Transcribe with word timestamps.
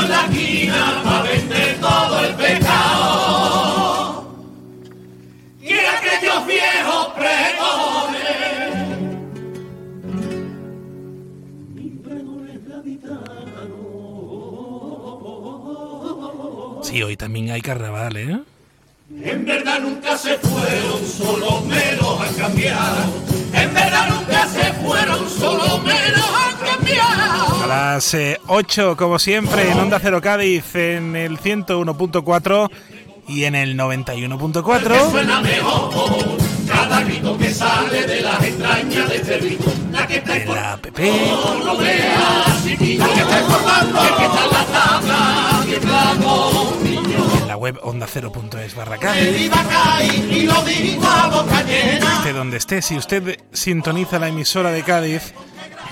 en 0.00 0.08
la 0.10 0.24
esquina 0.26 1.00
para 1.04 1.22
vender 1.22 1.80
todo 1.80 2.20
el 2.20 2.34
pescado. 2.34 4.24
Y 5.60 5.72
aquellos 5.72 6.46
viejos 6.46 7.06
pregones. 7.14 8.42
Sí, 16.82 17.02
hoy 17.02 17.16
también 17.16 17.50
hay 17.50 17.60
carnaval, 17.62 18.16
¿eh? 18.16 18.40
En 19.22 19.44
verdad 19.44 19.80
nunca 19.80 20.16
se 20.18 20.36
fueron, 20.38 21.06
solo 21.06 21.60
menos 21.62 22.20
han 22.20 22.34
cambiado. 22.34 23.21
En 23.52 23.74
verdad 23.74 24.08
nunca 24.08 24.46
se 24.46 24.72
fueron, 24.74 25.28
solo 25.28 25.78
menos 25.78 26.30
han 26.34 26.56
cambiado. 26.66 27.64
A 27.64 27.66
las 27.66 28.16
8, 28.46 28.96
como 28.96 29.18
siempre, 29.18 29.70
en 29.70 29.78
Onda 29.78 29.98
Cero 30.00 30.20
Cádiz, 30.20 30.74
en 30.74 31.16
el 31.16 31.38
101.4 31.38 32.70
y 33.28 33.44
en 33.44 33.54
el 33.54 33.78
91.4. 33.78 36.61
Cada 36.72 37.00
grito 37.02 37.38
que 37.38 37.54
sale 37.54 38.06
de 38.06 38.20
las 38.20 38.42
entrañas 38.42 39.08
de 39.08 39.16
este 39.16 39.38
ritmo. 39.38 39.72
La 39.90 40.06
que 40.06 40.16
está 40.16 40.36
En 40.36 40.48
la 40.48 40.72
app, 40.72 40.86
No 40.98 41.64
lo 41.64 41.76
veas, 41.76 42.64
chiquillo. 42.64 43.06
La 43.06 43.14
que 43.14 43.20
está 43.20 43.38
formando, 43.44 44.00
el 44.02 44.16
que 44.16 44.24
está 44.24 44.44
en 44.44 44.52
la 44.52 44.64
tabla, 44.64 45.64
temblando, 45.70 46.78
niño. 46.82 47.18
en 47.40 47.48
la 47.48 47.56
web 47.56 47.78
onda0.es 47.82 48.74
barra 48.74 48.98
y 50.02 50.42
lo 50.46 50.62
digo 50.62 51.06
a 51.06 51.28
boca 51.28 51.62
llena. 51.62 52.16
Esté 52.16 52.32
donde 52.32 52.56
esté, 52.56 52.82
si 52.82 52.96
usted 52.96 53.38
sintoniza 53.52 54.18
la 54.18 54.28
emisora 54.28 54.70
de 54.70 54.82
Cádiz, 54.82 55.34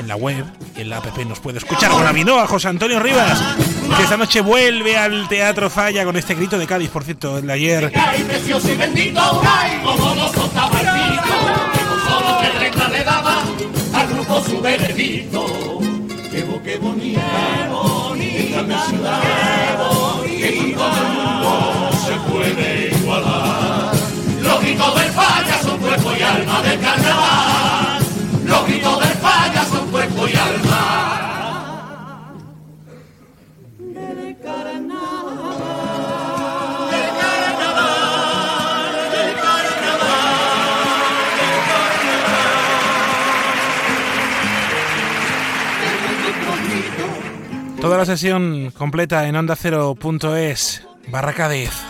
en 0.01 0.09
la 0.09 0.17
web 0.17 0.45
y 0.77 0.81
en 0.81 0.91
la 0.91 0.97
app 0.97 1.17
nos 1.27 1.41
puede 1.41 1.59
escuchar 1.59 1.91
con 1.91 2.06
Avinoa, 2.06 2.47
José 2.47 2.69
Antonio 2.69 2.98
Rivas, 2.98 3.39
que 3.97 4.03
esta 4.03 4.17
noche 4.17 4.41
vuelve 4.41 4.97
al 4.97 5.29
Teatro 5.29 5.69
Falla 5.70 6.05
con 6.05 6.17
este 6.17 6.34
grito 6.34 6.59
de 6.59 6.67
Cádiz, 6.67 6.91
por 6.91 7.05
cierto, 7.05 7.39
el 7.39 7.47
de 7.47 7.53
ayer. 7.53 7.93
Que. 7.93 8.01
Qué 16.31 16.45
qué 16.62 16.78
ciudad, 18.89 19.21
que 19.21 20.75
todo 20.75 20.97
el 20.97 21.09
mundo 21.12 21.91
se 22.06 22.15
puede 22.31 22.91
igualar. 22.97 23.91
Del 24.41 25.12
falla 25.12 25.62
son 25.62 25.78
cuerpo 25.78 26.12
y 26.19 26.23
alma 26.23 26.62
del 26.62 26.81
carnaval. 26.81 27.80
Toda 47.81 47.97
la 47.97 48.05
sesión 48.05 48.72
completa 48.77 49.27
en 49.27 49.37
onda0.es 49.37 50.87
barra 51.09 51.33
Cádiz. 51.33 51.89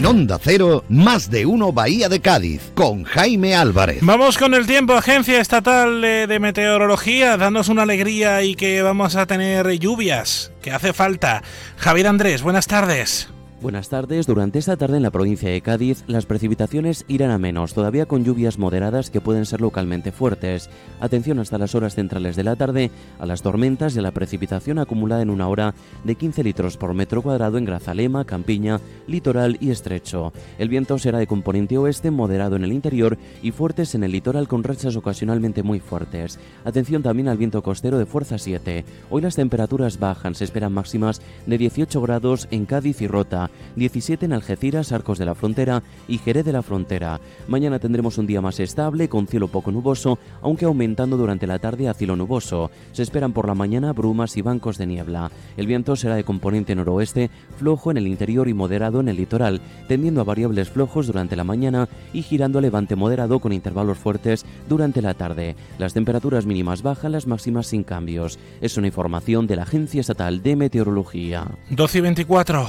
En 0.00 0.06
Onda 0.06 0.38
Cero, 0.42 0.82
más 0.88 1.30
de 1.30 1.44
uno 1.44 1.74
Bahía 1.74 2.08
de 2.08 2.20
Cádiz, 2.20 2.72
con 2.74 3.04
Jaime 3.04 3.54
Álvarez. 3.54 3.98
Vamos 4.00 4.38
con 4.38 4.54
el 4.54 4.66
tiempo, 4.66 4.94
Agencia 4.94 5.42
Estatal 5.42 6.00
de 6.00 6.38
Meteorología, 6.40 7.36
danos 7.36 7.68
una 7.68 7.82
alegría 7.82 8.42
y 8.42 8.54
que 8.54 8.80
vamos 8.80 9.14
a 9.14 9.26
tener 9.26 9.68
lluvias, 9.78 10.52
que 10.62 10.70
hace 10.70 10.94
falta. 10.94 11.42
Javier 11.76 12.06
Andrés, 12.06 12.40
buenas 12.40 12.66
tardes. 12.66 13.28
Buenas 13.62 13.90
tardes. 13.90 14.26
Durante 14.26 14.58
esta 14.58 14.78
tarde 14.78 14.96
en 14.96 15.02
la 15.02 15.10
provincia 15.10 15.50
de 15.50 15.60
Cádiz, 15.60 16.02
las 16.06 16.24
precipitaciones 16.24 17.04
irán 17.08 17.30
a 17.30 17.36
menos, 17.36 17.74
todavía 17.74 18.06
con 18.06 18.24
lluvias 18.24 18.58
moderadas 18.58 19.10
que 19.10 19.20
pueden 19.20 19.44
ser 19.44 19.60
localmente 19.60 20.12
fuertes. 20.12 20.70
Atención 20.98 21.38
hasta 21.40 21.58
las 21.58 21.74
horas 21.74 21.94
centrales 21.94 22.36
de 22.36 22.44
la 22.44 22.56
tarde 22.56 22.90
a 23.18 23.26
las 23.26 23.42
tormentas 23.42 23.94
y 23.94 23.98
a 23.98 24.02
la 24.02 24.12
precipitación 24.12 24.78
acumulada 24.78 25.20
en 25.20 25.28
una 25.28 25.46
hora 25.46 25.74
de 26.04 26.14
15 26.14 26.42
litros 26.42 26.78
por 26.78 26.94
metro 26.94 27.20
cuadrado 27.20 27.58
en 27.58 27.66
Grazalema, 27.66 28.24
Campiña, 28.24 28.80
Litoral 29.06 29.58
y 29.60 29.68
Estrecho. 29.68 30.32
El 30.58 30.70
viento 30.70 30.98
será 30.98 31.18
de 31.18 31.26
componente 31.26 31.76
oeste, 31.76 32.10
moderado 32.10 32.56
en 32.56 32.64
el 32.64 32.72
interior 32.72 33.18
y 33.42 33.50
fuertes 33.50 33.94
en 33.94 34.04
el 34.04 34.12
litoral 34.12 34.48
con 34.48 34.64
rachas 34.64 34.96
ocasionalmente 34.96 35.62
muy 35.62 35.80
fuertes. 35.80 36.38
Atención 36.64 37.02
también 37.02 37.28
al 37.28 37.36
viento 37.36 37.62
costero 37.62 37.98
de 37.98 38.06
fuerza 38.06 38.38
7. 38.38 38.86
Hoy 39.10 39.20
las 39.20 39.36
temperaturas 39.36 39.98
bajan, 39.98 40.34
se 40.34 40.44
esperan 40.44 40.72
máximas 40.72 41.20
de 41.44 41.58
18 41.58 42.00
grados 42.00 42.48
en 42.50 42.64
Cádiz 42.64 43.02
y 43.02 43.06
Rota, 43.06 43.49
17 43.76 44.24
en 44.24 44.32
Algeciras, 44.32 44.92
Arcos 44.92 45.18
de 45.18 45.24
la 45.24 45.34
Frontera 45.34 45.82
y 46.08 46.18
Jerez 46.18 46.44
de 46.44 46.52
la 46.52 46.62
Frontera. 46.62 47.20
Mañana 47.48 47.78
tendremos 47.78 48.18
un 48.18 48.26
día 48.26 48.40
más 48.40 48.60
estable, 48.60 49.08
con 49.08 49.26
cielo 49.26 49.48
poco 49.48 49.72
nuboso, 49.72 50.18
aunque 50.42 50.64
aumentando 50.64 51.16
durante 51.16 51.46
la 51.46 51.58
tarde 51.58 51.88
a 51.88 51.94
cielo 51.94 52.16
nuboso. 52.16 52.70
Se 52.92 53.02
esperan 53.02 53.32
por 53.32 53.46
la 53.46 53.54
mañana 53.54 53.92
brumas 53.92 54.36
y 54.36 54.42
bancos 54.42 54.78
de 54.78 54.86
niebla. 54.86 55.30
El 55.56 55.66
viento 55.66 55.96
será 55.96 56.14
de 56.14 56.24
componente 56.24 56.74
noroeste, 56.74 57.30
flojo 57.56 57.90
en 57.90 57.96
el 57.96 58.06
interior 58.06 58.48
y 58.48 58.54
moderado 58.54 59.00
en 59.00 59.08
el 59.08 59.16
litoral, 59.16 59.60
tendiendo 59.88 60.20
a 60.20 60.24
variables 60.24 60.70
flojos 60.70 61.06
durante 61.06 61.36
la 61.36 61.44
mañana 61.44 61.88
y 62.12 62.22
girando 62.22 62.58
a 62.58 62.62
levante 62.62 62.96
moderado 62.96 63.38
con 63.40 63.52
intervalos 63.52 63.98
fuertes 63.98 64.44
durante 64.68 65.02
la 65.02 65.14
tarde. 65.14 65.56
Las 65.78 65.94
temperaturas 65.94 66.46
mínimas 66.46 66.82
bajan, 66.82 67.12
las 67.12 67.26
máximas 67.26 67.68
sin 67.68 67.84
cambios. 67.84 68.38
Es 68.60 68.76
una 68.76 68.88
información 68.88 69.46
de 69.46 69.56
la 69.56 69.62
Agencia 69.62 70.00
Estatal 70.00 70.42
de 70.42 70.56
Meteorología. 70.56 71.46
12 71.70 71.98
y 71.98 72.00
24. 72.00 72.68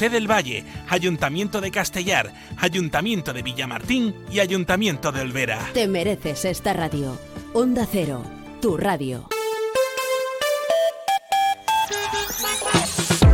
del 0.09 0.29
Valle, 0.29 0.63
Ayuntamiento 0.89 1.61
de 1.61 1.71
Castellar, 1.71 2.33
Ayuntamiento 2.57 3.33
de 3.33 3.41
Villamartín 3.41 4.15
y 4.31 4.39
Ayuntamiento 4.39 5.11
de 5.11 5.21
Olvera. 5.21 5.69
Te 5.73 5.87
mereces 5.87 6.45
esta 6.45 6.73
radio. 6.73 7.17
Onda 7.53 7.87
Cero, 7.91 8.23
tu 8.61 8.77
radio. 8.77 9.27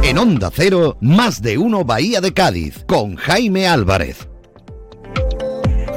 En 0.03 0.17
Onda 0.17 0.49
Cero, 0.53 0.97
más 1.01 1.41
de 1.41 1.57
uno 1.57 1.83
Bahía 1.83 2.21
de 2.21 2.33
Cádiz, 2.33 2.83
con 2.87 3.15
Jaime 3.15 3.67
Álvarez. 3.67 4.27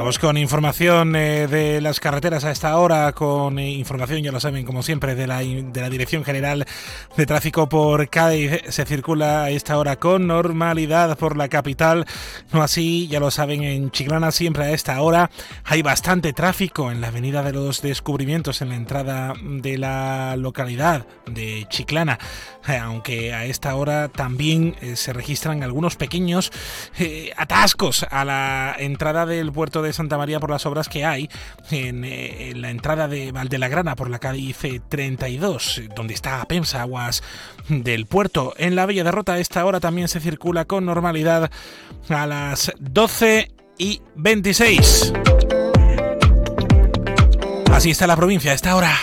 Vamos 0.00 0.18
con 0.18 0.38
información 0.38 1.14
eh, 1.14 1.46
de 1.46 1.82
las 1.82 2.00
carreteras 2.00 2.44
a 2.44 2.50
esta 2.50 2.74
hora, 2.78 3.12
con 3.12 3.58
eh, 3.58 3.70
información, 3.72 4.22
ya 4.22 4.32
lo 4.32 4.40
saben, 4.40 4.64
como 4.64 4.82
siempre, 4.82 5.14
de 5.14 5.26
la, 5.26 5.40
de 5.40 5.78
la 5.78 5.90
Dirección 5.90 6.24
General 6.24 6.64
de 7.18 7.26
Tráfico 7.26 7.68
por 7.68 8.08
Cádiz. 8.08 8.62
Se 8.70 8.86
circula 8.86 9.42
a 9.42 9.50
esta 9.50 9.76
hora 9.76 9.96
con 9.96 10.26
normalidad 10.26 11.18
por 11.18 11.36
la 11.36 11.50
capital. 11.50 12.06
No 12.50 12.62
así, 12.62 13.08
ya 13.08 13.20
lo 13.20 13.30
saben, 13.30 13.62
en 13.62 13.90
Chiclana 13.90 14.30
siempre 14.30 14.64
a 14.64 14.70
esta 14.70 14.98
hora 15.02 15.30
hay 15.64 15.82
bastante 15.82 16.32
tráfico 16.32 16.90
en 16.90 17.02
la 17.02 17.08
Avenida 17.08 17.42
de 17.42 17.52
los 17.52 17.82
Descubrimientos, 17.82 18.62
en 18.62 18.70
la 18.70 18.76
entrada 18.76 19.34
de 19.42 19.76
la 19.76 20.34
localidad 20.38 21.06
de 21.26 21.66
Chiclana. 21.68 22.18
Eh, 22.68 22.76
aunque 22.76 23.32
a 23.34 23.44
esta 23.44 23.74
hora 23.74 24.08
también 24.08 24.76
eh, 24.80 24.96
se 24.96 25.12
registran 25.12 25.62
algunos 25.62 25.96
pequeños 25.96 26.52
eh, 26.98 27.32
atascos 27.36 28.06
a 28.10 28.24
la 28.24 28.76
entrada 28.78 29.24
del 29.24 29.50
puerto 29.50 29.82
de 29.82 29.89
de 29.90 29.94
Santa 29.94 30.16
María 30.16 30.40
por 30.40 30.50
las 30.50 30.64
obras 30.66 30.88
que 30.88 31.04
hay 31.04 31.28
en, 31.70 32.04
eh, 32.04 32.52
la 32.54 32.70
entrada 32.70 33.08
de 33.08 33.32
Valdelagrana 33.32 33.96
por 33.96 34.08
la 34.08 34.18
calle 34.20 34.54
32, 34.88 35.82
donde 35.96 36.14
está 36.14 36.44
Pensa 36.44 36.82
Aguas 36.82 37.22
del 37.68 38.06
Puerto. 38.06 38.54
En 38.56 38.76
la 38.76 38.86
Bella 38.86 39.04
Derrota 39.04 39.34
a 39.34 39.38
esta 39.38 39.64
hora 39.64 39.80
también 39.80 40.08
se 40.08 40.20
circula 40.20 40.64
con 40.64 40.86
normalidad 40.86 41.50
a 42.08 42.26
las 42.26 42.72
12 42.78 43.50
y 43.78 44.00
26. 44.14 45.12
Así 47.72 47.90
está 47.90 48.06
la 48.06 48.16
provincia 48.16 48.52
a 48.52 48.54
esta 48.54 48.76
hora. 48.76 48.94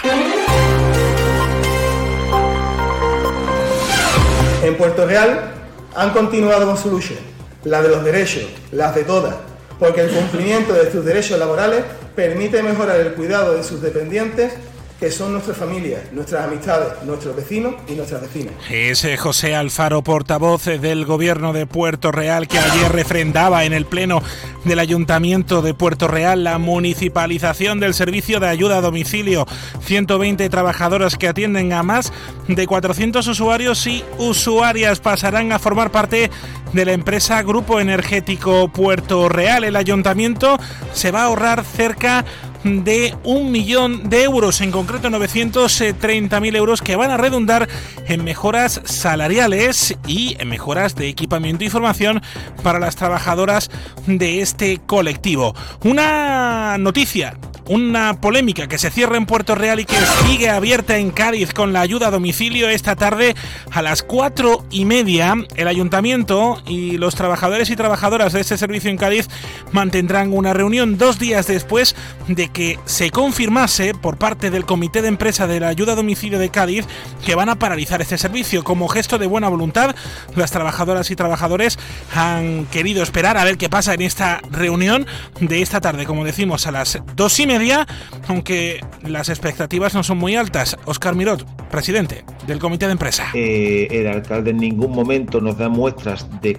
En 4.63 4.77
Puerto 4.77 5.05
Real 5.05 5.51
han 5.95 6.11
continuado 6.11 6.65
con 6.65 6.77
su 6.77 6.89
lucha, 6.91 7.15
la 7.63 7.81
de 7.81 7.89
los 7.89 8.03
derechos, 8.03 8.43
las 8.71 8.95
de 8.95 9.03
todas, 9.03 9.35
porque 9.79 10.01
el 10.01 10.09
cumplimiento 10.09 10.73
de 10.73 10.91
sus 10.91 11.05
derechos 11.05 11.37
laborales 11.39 11.83
permite 12.15 12.63
mejorar 12.63 12.99
el 12.99 13.13
cuidado 13.13 13.55
de 13.55 13.63
sus 13.63 13.81
dependientes 13.81 14.53
que 14.99 15.11
son 15.11 15.33
nuestras 15.33 15.57
familias, 15.57 16.11
nuestras 16.11 16.45
amistades, 16.45 17.03
nuestros 17.03 17.35
vecinos 17.35 17.75
y 17.87 17.93
nuestras 17.93 18.21
vecinas. 18.21 18.53
Es 18.69 19.03
eh, 19.03 19.15
José 19.15 19.55
Alfaro, 19.55 20.03
portavoz 20.03 20.65
del 20.65 21.05
Gobierno 21.05 21.53
de 21.53 21.67
Puerto 21.67 22.11
Real, 22.11 22.47
que 22.47 22.57
ayer 22.57 22.91
refrendaba 22.91 23.63
en 23.65 23.73
el 23.73 23.85
Pleno 23.85 24.23
del 24.65 24.79
Ayuntamiento 24.79 25.61
de 25.61 25.75
Puerto 25.75 26.07
Real 26.07 26.43
la 26.43 26.57
municipalización 26.57 27.79
del 27.79 27.93
servicio 27.93 28.39
de 28.39 28.47
ayuda 28.47 28.77
a 28.77 28.81
domicilio. 28.81 29.45
120 29.81 30.49
trabajadoras 30.49 31.15
que 31.15 31.27
atienden 31.27 31.73
a 31.73 31.83
más 31.83 32.11
de 32.47 32.65
400 32.65 33.27
usuarios 33.27 33.85
y 33.85 34.03
usuarias 34.17 34.99
pasarán 34.99 35.51
a 35.51 35.59
formar 35.59 35.91
parte 35.91 36.31
de 36.73 36.85
la 36.85 36.91
empresa 36.93 37.41
Grupo 37.43 37.79
Energético 37.79 38.67
Puerto 38.69 39.29
Real. 39.29 39.63
El 39.63 39.75
ayuntamiento 39.75 40.57
se 40.93 41.11
va 41.11 41.21
a 41.21 41.25
ahorrar 41.25 41.63
cerca 41.63 42.25
de 42.46 42.46
un 42.63 43.51
millón 43.51 44.09
de 44.09 44.23
euros, 44.23 44.61
en 44.61 44.71
concreto 44.71 45.09
930.000 45.09 46.55
euros 46.55 46.81
que 46.81 46.95
van 46.95 47.11
a 47.11 47.17
redundar 47.17 47.67
en 48.07 48.23
mejoras 48.23 48.81
salariales 48.85 49.95
y 50.07 50.35
en 50.39 50.49
mejoras 50.49 50.95
de 50.95 51.07
equipamiento 51.07 51.63
y 51.63 51.69
formación 51.69 52.21
para 52.63 52.79
las 52.79 52.95
trabajadoras 52.95 53.69
de 54.05 54.41
este 54.41 54.79
colectivo. 54.85 55.55
Una 55.83 56.77
noticia 56.77 57.37
una 57.69 58.19
polémica 58.21 58.67
que 58.67 58.77
se 58.77 58.89
cierra 58.89 59.17
en 59.17 59.25
Puerto 59.25 59.55
Real 59.55 59.79
y 59.79 59.85
que 59.85 59.97
sigue 60.25 60.49
abierta 60.49 60.97
en 60.97 61.11
Cádiz 61.11 61.53
con 61.53 61.73
la 61.73 61.81
ayuda 61.81 62.07
a 62.07 62.11
domicilio 62.11 62.69
esta 62.69 62.95
tarde 62.95 63.35
a 63.71 63.81
las 63.81 64.03
cuatro 64.03 64.65
y 64.71 64.85
media. 64.85 65.35
El 65.55 65.67
ayuntamiento 65.67 66.61
y 66.65 66.97
los 66.97 67.15
trabajadores 67.15 67.69
y 67.69 67.75
trabajadoras 67.75 68.33
de 68.33 68.41
este 68.41 68.57
servicio 68.57 68.89
en 68.89 68.97
Cádiz 68.97 69.27
mantendrán 69.71 70.33
una 70.33 70.53
reunión 70.53 70.97
dos 70.97 71.19
días 71.19 71.47
después 71.47 71.95
de 72.27 72.46
que 72.49 72.79
se 72.85 73.11
confirmase 73.11 73.93
por 73.93 74.17
parte 74.17 74.49
del 74.49 74.65
Comité 74.65 75.01
de 75.01 75.07
Empresa 75.07 75.47
de 75.47 75.59
la 75.59 75.67
Ayuda 75.67 75.93
a 75.93 75.95
Domicilio 75.95 76.39
de 76.39 76.49
Cádiz 76.49 76.85
que 77.25 77.35
van 77.35 77.49
a 77.49 77.55
paralizar 77.55 78.01
este 78.01 78.17
servicio. 78.17 78.63
Como 78.63 78.87
gesto 78.87 79.17
de 79.17 79.27
buena 79.27 79.49
voluntad, 79.49 79.95
las 80.35 80.51
trabajadoras 80.51 81.11
y 81.11 81.15
trabajadores 81.15 81.79
han 82.15 82.65
querido 82.65 83.03
esperar 83.03 83.37
a 83.37 83.43
ver 83.43 83.57
qué 83.57 83.69
pasa 83.69 83.93
en 83.93 84.01
esta 84.01 84.41
reunión 84.51 85.05
de 85.39 85.61
esta 85.61 85.81
tarde, 85.81 86.05
como 86.05 86.25
decimos, 86.25 86.67
a 86.67 86.71
las 86.71 87.01
dos 87.15 87.39
y 87.39 87.47
media 87.47 87.87
aunque 88.27 88.81
las 89.03 89.29
expectativas 89.29 89.93
no 89.93 90.03
son 90.03 90.17
muy 90.17 90.35
altas. 90.35 90.77
Oscar 90.85 91.15
Mirot, 91.15 91.45
presidente 91.69 92.23
del 92.45 92.59
comité 92.59 92.85
de 92.85 92.93
empresa. 92.93 93.27
Eh, 93.33 93.87
el 93.91 94.07
alcalde 94.07 94.51
en 94.51 94.57
ningún 94.57 94.91
momento 94.91 95.41
nos 95.41 95.57
da 95.57 95.69
muestras 95.69 96.27
de 96.41 96.57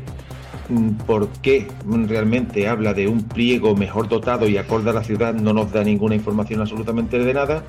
por 1.07 1.29
qué 1.43 1.67
realmente 2.07 2.69
habla 2.69 2.95
de 2.95 3.09
un 3.09 3.23
pliego 3.23 3.75
mejor 3.75 4.09
dotado 4.09 4.49
y 4.49 4.57
acorde 4.57 4.91
a 4.91 4.93
la 4.93 5.05
ciudad, 5.05 5.35
no 5.35 5.53
nos 5.53 5.73
da 5.73 5.83
ninguna 5.85 6.15
información 6.15 6.61
absolutamente 6.61 7.19
de 7.19 7.35
nada. 7.35 7.63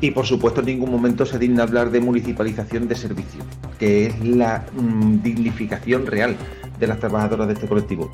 Y 0.00 0.12
por 0.12 0.26
supuesto 0.26 0.60
en 0.60 0.66
ningún 0.66 0.90
momento 0.90 1.26
se 1.26 1.38
digna 1.38 1.64
hablar 1.64 1.90
de 1.90 2.00
municipalización 2.00 2.86
de 2.86 2.94
servicios, 2.94 3.44
que 3.78 4.06
es 4.06 4.24
la 4.24 4.64
mm, 4.72 5.22
dignificación 5.22 6.06
real 6.06 6.36
de 6.78 6.86
las 6.86 7.00
trabajadoras 7.00 7.48
de 7.48 7.54
este 7.54 7.66
colectivo. 7.66 8.10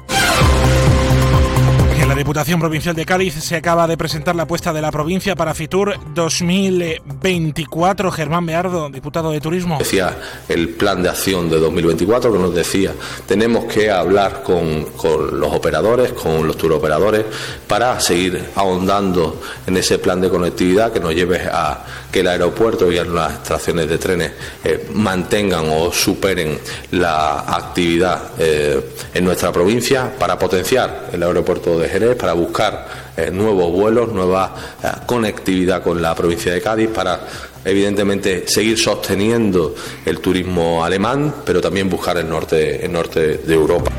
En 2.04 2.10
la 2.10 2.14
Diputación 2.16 2.60
Provincial 2.60 2.94
de 2.94 3.06
Cádiz 3.06 3.32
se 3.32 3.56
acaba 3.56 3.86
de 3.86 3.96
presentar 3.96 4.36
la 4.36 4.42
apuesta 4.42 4.74
de 4.74 4.82
la 4.82 4.92
provincia 4.92 5.34
para 5.34 5.54
Fitur 5.54 5.94
2024. 6.12 8.10
Germán 8.10 8.44
Beardo, 8.44 8.90
diputado 8.90 9.30
de 9.30 9.40
Turismo. 9.40 9.78
Decía 9.78 10.14
el 10.50 10.68
plan 10.68 11.02
de 11.02 11.08
acción 11.08 11.48
de 11.48 11.58
2024 11.58 12.30
que 12.30 12.38
nos 12.38 12.54
decía, 12.54 12.92
tenemos 13.26 13.64
que 13.72 13.90
hablar 13.90 14.42
con, 14.42 14.84
los 15.32 15.50
operadores, 15.54 16.12
con 16.12 16.46
los 16.46 16.58
turoperadores, 16.58 17.24
para 17.66 17.98
seguir 18.00 18.50
ahondando 18.54 19.40
en 19.66 19.78
ese 19.78 19.98
plan 19.98 20.20
de 20.20 20.28
conectividad 20.28 20.92
que 20.92 21.00
nos 21.00 21.14
lleve 21.14 21.48
a 21.50 21.86
que 22.12 22.20
el 22.20 22.28
aeropuerto 22.28 22.92
y 22.92 22.96
las 22.96 23.32
estaciones 23.32 23.88
de 23.88 23.96
trenes 23.96 24.32
eh, 24.62 24.90
mantengan 24.92 25.64
o 25.70 25.90
superen 25.90 26.58
la 26.90 27.40
actividad 27.40 28.32
eh, 28.38 28.90
en 29.14 29.24
nuestra 29.24 29.50
provincia 29.50 30.12
para 30.18 30.38
potenciar 30.38 31.08
el 31.10 31.22
aeropuerto 31.22 31.78
de 31.78 31.94
para 32.19 32.32
buscar 32.32 32.87
eh, 33.17 33.31
nuevos 33.31 33.70
vuelos, 33.70 34.12
nueva 34.12 34.52
eh, 34.82 34.88
conectividad 35.06 35.81
con 35.81 36.02
la 36.02 36.12
provincia 36.12 36.52
de 36.52 36.61
Cádiz, 36.61 36.88
para 36.88 37.20
evidentemente 37.64 38.49
seguir 38.49 38.76
sosteniendo 38.79 39.76
el 40.05 40.19
turismo 40.19 40.85
alemán, 40.85 41.32
pero 41.44 41.61
también 41.61 41.88
buscar 41.88 42.17
el 42.17 42.29
norte, 42.29 42.85
el 42.85 42.93
norte 42.93 43.38
de 43.38 43.55
Europa. 43.55 43.93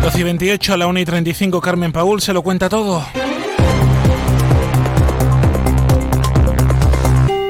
12 0.00 0.18
y 0.18 0.22
28 0.22 0.72
a 0.72 0.76
la 0.78 0.86
1 0.86 1.00
y 1.00 1.04
35, 1.04 1.60
Carmen 1.60 1.92
Paul 1.92 2.22
se 2.22 2.32
lo 2.32 2.42
cuenta 2.42 2.70
todo. 2.70 3.04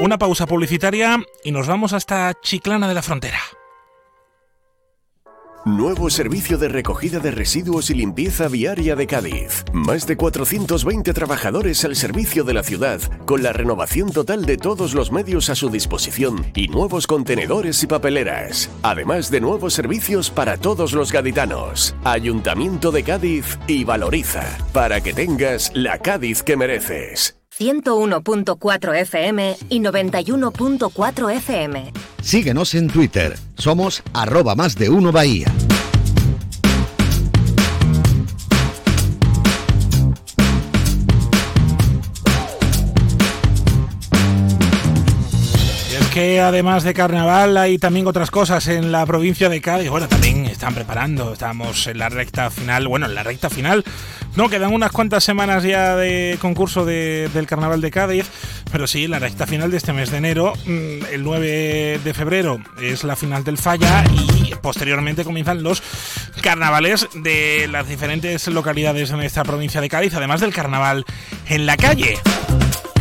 Una 0.01 0.19
pausa 0.19 0.47
publicitaria 0.47 1.21
y 1.45 1.53
nos 1.53 1.69
vamos 1.69 1.93
hasta 1.93 2.35
Chiclana 2.41 2.89
de 2.89 2.95
la 2.95 3.03
Frontera. 3.03 3.39
Nuevo 5.67 6.11
servicio 6.11 6.59
de 6.59 6.69
recogida 6.69 7.19
de 7.19 7.33
residuos 7.33 7.91
y 7.91 7.95
limpieza 7.95 8.47
viaria 8.47 8.95
de 8.95 9.09
Cádiz. 9.09 9.65
Más 9.73 10.07
de 10.07 10.17
420 10.17 11.13
trabajadores 11.13 11.85
al 11.85 11.97
servicio 11.97 12.45
de 12.45 12.55
la 12.55 12.63
ciudad, 12.63 13.01
con 13.25 13.43
la 13.43 13.53
renovación 13.53 14.13
total 14.13 14.45
de 14.45 14.59
todos 14.59 14.95
los 14.95 15.11
medios 15.11 15.51
a 15.51 15.57
su 15.57 15.69
disposición 15.69 16.47
y 16.55 16.69
nuevos 16.69 17.09
contenedores 17.09 17.83
y 17.83 17.89
papeleras. 17.89 18.71
Además 18.85 19.29
de 19.29 19.41
nuevos 19.41 19.75
servicios 19.75 20.31
para 20.31 20.57
todos 20.57 20.93
los 20.93 21.11
gaditanos. 21.11 21.97
Ayuntamiento 22.05 22.93
de 22.93 23.03
Cádiz 23.03 23.59
y 23.67 23.83
Valoriza, 23.83 24.45
para 24.73 25.01
que 25.01 25.15
tengas 25.15 25.73
la 25.75 25.99
Cádiz 25.99 26.45
que 26.45 26.57
mereces. 26.57 27.37
101.4 27.59 29.01
FM 29.01 29.57
y 29.71 29.81
91.4 29.81 31.31
FM. 31.37 31.93
Síguenos 32.21 32.75
en 32.75 32.89
Twitter. 32.89 33.37
Somos 33.57 34.03
arroba 34.13 34.55
más 34.55 34.75
de 34.77 34.91
uno 34.91 35.11
Bahía. 35.11 35.47
Que 46.17 46.41
además 46.41 46.83
de 46.83 46.95
carnaval 46.95 47.59
hay 47.59 47.77
también 47.77 48.07
otras 48.07 48.31
cosas 48.31 48.69
en 48.69 48.91
la 48.91 49.05
provincia 49.05 49.51
de 49.51 49.61
Cádiz. 49.61 49.91
Bueno, 49.91 50.09
también 50.09 50.47
están 50.47 50.75
preparando, 50.75 51.35
estamos 51.35 51.87
en 51.89 51.99
la 51.99 52.09
recta 52.09 52.49
final, 52.49 52.89
bueno, 52.89 53.05
en 53.05 53.15
la 53.15 53.23
recta 53.23 53.51
final, 53.51 53.85
no, 54.35 54.49
quedan 54.49 54.73
unas 54.73 54.93
cuantas 54.93 55.25
semanas 55.25 55.63
ya 55.63 55.95
de 55.95 56.39
concurso 56.41 56.87
del 56.87 57.47
carnaval 57.47 57.83
de 57.83 57.91
Cádiz, 57.91 58.31
pero 58.73 58.87
sí, 58.87 59.09
la 59.09 59.19
recta 59.19 59.47
final 59.47 59.71
de 59.71 59.77
este 59.77 59.93
mes 59.93 60.11
de 60.11 60.17
enero, 60.17 60.55
mm, 60.65 61.05
el 61.13 61.23
9 61.23 62.01
de 62.03 62.15
febrero 62.15 62.61
es 62.81 63.05
la 63.05 63.15
final 63.15 63.45
del 63.45 63.59
Falla 63.59 64.03
y 64.11 64.55
posteriormente 64.63 65.23
comienzan 65.23 65.63
los 65.63 65.83
carnavales 66.41 67.09
de 67.13 67.69
las 67.71 67.89
diferentes 67.89 68.49
localidades 68.49 69.11
en 69.11 69.21
esta 69.21 69.45
provincia 69.45 69.83
de 69.83 69.91
Cádiz, 69.91 70.15
además 70.15 70.41
del 70.41 70.55
carnaval 70.55 71.05
en 71.47 71.67
la 71.67 71.77
calle. 71.77 72.17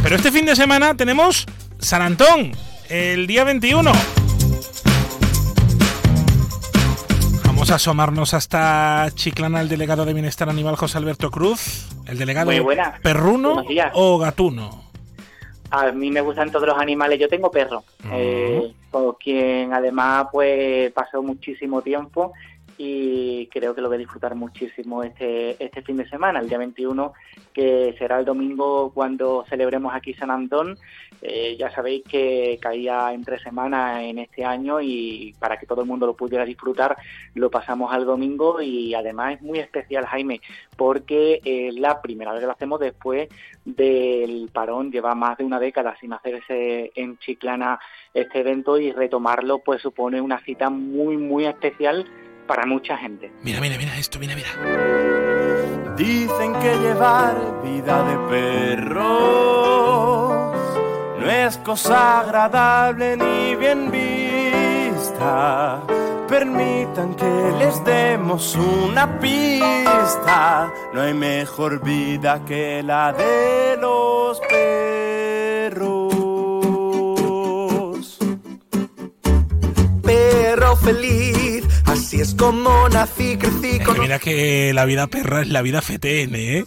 Pero 0.04 0.18
este 0.18 0.34
fin 0.34 0.46
de 0.46 0.58
semana 0.58 0.98
tenemos 0.98 1.46
San 1.80 2.02
Antón, 2.02 2.52
el 2.90 3.28
día 3.28 3.44
21. 3.44 3.92
Vamos 7.46 7.72
a 7.72 7.76
asomarnos 7.76 8.34
hasta 8.34 9.08
Chiclana, 9.14 9.62
el 9.62 9.70
delegado 9.70 10.06
de 10.06 10.14
Bienestar 10.14 10.50
Animal 10.50 10.76
José 10.76 10.98
Alberto 10.98 11.32
Cruz. 11.32 11.88
El 12.08 12.18
delegado 12.18 12.52
perruno 13.02 13.64
o 13.94 14.18
gatuno. 14.18 14.84
A 15.72 15.92
mí 15.92 16.12
me 16.12 16.22
gustan 16.22 16.52
todos 16.52 16.68
los 16.68 16.78
animales. 16.78 17.20
Yo 17.20 17.28
tengo 17.28 17.50
perro, 17.50 17.84
eh, 18.12 18.72
con 18.92 19.14
quien 19.14 19.74
además 19.74 20.28
pues 20.32 20.92
pasó 20.92 21.24
muchísimo 21.24 21.82
tiempo 21.82 22.34
y 22.78 23.48
creo 23.48 23.74
que 23.74 23.82
lo 23.82 23.88
voy 23.88 23.96
a 23.96 24.00
disfrutar 24.00 24.36
muchísimo 24.36 25.04
este, 25.04 25.64
este 25.64 25.82
fin 25.82 25.98
de 25.98 26.10
semana, 26.10 26.40
el 26.40 26.50
día 26.50 26.58
21, 26.58 27.14
que 27.54 27.96
será 27.98 28.20
el 28.20 28.26
domingo 28.26 28.92
cuando 28.94 29.46
celebremos 29.50 29.94
aquí 29.94 30.14
San 30.14 30.32
Antón. 30.32 30.78
Eh, 31.22 31.56
ya 31.58 31.72
sabéis 31.72 32.04
que 32.04 32.60
caía 32.62 33.14
entre 33.14 33.40
semanas 33.40 34.02
en 34.02 34.20
este 34.20 34.44
año 34.44 34.82
y 34.82 35.34
para 35.40 35.58
que 35.58 35.66
todo 35.66 35.82
el 35.82 35.88
mundo 35.88 36.06
lo 36.06 36.16
pudiera 36.16 36.46
disfrutar, 36.46 36.98
lo 37.34 37.50
pasamos 37.50 37.94
al 37.94 38.06
domingo 38.06 38.62
y 38.62 38.94
además 38.94 39.36
es 39.36 39.42
muy 39.42 39.60
especial, 39.60 40.06
Jaime, 40.06 40.42
porque 40.76 41.42
es 41.44 41.74
la 41.76 42.02
primera 42.02 42.32
vez 42.32 42.42
que 42.42 42.48
lo 42.48 42.52
hacemos 42.52 42.80
después 42.80 43.30
del 43.64 44.50
parón, 44.54 44.92
lleva 44.92 45.16
más 45.16 45.38
de 45.38 45.46
una 45.46 45.60
década 45.60 45.96
sin 46.00 46.14
hacerse 46.14 46.92
en 46.96 47.18
Chiclana 47.18 47.80
este 48.14 48.42
evento 48.42 48.78
y 48.78 48.92
retomarlo 48.92 49.60
pues 49.60 49.82
supone 49.82 50.22
una 50.22 50.40
cita 50.44 50.70
muy, 50.70 51.18
muy 51.18 51.46
especial 51.46 52.06
para 52.48 52.66
mucha 52.66 52.98
gente. 52.98 53.32
Mira, 53.42 53.60
mira, 53.62 53.78
mira 53.78 53.98
esto, 53.98 54.20
mira, 54.20 54.36
mira. 54.36 54.50
Dicen 55.96 56.54
que 56.54 56.76
llevar 56.78 57.36
vida 57.64 58.04
de 58.04 58.18
perros 58.30 59.86
no 61.20 61.32
es 61.32 61.58
cosa 61.60 62.20
agradable 62.20 63.16
ni 63.18 63.56
bien 63.56 63.90
vista. 63.90 65.82
Permitan 66.28 67.16
que 67.16 67.54
les 67.58 67.84
demos 67.86 68.56
una 68.56 69.20
pista. 69.20 70.72
No 70.94 71.02
hay 71.02 71.14
mejor 71.14 71.82
vida 71.82 72.44
que 72.46 72.84
la 72.84 73.14
de 73.14 73.78
los 73.80 74.40
perros. 74.42 76.14
Perro 80.04 80.76
feliz 80.76 81.55
Así 82.06 82.22
es 82.22 82.36
como 82.36 82.88
nací, 82.90 83.36
crecí 83.36 83.80
con... 83.80 84.00
mira 84.00 84.20
que 84.20 84.74
la 84.76 84.86
vida 84.86 85.08
perra 85.08 85.42
es 85.42 85.50
la 85.50 85.64
vida 85.64 85.82
FTN, 85.82 86.36
¿eh? 86.36 86.66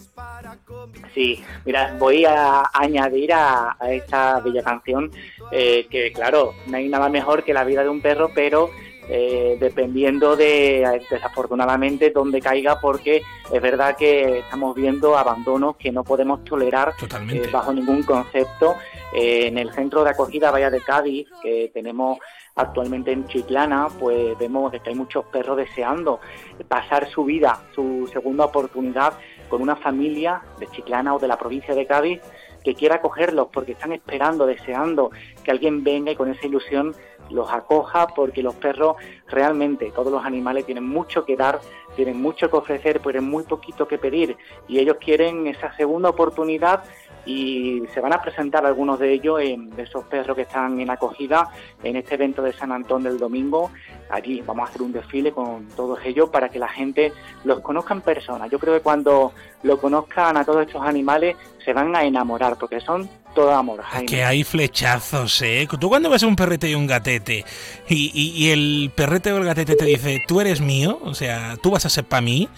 Sí, 1.14 1.40
mira, 1.64 1.94
voy 1.96 2.24
a 2.24 2.64
añadir 2.74 3.32
a, 3.32 3.76
esta 3.88 4.40
bella 4.40 4.64
canción 4.64 5.12
eh, 5.52 5.86
que, 5.88 6.10
claro, 6.10 6.54
no 6.66 6.76
hay 6.76 6.88
nada 6.88 7.08
mejor 7.08 7.44
que 7.44 7.54
la 7.54 7.62
vida 7.62 7.84
de 7.84 7.88
un 7.88 8.00
perro, 8.00 8.32
pero 8.34 8.68
eh, 9.08 9.56
dependiendo 9.58 10.36
de, 10.36 11.02
desafortunadamente, 11.10 12.10
donde 12.10 12.40
caiga, 12.40 12.80
porque 12.80 13.22
es 13.52 13.62
verdad 13.62 13.96
que 13.96 14.40
estamos 14.40 14.74
viendo 14.74 15.16
abandonos 15.16 15.76
que 15.76 15.90
no 15.90 16.04
podemos 16.04 16.44
tolerar 16.44 16.92
eh, 17.32 17.48
bajo 17.50 17.72
ningún 17.72 18.02
concepto. 18.02 18.76
en 19.12 19.56
el 19.56 19.72
centro 19.72 20.04
de 20.04 20.10
acogida 20.10 20.50
Valla 20.50 20.70
de 20.70 20.82
Cádiz, 20.82 21.26
que 21.42 21.70
tenemos 21.72 22.18
actualmente 22.56 23.12
en 23.12 23.26
Chiclana, 23.26 23.88
pues 23.98 24.36
vemos 24.38 24.70
que 24.70 24.80
hay 24.84 24.94
muchos 24.94 25.24
perros 25.26 25.56
deseando 25.56 26.20
pasar 26.66 27.08
su 27.08 27.24
vida, 27.24 27.62
su 27.74 28.08
segunda 28.12 28.44
oportunidad 28.44 29.14
con 29.48 29.62
una 29.62 29.76
familia 29.76 30.42
de 30.58 30.66
Chiclana 30.66 31.14
o 31.14 31.18
de 31.18 31.28
la 31.28 31.38
provincia 31.38 31.74
de 31.74 31.86
Cádiz 31.86 32.20
que 32.68 32.74
quiera 32.74 32.96
acogerlos 32.96 33.48
porque 33.50 33.72
están 33.72 33.92
esperando, 33.92 34.44
deseando 34.44 35.10
que 35.42 35.50
alguien 35.50 35.82
venga 35.82 36.12
y 36.12 36.16
con 36.16 36.30
esa 36.30 36.46
ilusión 36.46 36.94
los 37.30 37.50
acoja 37.50 38.08
porque 38.08 38.42
los 38.42 38.54
perros 38.56 38.96
realmente, 39.26 39.90
todos 39.90 40.12
los 40.12 40.22
animales 40.22 40.66
tienen 40.66 40.86
mucho 40.86 41.24
que 41.24 41.34
dar, 41.34 41.60
tienen 41.96 42.20
mucho 42.20 42.50
que 42.50 42.58
ofrecer, 42.58 43.00
pero 43.02 43.22
muy 43.22 43.44
poquito 43.44 43.88
que 43.88 43.96
pedir. 43.96 44.36
Y 44.68 44.80
ellos 44.80 44.98
quieren 45.00 45.46
esa 45.46 45.74
segunda 45.78 46.10
oportunidad 46.10 46.84
y 47.28 47.82
se 47.92 48.00
van 48.00 48.14
a 48.14 48.22
presentar 48.22 48.64
algunos 48.64 48.98
de 48.98 49.12
ellos, 49.12 49.38
en, 49.42 49.68
de 49.76 49.82
esos 49.82 50.02
perros 50.06 50.34
que 50.34 50.42
están 50.42 50.80
en 50.80 50.88
acogida, 50.88 51.50
en 51.84 51.96
este 51.96 52.14
evento 52.14 52.40
de 52.40 52.54
San 52.54 52.72
Antón 52.72 53.02
del 53.02 53.18
domingo. 53.18 53.70
Allí 54.08 54.40
vamos 54.40 54.66
a 54.66 54.70
hacer 54.70 54.80
un 54.80 54.92
desfile 54.92 55.30
con 55.30 55.68
todos 55.76 55.98
ellos 56.06 56.30
para 56.30 56.48
que 56.48 56.58
la 56.58 56.68
gente 56.68 57.12
los 57.44 57.60
conozca 57.60 57.92
en 57.92 58.00
persona. 58.00 58.46
Yo 58.46 58.58
creo 58.58 58.72
que 58.72 58.80
cuando 58.80 59.32
lo 59.62 59.78
conozcan 59.78 60.38
a 60.38 60.44
todos 60.44 60.66
estos 60.66 60.82
animales 60.82 61.36
se 61.62 61.74
van 61.74 61.94
a 61.94 62.02
enamorar 62.02 62.56
porque 62.58 62.80
son 62.80 63.10
todo 63.34 63.52
amor. 63.52 63.82
Que 64.06 64.24
hay 64.24 64.42
flechazos, 64.42 65.42
¿eh? 65.42 65.68
Tú 65.78 65.90
cuando 65.90 66.08
ves 66.08 66.22
un 66.22 66.34
perrete 66.34 66.70
y 66.70 66.74
un 66.74 66.86
gatete 66.86 67.44
y, 67.88 68.10
y, 68.14 68.50
el 68.50 68.90
perrete 68.94 69.32
o 69.32 69.36
el 69.36 69.44
gatete 69.44 69.76
te 69.76 69.84
dice, 69.84 70.24
tú 70.26 70.40
eres 70.40 70.62
mío, 70.62 70.98
o 71.02 71.14
sea, 71.14 71.58
tú 71.62 71.70
vas 71.70 71.84
a 71.84 71.90
ser 71.90 72.04
para 72.04 72.22
mí, 72.22 72.48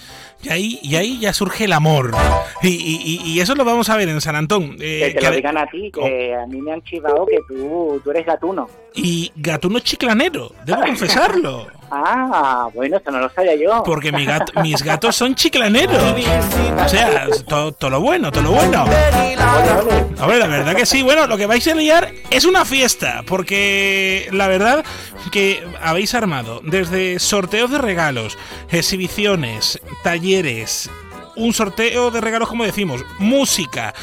y 0.43 0.49
ahí, 0.49 0.79
y 0.83 0.97
ahí 0.97 1.19
ya 1.21 1.33
surge 1.33 1.65
el 1.65 1.73
amor. 1.73 2.13
Y, 2.63 3.23
y, 3.25 3.41
eso 3.41 3.55
lo 3.55 3.65
vamos 3.65 3.89
a 3.91 3.97
ver 3.97 4.09
en 4.09 4.21
San 4.21 4.37
Antón. 4.37 4.77
Eh, 4.81 5.13
que 5.15 5.21
te 5.21 5.31
lo 5.31 5.37
digan 5.37 5.59
a 5.59 5.67
ti, 5.67 5.91
que 5.93 6.35
a 6.35 6.47
mí 6.47 6.61
me 6.61 6.73
han 6.73 6.83
chivado 6.83 7.27
que 7.27 7.39
tú, 7.49 8.01
tú 8.03 8.11
eres 8.11 8.27
gatuno. 8.27 8.69
Y 8.95 9.33
gatuno 9.37 9.81
chiclanero, 9.81 10.53
debo 10.65 10.81
confesarlo. 10.87 11.80
Ah, 11.91 12.69
bueno, 12.73 12.97
esto 12.97 13.11
no 13.11 13.19
lo 13.19 13.31
sabía 13.31 13.55
yo. 13.57 13.83
Porque 13.85 14.13
mis 14.63 14.83
gatos 14.83 15.17
son 15.17 15.35
chiclaneros. 15.35 16.15
O 16.85 16.89
sea, 16.89 17.27
todo, 17.47 17.91
lo 17.91 18.01
bueno, 18.01 18.31
todo 18.31 18.45
lo 18.45 18.53
bueno. 18.53 18.85
A 20.19 20.27
ver, 20.27 20.39
la 20.39 20.47
verdad 20.47 20.75
que 20.75 20.87
sí. 20.87 21.03
Bueno, 21.03 21.27
lo 21.27 21.37
que 21.37 21.47
vais 21.47 21.67
a 21.67 21.75
liar 21.75 22.13
es 22.31 22.45
una 22.45 22.65
fiesta. 22.65 23.23
Porque 23.27 24.29
la 24.33 24.49
verdad 24.49 24.85
que 25.33 25.63
habéis 25.83 26.15
armado 26.15 26.61
desde 26.63 27.19
sorteos 27.19 27.71
de 27.71 27.79
regalos, 27.79 28.39
exhibiciones, 28.71 29.81
talleres, 30.03 30.91
un 31.41 31.55
sorteo 31.55 32.11
de 32.11 32.21
regalos, 32.21 32.49
como 32.49 32.65
decimos, 32.65 33.05
música, 33.19 33.95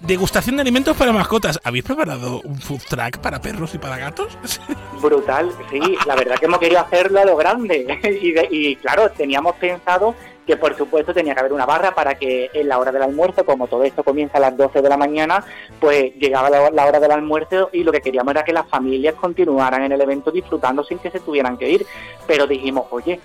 degustación 0.00 0.56
de 0.56 0.62
alimentos 0.62 0.96
para 0.96 1.12
mascotas. 1.12 1.58
¿Habéis 1.64 1.84
preparado 1.84 2.40
un 2.44 2.60
food 2.60 2.82
track 2.88 3.18
para 3.18 3.40
perros 3.40 3.74
y 3.74 3.78
para 3.78 3.96
gatos? 3.96 4.38
Brutal, 5.02 5.50
sí, 5.70 5.80
la 6.06 6.14
verdad 6.14 6.36
que 6.36 6.46
hemos 6.46 6.58
querido 6.58 6.80
hacerlo 6.80 7.20
a 7.20 7.24
lo 7.24 7.36
grande. 7.36 7.98
y, 8.50 8.76
claro, 8.76 9.10
teníamos 9.10 9.56
pensado 9.56 10.14
que 10.46 10.56
por 10.56 10.76
supuesto 10.76 11.14
tenía 11.14 11.34
que 11.34 11.40
haber 11.40 11.52
una 11.52 11.66
barra 11.66 11.94
para 11.94 12.16
que 12.16 12.50
en 12.52 12.68
la 12.68 12.78
hora 12.78 12.92
del 12.92 13.02
almuerzo, 13.02 13.44
como 13.44 13.68
todo 13.68 13.84
esto 13.84 14.02
comienza 14.02 14.38
a 14.38 14.40
las 14.40 14.56
12 14.56 14.82
de 14.82 14.88
la 14.88 14.96
mañana, 14.96 15.44
pues 15.80 16.14
llegaba 16.16 16.50
la, 16.50 16.84
hora 16.86 17.00
del 17.00 17.12
almuerzo 17.12 17.70
y 17.72 17.84
lo 17.84 17.92
que 17.92 18.00
queríamos 18.00 18.32
era 18.32 18.44
que 18.44 18.52
las 18.52 18.68
familias 18.68 19.14
continuaran 19.14 19.84
en 19.84 19.92
el 19.92 20.00
evento 20.00 20.30
disfrutando 20.30 20.82
sin 20.84 20.98
que 20.98 21.10
se 21.10 21.20
tuvieran 21.20 21.56
que 21.56 21.70
ir. 21.70 21.86
Pero 22.26 22.46
dijimos, 22.46 22.86
oye, 22.90 23.20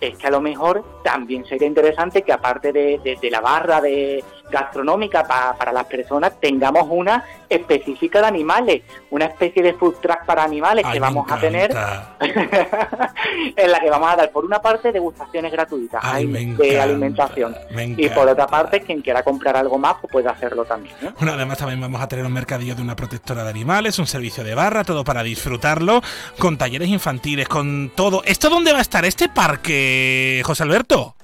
es 0.00 0.16
que 0.16 0.26
a 0.26 0.30
lo 0.30 0.40
mejor 0.40 0.84
también 1.02 1.44
sería 1.46 1.66
interesante 1.66 2.22
que 2.22 2.32
aparte 2.32 2.72
de, 2.72 3.18
la 3.30 3.40
barra 3.40 3.80
de 3.80 4.24
gastronómica 4.50 5.24
para 5.24 5.72
las 5.72 5.84
personas 5.84 6.40
tengamos 6.40 6.86
una 6.88 7.24
específica 7.48 8.20
de 8.20 8.26
animales, 8.26 8.82
una 9.10 9.26
especie 9.26 9.62
de 9.62 9.74
food 9.74 9.96
truck 10.00 10.24
para 10.24 10.42
animales 10.42 10.86
que 10.90 11.00
vamos 11.00 11.30
a 11.30 11.38
tener 11.38 11.70
en 13.56 13.70
la 13.70 13.80
que 13.80 13.90
vamos 13.90 14.10
a 14.10 14.16
dar 14.16 14.30
por 14.30 14.44
una 14.44 14.60
parte 14.60 14.92
degustaciones 14.92 15.52
gratuitas 15.52 16.02
de 16.02 16.80
alimentación 16.80 17.54
y 17.96 18.08
por 18.08 18.28
otra 18.28 18.46
parte 18.46 18.80
quien 18.80 19.02
quiera 19.02 19.22
comprar 19.22 19.56
algo 19.56 19.78
más 19.78 19.96
pues 20.00 20.12
puede 20.12 20.28
hacerlo 20.28 20.64
también. 20.64 20.94
Bueno, 21.18 21.32
además 21.32 21.58
también 21.58 21.80
vamos 21.80 22.00
a 22.00 22.08
tener 22.08 22.24
un 22.24 22.32
mercadillo 22.32 22.74
de 22.74 22.82
una 22.82 22.96
protectora 22.96 23.44
de 23.44 23.50
animales, 23.50 23.98
un 23.98 24.06
servicio 24.06 24.44
de 24.44 24.54
barra, 24.54 24.84
todo 24.84 25.04
para 25.04 25.22
disfrutarlo, 25.22 26.02
con 26.38 26.58
talleres 26.58 26.88
infantiles, 26.88 27.48
con 27.48 27.90
todo. 27.94 28.22
¿Esto 28.24 28.48
dónde 28.48 28.72
va 28.72 28.78
a 28.78 28.82
estar? 28.82 29.04
¿Este 29.04 29.28
parque, 29.28 29.87
José 30.44 30.62
Alberto? 30.62 31.14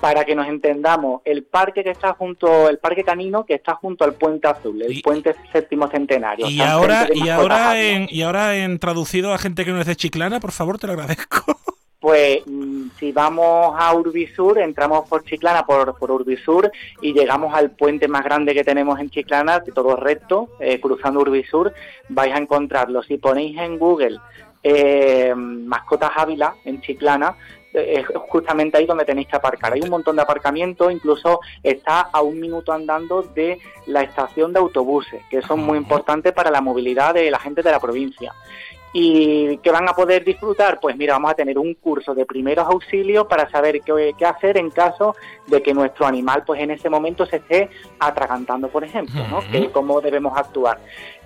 para 0.00 0.24
que 0.24 0.34
nos 0.34 0.46
entendamos, 0.46 1.22
el 1.24 1.44
parque 1.44 1.82
que 1.82 1.90
está 1.90 2.12
junto, 2.12 2.68
el 2.68 2.78
parque 2.78 3.02
canino 3.02 3.44
que 3.44 3.54
está 3.54 3.74
junto 3.74 4.04
al 4.04 4.14
puente 4.14 4.46
azul, 4.46 4.80
el 4.82 5.00
puente 5.02 5.34
séptimo 5.52 5.88
centenario. 5.88 6.48
Y 6.48 6.60
ahora, 6.60 7.08
y 7.12 7.28
ahora 7.28 7.80
en, 7.80 8.06
y 8.10 8.22
ahora 8.22 8.56
en 8.56 8.78
traducido 8.78 9.32
a 9.32 9.38
gente 9.38 9.64
que 9.64 9.72
no 9.72 9.80
es 9.80 9.86
de 9.86 9.96
Chiclana, 9.96 10.40
por 10.40 10.52
favor, 10.52 10.78
te 10.78 10.86
lo 10.86 10.94
agradezco. 10.94 11.44
Pues 11.98 12.42
mm, 12.46 12.90
si 13.00 13.10
vamos 13.10 13.74
a 13.76 13.92
Urbisur, 13.92 14.58
entramos 14.58 15.08
por 15.08 15.24
Chiclana, 15.24 15.66
por, 15.66 15.98
por 15.98 16.12
Urbisur, 16.12 16.70
y 17.00 17.12
llegamos 17.12 17.52
al 17.52 17.72
puente 17.72 18.06
más 18.06 18.22
grande 18.22 18.54
que 18.54 18.62
tenemos 18.62 19.00
en 19.00 19.10
Chiclana, 19.10 19.64
todo 19.64 19.96
recto, 19.96 20.50
eh, 20.60 20.78
cruzando 20.78 21.18
Urbisur, 21.20 21.72
vais 22.10 22.32
a 22.32 22.38
encontrarlo. 22.38 23.02
Si 23.02 23.16
ponéis 23.16 23.58
en 23.58 23.76
Google 23.78 24.20
eh, 24.62 25.34
Mascotas 25.34 26.12
Ávila, 26.14 26.54
en 26.64 26.80
Chiclana, 26.80 27.34
es 27.76 28.06
justamente 28.28 28.78
ahí 28.78 28.86
donde 28.86 29.04
tenéis 29.04 29.28
que 29.28 29.36
aparcar. 29.36 29.72
Hay 29.72 29.80
un 29.80 29.90
montón 29.90 30.16
de 30.16 30.22
aparcamientos, 30.22 30.92
incluso 30.92 31.40
está 31.62 32.00
a 32.00 32.22
un 32.22 32.40
minuto 32.40 32.72
andando 32.72 33.22
de 33.22 33.58
la 33.86 34.02
estación 34.02 34.52
de 34.52 34.58
autobuses, 34.58 35.22
que 35.30 35.42
son 35.42 35.60
muy 35.60 35.78
importantes 35.78 36.32
para 36.32 36.50
la 36.50 36.60
movilidad 36.60 37.14
de 37.14 37.30
la 37.30 37.38
gente 37.38 37.62
de 37.62 37.70
la 37.70 37.80
provincia. 37.80 38.32
¿Y 38.98 39.58
qué 39.58 39.70
van 39.70 39.86
a 39.86 39.92
poder 39.92 40.24
disfrutar? 40.24 40.80
Pues 40.80 40.96
mira, 40.96 41.12
vamos 41.12 41.32
a 41.32 41.34
tener 41.34 41.58
un 41.58 41.74
curso 41.74 42.14
de 42.14 42.24
primeros 42.24 42.66
auxilios 42.66 43.26
para 43.26 43.46
saber 43.50 43.82
qué, 43.82 44.14
qué, 44.16 44.24
hacer 44.24 44.56
en 44.56 44.70
caso 44.70 45.14
de 45.46 45.62
que 45.62 45.74
nuestro 45.74 46.06
animal 46.06 46.44
pues 46.46 46.62
en 46.62 46.70
ese 46.70 46.88
momento 46.88 47.26
se 47.26 47.36
esté 47.36 47.68
atragantando, 47.98 48.68
por 48.68 48.84
ejemplo, 48.84 49.20
¿no? 49.28 49.40
cómo 49.72 50.00
debemos 50.00 50.34
actuar. 50.38 50.78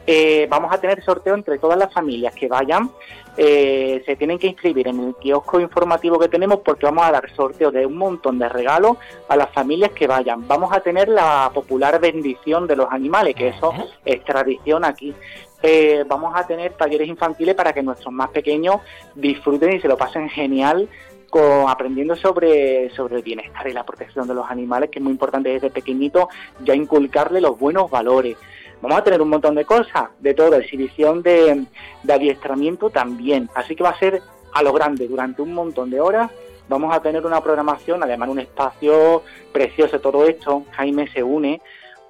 Eh, 0.07 0.47
vamos 0.51 0.73
a 0.73 0.81
tener 0.81 1.03
sorteo 1.05 1.35
entre 1.35 1.59
todas 1.59 1.79
las 1.79 1.93
familias 1.93 2.35
que 2.35 2.49
vayan. 2.49 2.91
Eh, 3.37 4.03
se 4.05 4.17
tienen 4.17 4.39
que 4.39 4.49
inscribir 4.49 4.89
en 4.89 5.01
el 5.01 5.15
kiosco 5.17 5.61
informativo 5.61 6.19
que 6.19 6.29
tenemos 6.29 6.61
porque 6.61 6.87
vamos 6.87 7.05
a 7.05 7.13
dar 7.13 7.31
sorteo 7.35 7.71
de 7.71 7.87
un 7.87 7.97
montón 7.97 8.39
de 8.39 8.49
regalos 8.49 8.97
a 9.29 9.37
las 9.37 9.51
familias 9.51 9.93
que 9.93 10.07
vayan. 10.07 10.47
Vamos 10.49 10.73
a 10.73 10.81
tener 10.81 11.09
la 11.09 11.51
popular 11.55 12.01
bendición 12.01 12.67
de 12.67 12.77
los 12.77 12.91
animales, 12.91 13.35
que 13.35 13.49
eso 13.49 13.73
es 14.05 14.25
tradición 14.25 14.85
aquí. 14.85 15.15
Eh, 15.63 16.05
vamos 16.09 16.33
a 16.35 16.47
tener 16.47 16.73
talleres 16.73 17.07
infantiles 17.07 17.55
para 17.55 17.73
que 17.73 17.83
nuestros 17.83 18.13
más 18.13 18.31
pequeños 18.31 18.77
disfruten 19.15 19.75
y 19.75 19.81
se 19.81 19.89
lo 19.89 19.97
pasen 19.97 20.31
genial 20.31 20.89
con, 21.29 21.69
aprendiendo 21.69 22.17
sobre, 22.17 22.91
sobre 22.91 23.17
el 23.17 23.23
bienestar 23.23 23.69
y 23.69 23.73
la 23.73 23.85
protección 23.85 24.27
de 24.27 24.35
los 24.35 24.51
animales, 24.51 24.91
que 24.91 24.99
es 24.99 25.03
muy 25.03 25.13
importante 25.13 25.51
desde 25.51 25.71
pequeñito 25.71 26.29
ya 26.65 26.75
inculcarle 26.75 27.41
los 27.41 27.59
buenos 27.59 27.91
valores. 27.91 28.37
Vamos 28.81 28.99
a 28.99 29.05
tener 29.05 29.21
un 29.21 29.29
montón 29.29 29.55
de 29.55 29.65
cosas, 29.65 30.09
de 30.21 30.35
todo, 30.35 30.57
exhibición 30.57 31.23
de, 31.23 31.67
de 32.03 32.13
adiestramiento 32.13 32.91
también. 32.91 33.51
Así 33.55 33.77
que 33.77 33.83
va 33.83 33.91
a 33.91 33.99
ser 33.99 34.23
a 34.53 34.63
lo 34.63 34.73
grande 34.73 35.07
durante 35.07 35.43
un 35.43 35.55
montón 35.55 35.91
de 35.91 36.01
horas. 36.01 36.31
Vamos 36.69 36.95
a 36.95 37.03
tener 37.03 37.27
una 37.27 37.41
programación, 37.41 38.03
además 38.03 38.29
un 38.29 38.39
espacio 38.39 39.23
precioso. 39.53 40.01
Todo 40.01 40.25
esto, 40.25 40.65
Jaime 40.73 41.09
se 41.09 41.23
une 41.23 41.61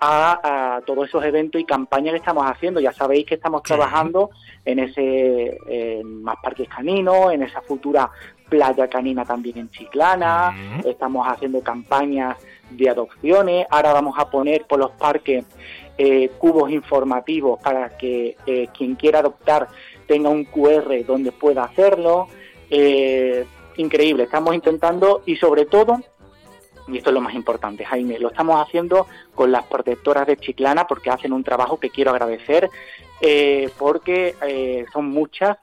a, 0.00 0.80
todos 0.86 1.08
esos 1.08 1.24
eventos 1.24 1.60
y 1.60 1.64
campañas 1.64 2.12
que 2.12 2.18
estamos 2.18 2.44
haciendo. 2.46 2.80
Ya 2.80 2.92
sabéis 2.92 3.26
que 3.26 3.34
estamos 3.34 3.62
trabajando 3.62 4.30
en 4.64 4.78
ese 4.78 6.02
más 6.04 6.36
parques 6.42 6.68
caninos, 6.68 7.32
en 7.32 7.42
esa 7.42 7.60
futura 7.62 8.10
playa 8.48 8.88
canina 8.88 9.24
también 9.24 9.58
en 9.58 9.70
Chiclana. 9.70 10.54
Estamos 10.84 11.26
haciendo 11.26 11.60
campañas 11.60 12.36
de 12.70 12.88
adopciones. 12.88 13.66
Ahora 13.70 13.92
vamos 13.92 14.18
a 14.18 14.30
poner 14.30 14.66
por 14.66 14.78
los 14.78 14.90
parques 14.92 15.44
eh, 16.02 16.30
cubos 16.38 16.70
informativos 16.70 17.60
para 17.60 17.98
que 17.98 18.34
eh, 18.46 18.68
quien 18.74 18.94
quiera 18.94 19.18
adoptar 19.18 19.68
tenga 20.06 20.30
un 20.30 20.46
QR 20.46 21.04
donde 21.06 21.30
pueda 21.30 21.64
hacerlo. 21.64 22.26
Eh, 22.70 23.44
increíble, 23.76 24.22
estamos 24.22 24.54
intentando 24.54 25.22
y 25.26 25.36
sobre 25.36 25.66
todo 25.66 26.00
y 26.88 26.96
esto 26.96 27.10
es 27.10 27.14
lo 27.14 27.20
más 27.20 27.34
importante, 27.34 27.84
Jaime, 27.84 28.18
lo 28.18 28.28
estamos 28.28 28.66
haciendo 28.66 29.08
con 29.34 29.52
las 29.52 29.66
protectoras 29.66 30.26
de 30.26 30.38
Chiclana 30.38 30.86
porque 30.86 31.10
hacen 31.10 31.34
un 31.34 31.44
trabajo 31.44 31.78
que 31.78 31.90
quiero 31.90 32.12
agradecer, 32.12 32.70
porque 33.78 34.34
son 34.90 35.10
muchas, 35.10 35.58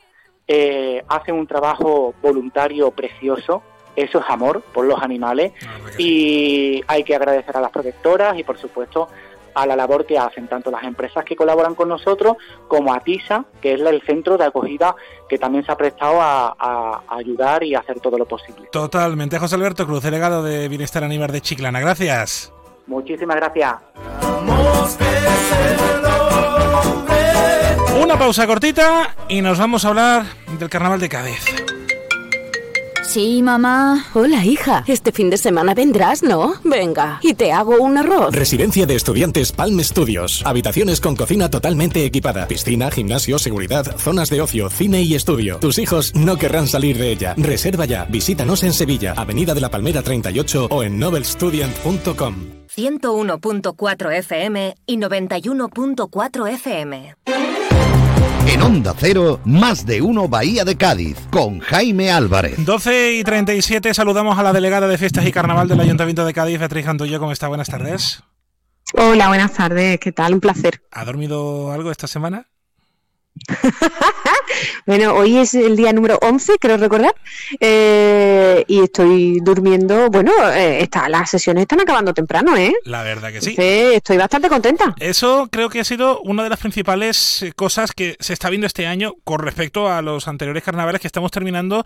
hacen 1.08 1.36
un 1.36 1.48
trabajo 1.48 2.14
voluntario 2.22 2.92
precioso, 2.92 3.64
eso 3.96 4.20
es 4.20 4.26
amor 4.30 4.62
por 4.72 4.86
los 4.86 5.02
animales 5.02 5.54
y 5.98 6.84
hay 6.88 7.04
que 7.04 7.16
agradecer 7.16 7.58
a 7.58 7.62
las 7.62 7.72
protectoras 7.72 8.38
y 8.38 8.44
por 8.44 8.58
supuesto 8.60 9.10
a 9.58 9.66
la 9.66 9.76
labor 9.76 10.06
que 10.06 10.20
hacen 10.20 10.48
tanto 10.48 10.70
las 10.70 10.84
empresas 10.84 11.26
que 11.26 11.36
colaboran 11.36 11.74
con 11.74 11.90
nosotros 11.90 12.38
como 12.68 12.94
a 12.94 13.00
TISA, 13.00 13.46
que 13.60 13.74
es 13.74 13.82
el 13.82 14.02
centro 14.04 14.38
de 14.38 14.46
acogida 14.46 14.96
que 15.28 15.40
también 15.40 15.66
se 15.66 15.72
ha 15.72 15.76
prestado 15.76 16.20
a, 16.22 17.04
ayudar 17.10 17.64
y 17.64 17.74
hacer 17.74 18.00
todo 18.00 18.18
lo 18.18 18.26
posible. 18.26 18.70
Totalmente. 18.72 19.40
José 19.40 19.56
Alberto 19.56 19.86
Cruz, 19.86 20.04
delegado 20.04 20.44
de 20.44 20.68
Bienestar 20.68 21.04
Animal 21.04 21.32
de 21.32 21.42
Chiclana. 21.42 21.80
Gracias. 21.80 22.54
Muchísimas 22.86 23.36
gracias. 23.36 23.76
Una 28.02 28.20
pausa 28.20 28.46
cortita 28.46 29.16
y 29.28 29.42
nos 29.42 29.58
vamos 29.58 29.84
a 29.84 29.88
hablar 29.90 30.24
del 30.60 30.70
Carnaval 30.70 31.00
de 31.00 31.10
Cádiz. 31.10 31.67
Sí, 33.08 33.42
mamá. 33.42 34.06
Hola, 34.14 34.44
hija. 34.44 34.84
Este 34.86 35.14
fin 35.14 35.30
de 35.30 35.38
semana 35.38 35.74
vendrás, 35.74 36.24
¿no? 36.24 36.56
Venga, 36.66 37.20
y 37.24 37.36
te 37.36 37.54
hago 37.54 37.82
un 37.82 37.98
arroz. 37.98 38.36
Residencia 38.36 38.86
de 38.86 38.96
estudiantes 38.96 39.54
Palm 39.54 39.80
Studios. 39.82 40.44
Habitaciones 40.46 41.00
con 41.00 41.16
cocina 41.16 41.50
totalmente 41.50 42.04
equipada. 42.04 42.50
Piscina, 42.50 42.92
gimnasio, 42.92 43.40
seguridad, 43.40 43.96
zonas 43.98 44.30
de 44.30 44.42
ocio, 44.42 44.70
cine 44.70 45.04
y 45.04 45.16
estudio. 45.16 45.58
Tus 45.60 45.80
hijos 45.80 46.14
no 46.16 46.38
querrán 46.38 46.68
salir 46.68 46.98
de 46.98 47.12
ella. 47.12 47.34
Reserva 47.38 47.86
ya. 47.86 48.04
Visítanos 48.06 48.64
en 48.64 48.74
Sevilla, 48.74 49.14
Avenida 49.16 49.54
de 49.54 49.62
la 49.62 49.72
Palmera 49.72 50.02
38 50.02 50.68
o 50.70 50.84
en 50.84 51.00
nobelstudent.com. 51.00 52.36
101.4 52.76 54.18
FM 54.18 54.76
y 54.86 54.98
91.4 54.98 56.54
FM. 56.56 57.16
En 58.48 58.62
Onda 58.62 58.94
Cero, 58.98 59.42
más 59.44 59.86
de 59.86 60.02
uno 60.02 60.30
Bahía 60.30 60.64
de 60.64 60.78
Cádiz, 60.78 61.18
con 61.30 61.60
Jaime 61.60 62.12
Álvarez. 62.12 62.56
12 62.66 63.16
y 63.16 63.24
37, 63.24 63.94
saludamos 63.94 64.40
a 64.40 64.44
la 64.44 64.54
delegada 64.54 64.88
de 64.88 64.98
Fiestas 64.98 65.26
y 65.26 65.32
Carnaval 65.34 65.68
del 65.68 65.82
Ayuntamiento 65.82 66.26
de 66.26 66.34
Cádiz, 66.34 66.58
Beatriz 66.58 66.86
Gantullo. 66.86 67.20
¿Cómo 67.20 67.34
está? 67.34 67.50
Buenas 67.50 67.68
tardes. 67.68 68.24
Hola, 68.94 69.28
buenas 69.28 69.52
tardes. 69.54 70.00
¿Qué 70.00 70.14
tal? 70.14 70.34
Un 70.34 70.40
placer. 70.40 70.82
¿Ha 70.92 71.04
dormido 71.04 71.74
algo 71.74 71.92
esta 71.92 72.08
semana? 72.08 72.48
bueno, 74.86 75.14
hoy 75.14 75.38
es 75.38 75.54
el 75.54 75.76
día 75.76 75.94
número 75.94 76.20
11, 76.22 76.58
creo 76.60 76.78
recordar, 76.78 77.16
eh, 77.60 78.64
y 78.68 78.82
estoy 78.82 79.40
durmiendo. 79.42 80.10
Bueno, 80.10 80.32
eh, 80.52 80.82
está, 80.82 81.08
las 81.10 81.30
sesiones 81.30 81.62
están 81.62 81.80
acabando 81.80 82.14
temprano, 82.14 82.58
¿eh? 82.58 82.74
La 82.84 83.04
verdad 83.04 83.32
que 83.32 83.42
sí. 83.42 83.56
estoy 83.58 84.18
bastante 84.18 84.50
contenta. 84.50 84.96
Eso 85.00 85.48
creo 85.52 85.70
que 85.70 85.80
ha 85.80 85.84
sido 85.84 86.22
una 86.22 86.44
de 86.44 86.50
las 86.50 86.60
principales 86.60 87.46
cosas 87.56 87.94
que 87.94 88.18
se 88.20 88.34
está 88.34 88.50
viendo 88.50 88.68
este 88.68 88.86
año 88.86 89.14
con 89.24 89.40
respecto 89.40 89.90
a 89.90 90.02
los 90.02 90.28
anteriores 90.28 90.64
carnavales 90.64 91.02
que 91.02 91.08
estamos 91.08 91.32
terminando 91.32 91.86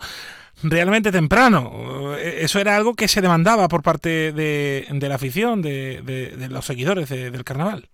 realmente 0.62 1.12
temprano. 1.12 2.16
Eso 2.16 2.58
era 2.58 2.76
algo 2.76 2.94
que 2.94 3.08
se 3.08 3.20
demandaba 3.20 3.68
por 3.68 3.82
parte 3.82 4.32
de, 4.32 4.86
la 5.00 5.14
afición, 5.14 5.62
de, 5.62 6.48
los 6.50 6.64
seguidores 6.64 7.08
del 7.08 7.44
carnaval. 7.44 7.88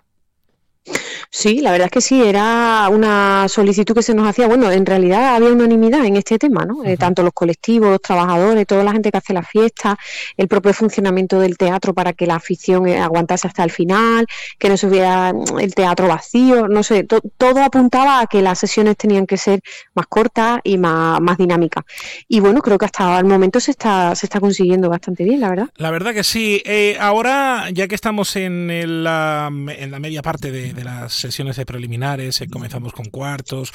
Sí, 1.31 1.61
la 1.61 1.73
verdad 1.73 1.87
es 1.87 1.93
que 1.93 2.01
sí, 2.01 2.23
era 2.23 2.89
una 2.91 3.49
solicitud 3.49 3.95
que 3.95 4.03
se 4.03 4.15
nos 4.15 4.27
hacía. 4.27 4.49
Bueno, 4.49 4.71
en 4.73 4.87
realidad 4.87 5.37
había 5.37 5.51
unanimidad 5.51 6.05
en 6.07 6.17
este 6.17 6.39
tema, 6.39 6.65
¿no? 6.65 6.85
Eh, 6.85 6.97
tanto 6.97 7.23
los 7.23 7.35
colectivos, 7.35 7.91
los 7.91 8.01
trabajadores, 8.01 8.67
toda 8.67 8.83
la 8.83 8.93
gente 8.93 9.11
que 9.11 9.19
hace 9.19 9.35
la 9.35 9.43
fiesta, 9.43 9.99
el 10.39 10.49
propio 10.49 10.73
funcionamiento 10.73 11.39
del 11.39 11.59
teatro 11.59 11.93
para 11.93 12.15
que 12.15 12.27
la 12.27 12.37
afición 12.37 12.89
eh, 12.89 12.99
aguantase 12.99 13.47
hasta 13.47 13.63
el 13.63 13.71
final, 13.71 14.27
que 14.59 14.71
no 14.71 14.79
se 14.79 14.87
hubiera 14.87 15.35
mm, 15.35 15.59
el 15.61 15.75
teatro 15.75 16.09
vacío, 16.09 16.67
no 16.67 16.83
sé, 16.83 17.05
todo 17.05 17.63
apuntaba 17.63 18.21
a 18.21 18.27
que 18.27 18.41
las 18.41 18.59
sesiones 18.59 18.97
tenían 18.97 19.27
que 19.27 19.37
ser 19.37 19.61
más 19.95 20.07
cortas 20.07 20.61
y 20.65 20.79
más, 20.79 21.21
más 21.21 21.37
dinámicas. 21.37 21.85
Y 22.27 22.41
bueno, 22.41 22.63
creo 22.63 22.79
que 22.79 22.87
hasta 22.87 23.19
el 23.19 23.27
momento 23.27 23.61
se 23.61 23.73
está, 23.73 24.15
se 24.15 24.25
está 24.25 24.41
consiguiendo 24.41 24.89
bastante 24.89 25.25
bien, 25.25 25.41
la 25.41 25.51
verdad. 25.51 25.69
La 25.77 25.91
verdad 25.91 26.15
que 26.15 26.25
sí. 26.25 26.63
Eh, 26.65 26.97
ahora, 26.99 27.69
ya 27.71 27.87
que 27.87 27.95
estamos 27.95 28.35
en, 28.37 29.05
la, 29.05 29.51
en 29.53 29.91
la 29.91 29.99
media 29.99 30.23
parte 30.23 30.51
de, 30.51 30.73
de 30.73 30.85
las 30.85 31.18
sesiones 31.19 31.57
de 31.57 31.67
preliminares, 31.67 32.41
eh, 32.41 32.49
comenzamos 32.49 32.93
con 32.93 33.07
cuartos 33.07 33.73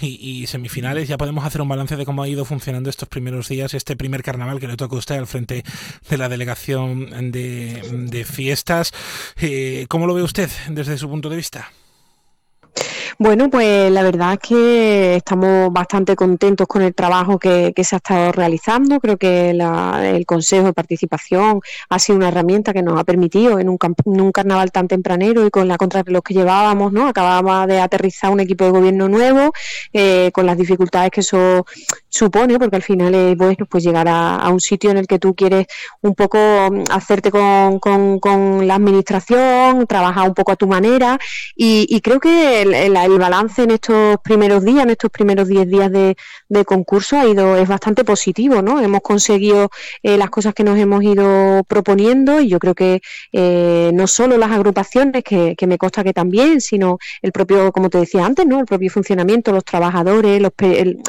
y, 0.00 0.46
semifinales, 0.46 1.08
ya 1.08 1.18
podemos 1.18 1.44
hacer 1.44 1.60
un 1.62 1.68
balance 1.68 1.96
de 1.96 2.04
cómo 2.04 2.22
ha 2.22 2.28
ido 2.28 2.44
funcionando 2.44 2.90
estos 2.90 3.08
primeros 3.08 3.48
días, 3.48 3.74
este 3.74 3.96
primer 3.96 4.22
carnaval 4.22 4.60
que 4.60 4.68
le 4.68 4.76
toca 4.76 4.96
a 4.96 4.98
usted 4.98 5.16
al 5.16 5.26
frente 5.26 5.64
de 6.08 6.18
la 6.18 6.28
delegación 6.28 7.32
de, 7.32 8.26
fiestas. 8.28 8.92
Eh, 9.40 9.86
¿Cómo 9.88 10.06
lo 10.06 10.14
ve 10.14 10.22
usted 10.22 10.50
desde 10.68 10.96
su 10.98 11.08
punto 11.08 11.28
de 11.28 11.36
vista? 11.36 11.70
Bueno, 13.18 13.50
pues 13.50 13.90
la 13.90 14.02
verdad 14.02 14.34
es 14.34 14.38
que 14.38 15.16
estamos 15.16 15.72
bastante 15.72 16.16
contentos 16.16 16.66
con 16.66 16.82
el 16.82 16.94
trabajo 16.94 17.38
que, 17.38 17.72
se 17.82 17.96
ha 17.96 17.98
estado 17.98 18.32
realizando. 18.32 19.00
Creo 19.00 19.16
que 19.16 19.50
el 19.50 20.26
Consejo 20.26 20.66
de 20.66 20.72
Participación 20.72 21.60
ha 21.88 21.98
sido 21.98 22.16
una 22.16 22.28
herramienta 22.28 22.72
que 22.72 22.82
nos 22.82 22.98
ha 22.98 23.04
permitido 23.04 23.58
en 23.58 23.68
un, 23.68 23.78
un 24.04 24.32
carnaval 24.32 24.70
tan 24.72 24.88
tempranero 24.88 25.46
y 25.46 25.50
con 25.50 25.68
la 25.68 25.76
contrarreloj 25.76 26.22
que 26.22 26.34
llevábamos, 26.34 26.92
¿no? 26.92 27.08
Acabábamos 27.08 27.66
de 27.68 27.80
aterrizar 27.80 28.30
un 28.30 28.40
equipo 28.40 28.64
de 28.64 28.70
gobierno 28.70 29.08
nuevo 29.08 29.52
eh, 29.92 30.30
con 30.32 30.46
las 30.46 30.56
dificultades 30.56 31.10
que 31.10 31.20
eso 31.20 31.66
supone, 32.08 32.58
porque 32.58 32.76
al 32.76 32.82
final 32.82 33.14
es 33.14 33.36
bueno 33.36 33.66
pues 33.68 33.82
llegar 33.84 34.06
a, 34.08 34.48
un 34.50 34.60
sitio 34.60 34.90
en 34.90 34.98
el 34.98 35.06
que 35.06 35.18
tú 35.18 35.34
quieres 35.34 35.66
un 36.02 36.14
poco 36.14 36.38
mm, 36.38 36.84
hacerte 36.90 37.30
con, 37.30 37.78
con, 37.78 38.66
la 38.66 38.74
administración, 38.74 39.86
trabajar 39.86 40.28
un 40.28 40.34
poco 40.34 40.52
a 40.52 40.56
tu 40.56 40.66
manera 40.66 41.18
y, 41.56 42.00
creo 42.02 42.20
que 42.20 42.88
el, 43.04 43.12
el, 43.12 43.18
balance 43.18 43.62
en 43.62 43.70
estos 43.72 44.16
primeros 44.22 44.64
días, 44.64 44.84
en 44.84 44.90
estos 44.90 45.10
primeros 45.10 45.48
10 45.48 45.68
días 45.68 45.92
de, 45.92 46.16
de, 46.48 46.64
concurso 46.64 47.18
ha 47.18 47.26
ido 47.26 47.56
es 47.56 47.68
bastante 47.68 48.04
positivo, 48.04 48.62
¿no? 48.62 48.80
Hemos 48.80 49.00
conseguido 49.00 49.70
eh, 50.02 50.16
las 50.16 50.30
cosas 50.30 50.54
que 50.54 50.64
nos 50.64 50.78
hemos 50.78 51.02
ido 51.02 51.62
proponiendo 51.64 52.40
y 52.40 52.48
yo 52.48 52.58
creo 52.58 52.74
que 52.74 53.00
eh, 53.32 53.90
no 53.94 54.06
solo 54.06 54.38
las 54.38 54.50
agrupaciones, 54.50 55.24
que, 55.24 55.54
que, 55.56 55.66
me 55.66 55.78
consta 55.78 56.04
que 56.04 56.12
también, 56.12 56.60
sino 56.60 56.98
el 57.22 57.32
propio, 57.32 57.72
como 57.72 57.90
te 57.90 57.98
decía 57.98 58.24
antes, 58.24 58.46
¿no? 58.46 58.60
El 58.60 58.66
propio 58.66 58.90
funcionamiento, 58.90 59.52
los 59.52 59.64
trabajadores, 59.64 60.40
los, 60.40 60.52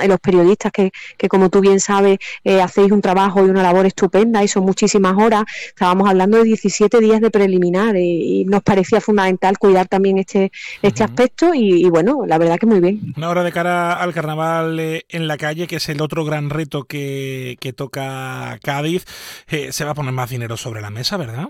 los 0.07 0.19
periodistas 0.19 0.71
que, 0.71 0.91
que 1.17 1.27
como 1.27 1.49
tú 1.49 1.61
bien 1.61 1.79
sabes, 1.79 2.19
eh, 2.43 2.61
hacéis 2.61 2.91
un 2.91 3.01
trabajo 3.01 3.45
y 3.45 3.49
una 3.49 3.63
labor 3.63 3.85
estupenda 3.85 4.43
y 4.43 4.47
son 4.47 4.63
muchísimas 4.65 5.15
horas. 5.17 5.43
Estábamos 5.67 6.09
hablando 6.09 6.37
de 6.37 6.43
17 6.43 6.99
días 6.99 7.21
de 7.21 7.31
preliminar 7.31 7.95
y, 7.95 8.45
nos 8.45 8.61
parecía 8.61 8.99
fundamental 8.99 9.57
cuidar 9.57 9.87
también 9.87 10.17
este, 10.17 10.51
este 10.81 11.03
aspecto 11.03 11.53
y, 11.53 11.82
bueno, 11.89 12.25
la 12.25 12.37
verdad 12.37 12.57
que 12.57 12.65
muy 12.65 12.79
bien. 12.79 13.13
Una 13.17 13.29
hora 13.29 13.43
de 13.43 13.51
cara 13.51 13.93
al 13.93 14.13
carnaval 14.13 14.79
eh, 14.79 15.03
en 15.09 15.27
la 15.27 15.37
calle, 15.37 15.67
que 15.67 15.77
es 15.77 15.89
el 15.89 16.01
otro 16.01 16.25
gran 16.25 16.49
reto 16.49 16.83
que, 16.83 17.57
que 17.59 17.73
toca 17.73 18.57
Cádiz. 18.63 19.05
Eh, 19.49 19.71
se 19.71 19.85
va 19.85 19.91
a 19.91 19.95
poner 19.95 20.13
más 20.13 20.29
dinero 20.29 20.57
sobre 20.57 20.81
la 20.81 20.89
mesa, 20.89 21.17
¿verdad? 21.17 21.49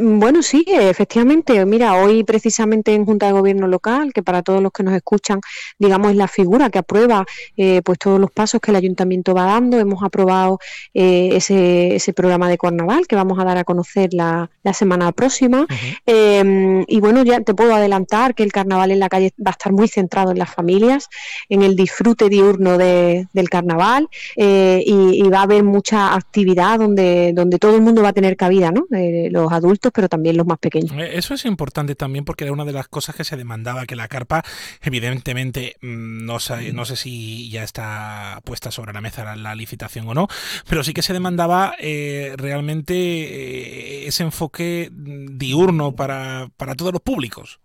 Bueno, 0.00 0.42
sí, 0.42 0.64
efectivamente. 0.68 1.64
Mira, 1.66 1.94
hoy 2.02 2.24
precisamente 2.24 2.94
en 2.94 3.04
Junta 3.04 3.26
de 3.26 3.32
Gobierno 3.32 3.66
Local, 3.68 4.12
que 4.12 4.22
para 4.22 4.42
todos 4.42 4.62
los 4.62 4.72
que 4.72 4.82
nos 4.82 4.94
escuchan, 4.94 5.40
digamos, 5.78 6.12
es 6.12 6.16
la 6.16 6.28
figura 6.28 6.70
que 6.70 6.78
aprueba 6.78 7.26
eh, 7.56 7.82
pues 7.84 7.98
todos 7.98 8.18
los 8.18 8.30
pasos 8.30 8.60
que 8.60 8.70
el 8.70 8.76
ayuntamiento 8.76 9.34
va 9.34 9.44
dando. 9.44 9.78
Hemos 9.78 10.02
aprobado 10.02 10.58
eh, 10.94 11.30
ese, 11.32 11.96
ese, 11.96 12.12
programa 12.14 12.48
de 12.48 12.56
carnaval 12.56 13.06
que 13.06 13.16
vamos 13.16 13.38
a 13.38 13.44
dar 13.44 13.58
a 13.58 13.64
conocer 13.64 14.14
la, 14.14 14.50
la 14.62 14.72
semana 14.72 15.12
próxima. 15.12 15.66
Em, 16.06 16.84
y 16.86 17.00
bueno, 17.00 17.22
ya 17.24 17.40
te 17.40 17.54
puedo 17.54 17.74
adelantar 17.74 18.34
que 18.34 18.44
el 18.44 18.52
carnaval 18.52 18.92
en 18.92 19.00
la 19.00 19.08
calle 19.08 19.32
va 19.44 19.50
a 19.50 19.52
estar 19.52 19.72
muy 19.72 19.88
centrado 19.88 20.30
en 20.30 20.38
las 20.38 20.54
familias, 20.54 21.08
en 21.48 21.62
el 21.62 21.76
disfrute 21.76 22.28
diurno 22.28 22.78
de, 22.78 23.26
del 23.32 23.50
carnaval 23.50 24.08
eh, 24.36 24.82
y, 24.86 25.24
y, 25.24 25.28
va 25.28 25.40
a 25.40 25.42
haber 25.42 25.64
mucha 25.64 26.14
actividad 26.14 26.78
donde, 26.78 27.32
donde 27.34 27.58
todo 27.58 27.74
el 27.74 27.82
mundo 27.82 28.02
va 28.02 28.10
a 28.10 28.12
tener 28.12 28.36
cabida, 28.36 28.70
¿no? 28.70 28.86
Los 29.34 29.52
adultos, 29.52 29.92
pero 29.94 30.08
también 30.08 30.36
los 30.36 30.46
más 30.46 30.58
pequeños. 30.58 30.92
Eh, 30.92 31.18
eso 31.18 31.34
es 31.34 31.44
importante 31.44 31.94
también 31.94 32.24
porque 32.24 32.44
era 32.44 32.52
una 32.52 32.64
de 32.64 32.72
las 32.72 32.88
cosas 32.88 33.14
que 33.14 33.24
se 33.24 33.36
demandaba, 33.36 33.84
que 33.84 33.96
la 33.96 34.08
carpa, 34.08 34.44
evidentemente, 34.80 35.76
mm, 35.82 36.24
no 36.24 36.38
sé, 36.38 36.72
no 36.72 36.84
sé 36.84 36.96
si 36.96 37.50
ya 37.50 37.62
está 37.62 38.40
puesta 38.44 38.70
sobre 38.70 38.92
la 38.92 39.00
mesa 39.00 39.36
la, 39.36 39.54
licitación 39.54 40.08
o 40.08 40.14
no, 40.14 40.28
pero 40.68 40.82
sí 40.82 40.92
que 40.94 41.02
se 41.02 41.12
demandaba 41.12 41.74
eh, 41.78 42.34
realmente 42.36 42.94
eh, 42.94 44.06
ese 44.06 44.22
enfoque 44.22 44.90
diurno 44.92 45.94
para, 45.94 46.48
para 46.56 46.74
todos 46.74 46.92
los 46.92 47.02
públicos. 47.02 47.60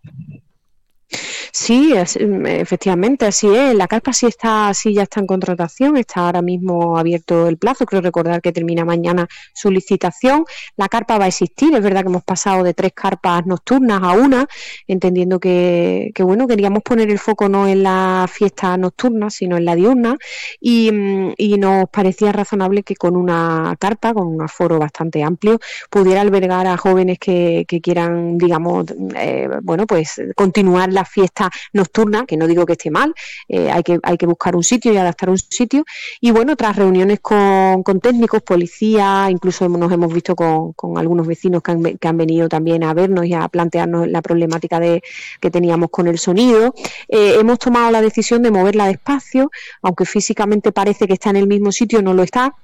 Sí, 1.52 1.92
mm, 1.94 2.46
efectivamente, 2.46 3.26
así 3.26 3.48
es. 3.54 3.74
La 3.74 3.88
carpa 3.88 4.12
sí 4.12 4.26
está, 4.26 4.68
así 4.68 4.94
ya 4.94 5.02
está 5.02 5.20
en 5.20 5.26
contratación, 5.26 5.96
está 5.96 6.26
ahora 6.26 6.42
mismo 6.42 6.96
abierto 6.98 7.48
el 7.48 7.58
plazo. 7.58 7.86
Creo 7.86 8.02
recordar 8.02 8.40
que 8.40 8.52
termina 8.52 8.84
mañana 8.84 9.26
su 9.54 9.70
licitación. 9.70 10.44
La 10.76 10.88
carpa 10.88 11.18
va 11.18 11.24
a 11.24 11.28
existir. 11.28 11.74
Es 11.74 11.82
verdad 11.82 12.02
que 12.02 12.08
hemos 12.08 12.24
pasado 12.24 12.62
de 12.62 12.74
tres 12.74 12.92
carpas 12.94 13.46
nocturnas 13.46 14.00
a 14.02 14.12
una, 14.12 14.46
entendiendo 14.86 15.40
que, 15.40 16.10
que 16.14 16.22
bueno, 16.22 16.46
queríamos 16.46 16.82
poner 16.82 17.10
el 17.10 17.18
foco 17.18 17.48
no 17.48 17.66
en 17.66 17.82
la 17.82 18.26
fiesta 18.30 18.76
nocturna, 18.76 19.30
sino 19.30 19.56
en 19.56 19.64
la 19.64 19.74
diurna. 19.74 20.16
Y, 20.60 20.90
mm, 20.92 21.34
y 21.36 21.58
nos 21.58 21.88
parecía 21.90 22.32
razonable 22.32 22.82
que 22.82 22.94
con 22.96 23.16
una 23.16 23.74
carpa, 23.78 24.14
con 24.14 24.26
un 24.28 24.42
aforo 24.42 24.78
bastante 24.78 25.22
amplio, 25.22 25.58
pudiera 25.90 26.20
albergar 26.20 26.66
a 26.66 26.76
jóvenes 26.76 27.18
que, 27.18 27.64
que 27.66 27.80
quieran, 27.80 28.38
digamos, 28.38 28.86
eh, 29.16 29.48
bueno, 29.62 29.86
pues 29.86 30.20
continuar 30.36 30.92
la 30.92 31.04
fiesta 31.04 31.39
nocturna, 31.72 32.26
que 32.26 32.36
no 32.36 32.46
digo 32.46 32.66
que 32.66 32.72
esté 32.72 32.90
mal, 32.90 33.14
eh, 33.48 33.70
hay, 33.70 33.82
que, 33.82 33.98
hay 34.02 34.16
que 34.16 34.26
buscar 34.26 34.56
un 34.56 34.64
sitio 34.64 34.92
y 34.92 34.96
adaptar 34.96 35.30
un 35.30 35.38
sitio. 35.38 35.84
Y 36.20 36.32
bueno, 36.32 36.56
tras 36.56 36.76
reuniones 36.76 37.20
con, 37.20 37.82
con 37.82 38.00
técnicos, 38.00 38.42
policía, 38.42 39.28
incluso 39.30 39.68
nos 39.68 39.92
hemos 39.92 40.12
visto 40.12 40.34
con, 40.34 40.72
con 40.72 40.98
algunos 40.98 41.26
vecinos 41.26 41.62
que 41.62 41.72
han, 41.72 41.82
que 41.82 42.08
han, 42.08 42.16
venido 42.16 42.48
también 42.48 42.84
a 42.84 42.92
vernos 42.92 43.24
y 43.26 43.32
a 43.32 43.48
plantearnos 43.48 44.08
la 44.08 44.20
problemática 44.20 44.80
de, 44.80 45.02
que 45.40 45.50
teníamos 45.50 45.90
con 45.90 46.08
el 46.08 46.18
sonido. 46.18 46.74
Eh, 47.08 47.36
hemos 47.38 47.58
tomado 47.58 47.90
la 47.90 48.02
decisión 48.02 48.42
de 48.42 48.50
moverla 48.50 48.86
despacio, 48.86 49.50
aunque 49.82 50.04
físicamente 50.04 50.72
parece 50.72 51.06
que 51.06 51.14
está 51.14 51.30
en 51.30 51.36
el 51.36 51.46
mismo 51.46 51.72
sitio, 51.72 52.02
no 52.02 52.14
lo 52.14 52.22
está 52.22 52.54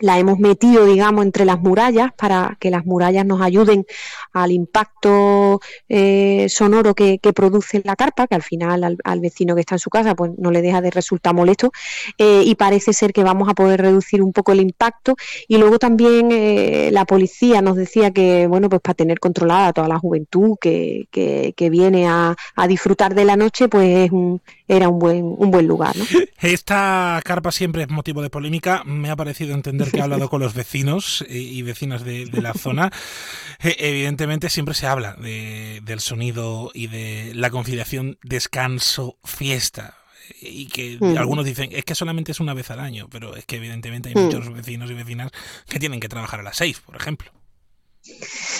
la 0.00 0.18
hemos 0.18 0.38
metido, 0.38 0.84
digamos, 0.84 1.24
entre 1.24 1.44
las 1.44 1.60
murallas 1.60 2.12
para 2.16 2.56
que 2.60 2.70
las 2.70 2.84
murallas 2.86 3.26
nos 3.26 3.40
ayuden 3.40 3.84
al 4.32 4.52
impacto 4.52 5.60
eh, 5.88 6.46
sonoro 6.48 6.94
que, 6.94 7.18
produce 7.34 7.82
la 7.84 7.94
carpa, 7.94 8.26
que 8.26 8.34
al 8.34 8.42
final 8.42 8.98
al, 9.04 9.20
vecino 9.20 9.54
que 9.54 9.60
está 9.60 9.74
en 9.74 9.78
su 9.80 9.90
casa 9.90 10.14
pues 10.14 10.32
no 10.38 10.50
le 10.50 10.62
deja 10.62 10.80
de 10.80 10.90
resultar 10.90 11.34
molesto 11.34 11.72
eh, 12.16 12.42
y 12.44 12.54
parece 12.54 12.92
ser 12.92 13.12
que 13.12 13.22
vamos 13.22 13.48
a 13.48 13.54
poder 13.54 13.82
reducir 13.82 14.22
un 14.22 14.32
poco 14.32 14.52
el 14.52 14.60
impacto 14.60 15.14
y 15.46 15.58
luego 15.58 15.78
también 15.78 16.30
eh, 16.32 16.90
la 16.92 17.04
policía 17.04 17.60
nos 17.60 17.76
decía 17.76 18.10
que, 18.12 18.46
bueno, 18.46 18.68
pues 18.68 18.80
para 18.80 18.94
tener 18.94 19.20
controlada 19.20 19.72
toda 19.72 19.88
la 19.88 19.98
juventud 19.98 20.56
que, 20.60 21.06
que, 21.10 21.70
viene 21.70 22.08
a, 22.08 22.34
disfrutar 22.66 23.14
de 23.14 23.24
la 23.24 23.36
noche, 23.36 23.68
pues 23.68 24.06
es 24.06 24.10
un, 24.10 24.40
era 24.66 24.88
un 24.88 24.98
buen, 24.98 25.24
un 25.24 25.50
buen 25.50 25.66
lugar. 25.66 25.94
Esta 26.40 27.20
carpa 27.24 27.52
siempre 27.52 27.82
es 27.82 27.90
motivo 27.90 28.22
de 28.22 28.30
polémica, 28.30 28.82
me 28.84 29.10
ha 29.10 29.16
parecido 29.16 29.54
entender 29.54 29.87
que 29.92 30.00
ha 30.00 30.04
hablado 30.04 30.28
con 30.28 30.40
los 30.40 30.54
vecinos 30.54 31.24
y 31.28 31.62
vecinas 31.62 32.04
de, 32.04 32.26
de 32.26 32.42
la 32.42 32.54
zona. 32.54 32.90
Evidentemente 33.60 34.48
siempre 34.50 34.74
se 34.74 34.86
habla 34.86 35.14
de, 35.14 35.80
del 35.84 36.00
sonido 36.00 36.70
y 36.74 36.86
de 36.86 37.32
la 37.34 37.50
conciliación 37.50 38.18
descanso-fiesta 38.22 39.96
y 40.40 40.66
que 40.66 40.98
mm. 41.00 41.16
algunos 41.16 41.44
dicen 41.44 41.70
es 41.72 41.84
que 41.84 41.94
solamente 41.94 42.32
es 42.32 42.40
una 42.40 42.54
vez 42.54 42.70
al 42.70 42.80
año, 42.80 43.08
pero 43.10 43.36
es 43.36 43.44
que 43.46 43.56
evidentemente 43.56 44.10
hay 44.10 44.14
mm. 44.14 44.24
muchos 44.24 44.52
vecinos 44.52 44.90
y 44.90 44.94
vecinas 44.94 45.30
que 45.68 45.78
tienen 45.78 46.00
que 46.00 46.08
trabajar 46.08 46.40
a 46.40 46.42
las 46.42 46.56
seis, 46.56 46.80
por 46.80 46.96
ejemplo. 46.96 47.32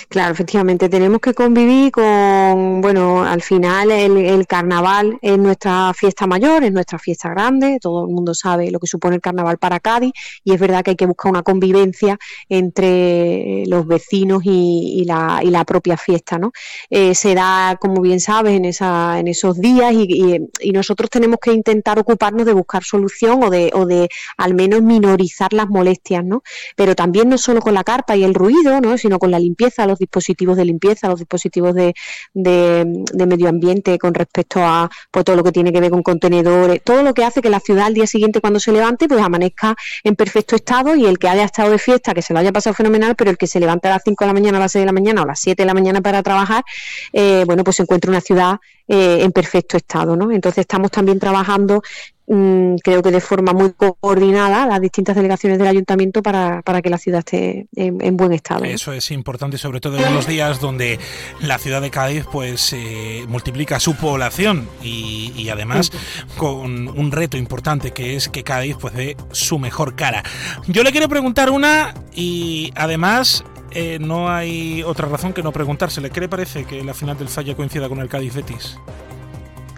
Claro, 0.09 0.33
efectivamente, 0.33 0.89
tenemos 0.89 1.21
que 1.21 1.35
convivir 1.35 1.93
con, 1.93 2.81
bueno, 2.81 3.25
al 3.25 3.43
final 3.43 3.91
el, 3.91 4.17
el, 4.17 4.47
carnaval 4.47 5.19
es 5.21 5.39
nuestra 5.39 5.93
fiesta 5.95 6.27
mayor, 6.27 6.65
es 6.65 6.73
nuestra 6.73 6.99
fiesta 6.99 7.29
grande, 7.29 7.79
todo 7.81 8.07
el 8.07 8.15
mundo 8.15 8.35
sabe 8.35 8.71
lo 8.71 8.79
que 8.79 8.87
supone 8.87 9.17
el 9.17 9.21
carnaval 9.21 9.59
para 9.59 9.81
Cádiz 9.81 10.13
y 10.45 10.55
es 10.55 10.61
verdad 10.61 10.83
que 10.83 10.91
hay 10.93 10.97
que 10.97 11.07
buscar 11.07 11.31
una 11.31 11.43
convivencia 11.43 12.19
entre 12.49 13.65
los 13.67 13.87
vecinos 13.87 14.43
y, 14.45 15.05
la, 15.07 15.41
y 15.43 15.51
la, 15.51 15.65
propia 15.65 15.97
fiesta, 15.97 16.39
¿no? 16.39 16.53
Eh, 16.89 17.15
se 17.15 17.35
da, 17.35 17.77
como 17.79 18.01
bien 18.01 18.21
sabes, 18.21 18.55
en, 18.57 18.65
esa, 18.65 19.19
en 19.19 19.29
esos 19.29 19.61
días 19.61 19.93
y, 19.93 20.39
y, 20.61 20.73
nosotros 20.73 21.11
tenemos 21.11 21.39
que 21.43 21.53
intentar 21.53 21.99
ocuparnos 21.99 22.47
de 22.47 22.53
buscar 22.53 22.85
solución 22.85 23.43
o 23.43 23.51
de, 23.51 23.71
o 23.75 23.85
de 23.85 24.09
al 24.37 24.55
menos 24.55 24.81
minorizar 24.83 25.53
las 25.53 25.69
molestias, 25.69 26.25
¿no? 26.25 26.43
Pero 26.77 26.95
también 26.95 27.29
no 27.29 27.37
solo 27.37 27.61
con 27.61 27.75
la 27.75 27.85
carpa 27.85 28.17
y 28.17 28.25
el 28.25 28.35
ruido, 28.35 28.81
¿no? 28.81 28.97
Sino 28.97 29.19
con 29.19 29.31
la 29.31 29.38
limpieza, 29.39 29.87
los 29.87 29.99
dispositivos 29.99 30.57
de 30.57 30.65
limpieza, 30.65 31.09
los 31.09 31.19
dispositivos 31.19 31.75
de, 31.75 31.95
de, 32.35 33.27
medio 33.27 33.49
ambiente 33.49 33.99
con 33.99 34.15
respecto 34.15 34.61
a 34.63 34.91
pues, 35.11 35.25
todo 35.25 35.37
lo 35.37 35.45
que 35.45 35.53
tiene 35.53 35.73
que 35.73 35.81
ver 35.81 35.91
con 35.91 36.03
contenedores, 36.03 36.83
todo 36.83 37.03
lo 37.03 37.15
que 37.15 37.25
hace 37.25 37.43
que 37.43 37.51
la 37.51 37.61
ciudad 37.61 37.87
al 37.87 37.95
día 37.95 38.07
siguiente 38.07 38.41
cuando 38.41 38.61
se 38.61 38.73
levante 38.73 39.09
pues 39.09 39.23
amanezca 39.23 39.77
en 40.05 40.17
perfecto 40.17 40.57
estado 40.57 40.97
y 40.97 41.07
el 41.07 41.19
que 41.19 41.29
haya 41.29 41.45
estado 41.45 41.71
de 41.71 41.79
fiesta, 41.79 42.15
que 42.15 42.23
se 42.23 42.33
lo 42.33 42.39
haya 42.39 42.53
pasado 42.53 42.75
fenomenal, 42.75 43.15
pero 43.17 43.31
el 43.31 43.37
que 43.37 43.47
se 43.47 43.61
levante 43.61 43.89
a 43.89 43.93
las 43.93 44.03
5 44.05 44.25
de 44.25 44.27
la 44.29 44.35
mañana, 44.35 44.59
a 44.59 44.61
las 44.61 44.73
6 44.73 44.83
de 44.83 44.87
la 44.87 44.93
mañana 44.93 45.21
o 45.23 45.25
a 45.25 45.29
las 45.29 45.41
7 45.41 45.63
de 45.63 45.67
la 45.67 45.75
mañana 45.75 46.01
para 46.01 46.23
trabajar, 46.23 46.65
eh, 47.13 47.45
bueno, 47.47 47.65
pues 47.65 47.77
se 47.77 47.83
encuentra 47.83 48.11
una 48.11 48.21
ciudad 48.21 48.59
eh, 48.87 49.19
en 49.23 49.33
perfecto 49.33 49.77
estado, 49.77 50.17
¿no? 50.17 50.33
Entonces 50.33 50.63
estamos 50.63 50.91
también 50.91 51.19
trabajando 51.19 51.83
creo 52.29 53.03
que 53.03 53.11
de 53.11 53.21
forma 53.21 53.53
muy 53.53 53.73
coordinada 53.73 54.67
las 54.67 54.81
distintas 54.81 55.17
delegaciones 55.17 55.59
del 55.59 55.67
ayuntamiento 55.67 56.23
para, 56.23 56.61
para 56.63 56.83
que 56.83 56.91
la 56.91 56.99
ciudad 56.99 57.21
esté 57.21 57.69
en, 57.75 58.05
en, 58.05 58.17
buen 58.17 58.33
estado. 58.33 58.65
Eso 58.65 58.93
es 58.93 59.11
importante, 59.11 59.57
sobre 59.57 59.81
todo 59.81 59.97
en 60.05 60.15
los 60.15 60.27
días 60.27 60.61
donde 60.61 60.99
la 61.41 61.59
ciudad 61.59 61.81
de 61.81 61.91
Cádiz 61.91 62.27
pues 62.31 62.73
eh, 62.75 63.25
multiplica 63.29 63.81
su 63.81 63.95
población 63.95 64.69
y, 64.83 65.33
y 65.37 65.49
además 65.49 65.91
con 66.37 66.89
un 66.89 67.13
reto 67.13 67.39
importante 67.39 67.93
que 67.93 68.17
es 68.17 68.29
que 68.29 68.45
Cádiz 68.45 68.77
pues 68.79 68.95
dé 68.95 69.17
su 69.33 69.59
mejor 69.59 69.97
cara. 69.97 70.23
Yo 70.67 70.83
le 70.83 70.93
quiero 70.93 71.09
preguntar 71.09 71.51
una 71.51 71.95
y 72.15 72.73
además 72.75 73.43
eh, 73.71 73.99
no 74.01 74.31
hay 74.31 74.83
otra 74.83 75.09
razón 75.09 75.33
que 75.33 75.43
no 75.43 75.53
preguntársele. 75.53 76.11
¿Qué 76.11 76.21
le 76.21 76.29
parece 76.29 76.65
que 76.65 76.83
la 76.85 76.95
final 76.95 77.17
del 77.17 77.29
Falla 77.29 77.55
coincida 77.55 77.89
con 77.89 78.01
el 78.01 78.09
Cádiz 78.09 78.35
Betis? 78.35 78.79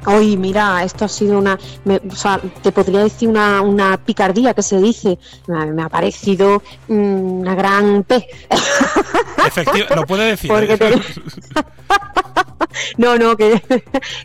Oye, 0.07 0.37
mira, 0.37 0.83
esto 0.83 1.05
ha 1.05 1.09
sido 1.09 1.39
una. 1.39 1.59
Me, 1.85 1.97
o 1.97 2.15
sea, 2.15 2.41
te 2.63 2.73
podría 2.73 3.01
decir 3.01 3.29
una, 3.29 3.61
una, 3.61 3.97
picardía 3.99 4.55
que 4.55 4.63
se 4.63 4.81
dice. 4.81 5.19
Me, 5.47 5.67
me 5.73 5.83
ha 5.83 5.89
parecido 5.89 6.63
mmm, 6.89 7.41
una 7.41 7.55
gran 7.55 8.05
P. 8.05 8.27
Efectivamente, 9.47 9.97
lo 9.97 10.07
puede 10.07 10.31
decir. 10.31 10.51
Porque 10.51 10.75
¿eh? 10.75 10.79
te... 10.79 11.03
no, 12.97 13.17
no, 13.17 13.37
que, 13.37 13.63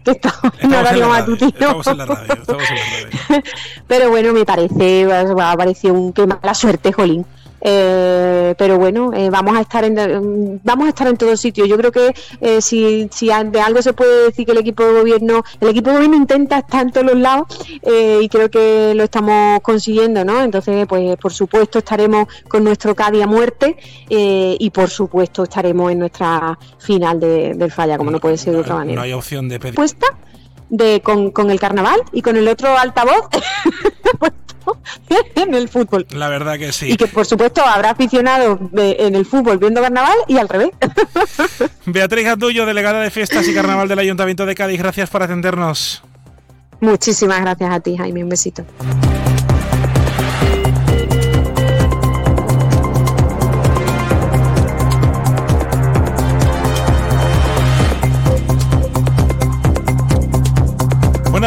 que 0.03 0.11
estamos 0.11 0.53
en 0.59 0.73
horario 0.73 1.09
matutino. 1.09 1.49
Estamos 1.49 1.87
en 1.87 1.97
la 1.97 2.05
radio, 2.05 2.33
estamos 2.33 2.63
en 2.69 2.75
la 2.75 2.83
radio. 3.29 3.43
Pero 3.87 4.09
bueno, 4.09 4.33
me 4.33 4.45
parece. 4.45 5.11
Ha 5.11 5.57
parecido 5.57 5.93
un 5.93 6.13
que 6.13 6.25
mala 6.25 6.53
suerte, 6.53 6.93
Jolín. 6.93 7.25
Eh, 7.67 8.53
pero 8.59 8.77
bueno, 8.77 9.11
eh, 9.11 9.31
vamos 9.31 9.57
a 9.57 9.61
estar 9.61 9.83
en 9.83 10.61
vamos 10.63 10.85
a 10.85 10.89
estar 10.89 11.07
en 11.07 11.17
todo 11.17 11.35
sitio. 11.35 11.65
Yo 11.65 11.77
creo 11.77 11.91
que 11.91 12.13
eh, 12.41 12.61
si, 12.61 13.09
si 13.11 13.27
de 13.27 13.59
algo 13.59 13.81
se 13.81 13.93
puede 13.93 14.25
decir 14.25 14.45
que 14.45 14.51
el 14.51 14.59
equipo 14.59 14.83
de 14.83 14.99
gobierno, 14.99 15.43
el 15.59 15.69
equipo 15.69 15.89
de 15.89 15.95
gobierno 15.95 16.17
intenta 16.17 16.59
estar 16.59 16.83
en 16.83 16.91
todos 16.91 17.07
los 17.07 17.17
lados 17.17 17.47
eh, 17.81 18.19
y 18.21 18.29
creo 18.29 18.51
que 18.51 18.93
lo 18.95 19.03
estamos 19.03 19.61
consiguiendo, 19.61 20.23
¿no? 20.23 20.43
Entonces, 20.43 20.85
pues 20.87 21.17
por 21.17 21.33
supuesto 21.33 21.79
estaremos 21.79 22.27
con 22.47 22.63
nuestro 22.63 22.93
Cádiz 22.93 23.23
a 23.23 23.27
muerte 23.27 23.77
eh, 24.09 24.55
y 24.59 24.69
por 24.69 24.89
supuesto 24.89 25.43
estaremos 25.43 25.91
en 25.91 25.99
nuestra 25.99 26.59
final 26.77 27.19
de, 27.19 27.55
del 27.55 27.71
falla, 27.71 27.97
como 27.97 28.11
no, 28.11 28.17
no 28.17 28.21
puede 28.21 28.37
ser 28.37 28.53
de 28.53 28.59
otra 28.59 28.75
manera. 28.75 28.95
No 28.95 29.01
hay 29.01 29.13
opción 29.13 29.49
de 29.49 29.59
pedir. 29.59 29.75
¿Puesta? 29.75 30.07
De, 30.69 31.01
con, 31.01 31.31
con 31.31 31.51
el 31.51 31.59
carnaval 31.59 32.01
y 32.11 32.21
con 32.21 32.37
el 32.37 32.47
otro 32.47 32.77
altavoz 32.77 33.27
en 35.35 35.53
el 35.53 35.69
fútbol. 35.69 36.05
La 36.11 36.29
verdad 36.29 36.57
que 36.57 36.71
sí. 36.71 36.91
Y 36.91 36.97
que 36.97 37.07
por 37.07 37.25
supuesto 37.25 37.61
habrá 37.65 37.91
aficionados 37.91 38.59
en 38.73 39.15
el 39.15 39.25
fútbol 39.25 39.57
viendo 39.57 39.81
carnaval 39.81 40.17
y 40.27 40.37
al 40.37 40.49
revés. 40.49 40.71
Beatriz 41.85 42.25
Gatullo, 42.25 42.65
delegada 42.65 43.01
de 43.01 43.11
fiestas 43.11 43.47
y 43.47 43.53
carnaval 43.53 43.87
del 43.87 43.99
Ayuntamiento 43.99 44.45
de 44.45 44.55
Cádiz, 44.55 44.79
gracias 44.79 45.09
por 45.09 45.23
atendernos. 45.23 46.03
Muchísimas 46.79 47.41
gracias 47.41 47.71
a 47.71 47.79
ti, 47.79 47.97
Jaime, 47.97 48.23
un 48.23 48.29
besito. 48.29 48.65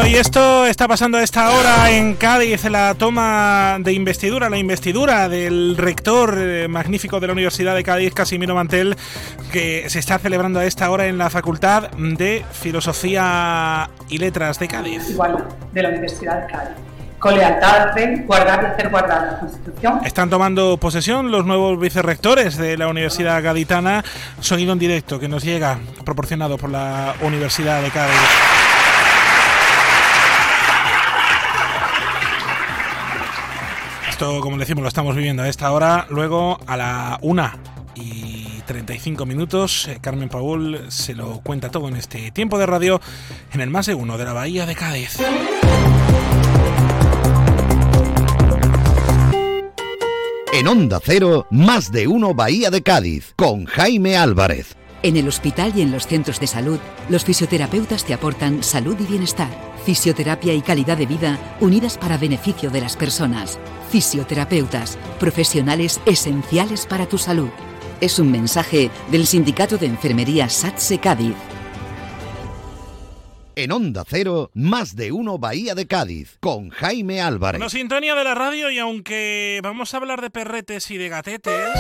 Y 0.07 0.15
esto 0.15 0.67
está 0.67 0.87
pasando 0.87 1.19
a 1.19 1.23
esta 1.23 1.51
hora 1.51 1.91
en 1.91 2.15
Cádiz, 2.15 2.65
la 2.65 2.95
toma 2.95 3.79
de 3.81 3.93
investidura, 3.93 4.49
la 4.49 4.59
investidura 4.59 5.29
del 5.29 5.77
rector 5.77 6.37
eh, 6.39 6.69
magnífico 6.69 7.21
de 7.21 7.27
la 7.27 7.33
Universidad 7.33 7.75
de 7.75 7.83
Cádiz, 7.83 8.15
Casimiro 8.15 8.55
Mantel, 8.55 8.97
que 9.53 9.89
se 9.89 9.99
está 9.99 10.19
celebrando 10.19 10.61
a 10.61 10.65
esta 10.65 10.91
hora 10.91 11.07
en 11.07 11.19
la 11.19 11.31
Facultad 11.31 11.91
de 11.91 12.45
Filosofía 12.53 13.91
y 14.09 14.19
Letras 14.19 14.59
de 14.59 14.69
Cádiz. 14.69 15.11
Igual, 15.11 15.47
de 15.73 15.83
la 15.83 15.89
Universidad 15.89 16.43
de 16.43 16.53
Cádiz 16.53 16.77
con 17.19 17.37
lealtad, 17.37 17.89
guardar 18.27 18.63
y 18.63 18.67
hacer 18.67 18.91
guardar 18.91 19.23
la 19.33 19.39
Constitución. 19.41 20.01
Están 20.05 20.31
tomando 20.31 20.77
posesión 20.77 21.33
los 21.33 21.45
nuevos 21.45 21.79
vicerrectores 21.81 22.57
de 22.57 22.79
la 22.79 22.87
Universidad 22.87 23.43
Gaditana. 23.43 24.05
Sonido 24.41 24.73
en 24.73 24.79
directo 24.79 25.19
que 25.19 25.27
nos 25.27 25.43
llega, 25.43 25.81
proporcionado 26.05 26.57
por 26.59 26.71
la 26.71 27.15
Universidad 27.23 27.83
de 27.83 27.91
Cádiz. 27.91 28.78
Esto, 34.19 34.41
como 34.41 34.59
decimos, 34.59 34.83
lo 34.83 34.89
estamos 34.89 35.15
viviendo 35.15 35.45
a 35.45 35.49
esta 35.49 35.71
hora. 35.71 36.09
Luego, 36.11 36.59
a 36.67 36.77
la 36.77 37.21
una 37.23 37.57
y 37.95 38.61
35 38.67 39.25
minutos, 39.25 39.87
eh, 39.87 39.99
Carmen 40.01 40.29
Paul 40.29 40.87
se 40.89 41.15
lo 41.15 41.39
cuenta 41.39 41.71
todo 41.71 41.87
en 41.87 41.95
este 41.95 42.33
tiempo 42.33 42.59
de 42.59 42.67
radio 42.67 43.01
en 43.53 43.61
el 43.61 43.71
más 43.71 43.87
de 43.87 43.95
uno 43.95 44.19
de 44.19 44.25
la 44.25 44.33
Bahía 44.33 44.67
de 44.67 44.75
Cádiz. 44.75 45.19
En 50.53 50.67
Onda 50.67 50.99
Cero, 51.01 51.47
más 51.53 51.93
de 51.93 52.09
uno 52.09 52.35
Bahía 52.35 52.73
de 52.73 52.83
Cádiz, 52.83 53.35
con 53.37 53.67
Jaime 53.67 54.17
Álvarez. 54.17 54.77
En 55.03 55.17
el 55.17 55.29
hospital 55.29 55.73
y 55.77 55.83
en 55.83 55.93
los 55.93 56.09
centros 56.09 56.41
de 56.41 56.49
salud, 56.49 56.81
los 57.09 57.25
fisioterapeutas 57.25 58.05
te 58.05 58.15
aportan 58.15 58.65
salud 58.65 58.97
y 58.99 59.05
bienestar, 59.05 59.49
fisioterapia 59.87 60.55
y 60.55 60.61
calidad 60.61 60.97
de 60.97 61.07
vida 61.07 61.39
unidas 61.61 61.97
para 61.97 62.19
beneficio 62.19 62.69
de 62.71 62.81
las 62.81 62.97
personas. 62.97 63.61
Fisioterapeutas, 63.91 64.99
profesionales 65.21 66.01
esenciales 66.05 66.85
para 66.85 67.07
tu 67.07 67.17
salud. 67.17 67.51
Es 68.01 68.19
un 68.19 68.33
mensaje 68.33 68.91
del 69.13 69.27
Sindicato 69.27 69.79
de 69.79 69.87
Enfermería 69.87 70.49
SATSE 70.49 70.99
Cádiz. 70.99 71.35
En 73.55 73.71
Onda 73.71 74.05
Cero, 74.07 74.51
más 74.55 74.97
de 74.97 75.13
uno 75.13 75.39
Bahía 75.39 75.77
de 75.77 75.87
Cádiz, 75.87 76.39
con 76.41 76.71
Jaime 76.71 77.21
Álvarez. 77.21 77.61
Bueno, 77.61 77.71
sintonía 77.71 78.17
de 78.17 78.25
la 78.25 78.35
radio 78.35 78.71
y 78.71 78.81
aunque 78.81 79.61
vamos 79.63 79.95
a 79.95 79.97
hablar 79.97 80.21
de 80.21 80.31
perretes 80.31 80.91
y 80.91 80.97
de 80.97 81.09
gatetes... 81.09 81.71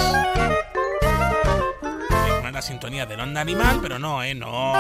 la 2.59 2.63
sintonía 2.63 3.07
de 3.07 3.15
onda 3.15 3.41
animal, 3.41 3.79
pero 3.81 4.01
no, 4.01 4.21
¿eh? 4.21 4.35
No. 4.35 4.73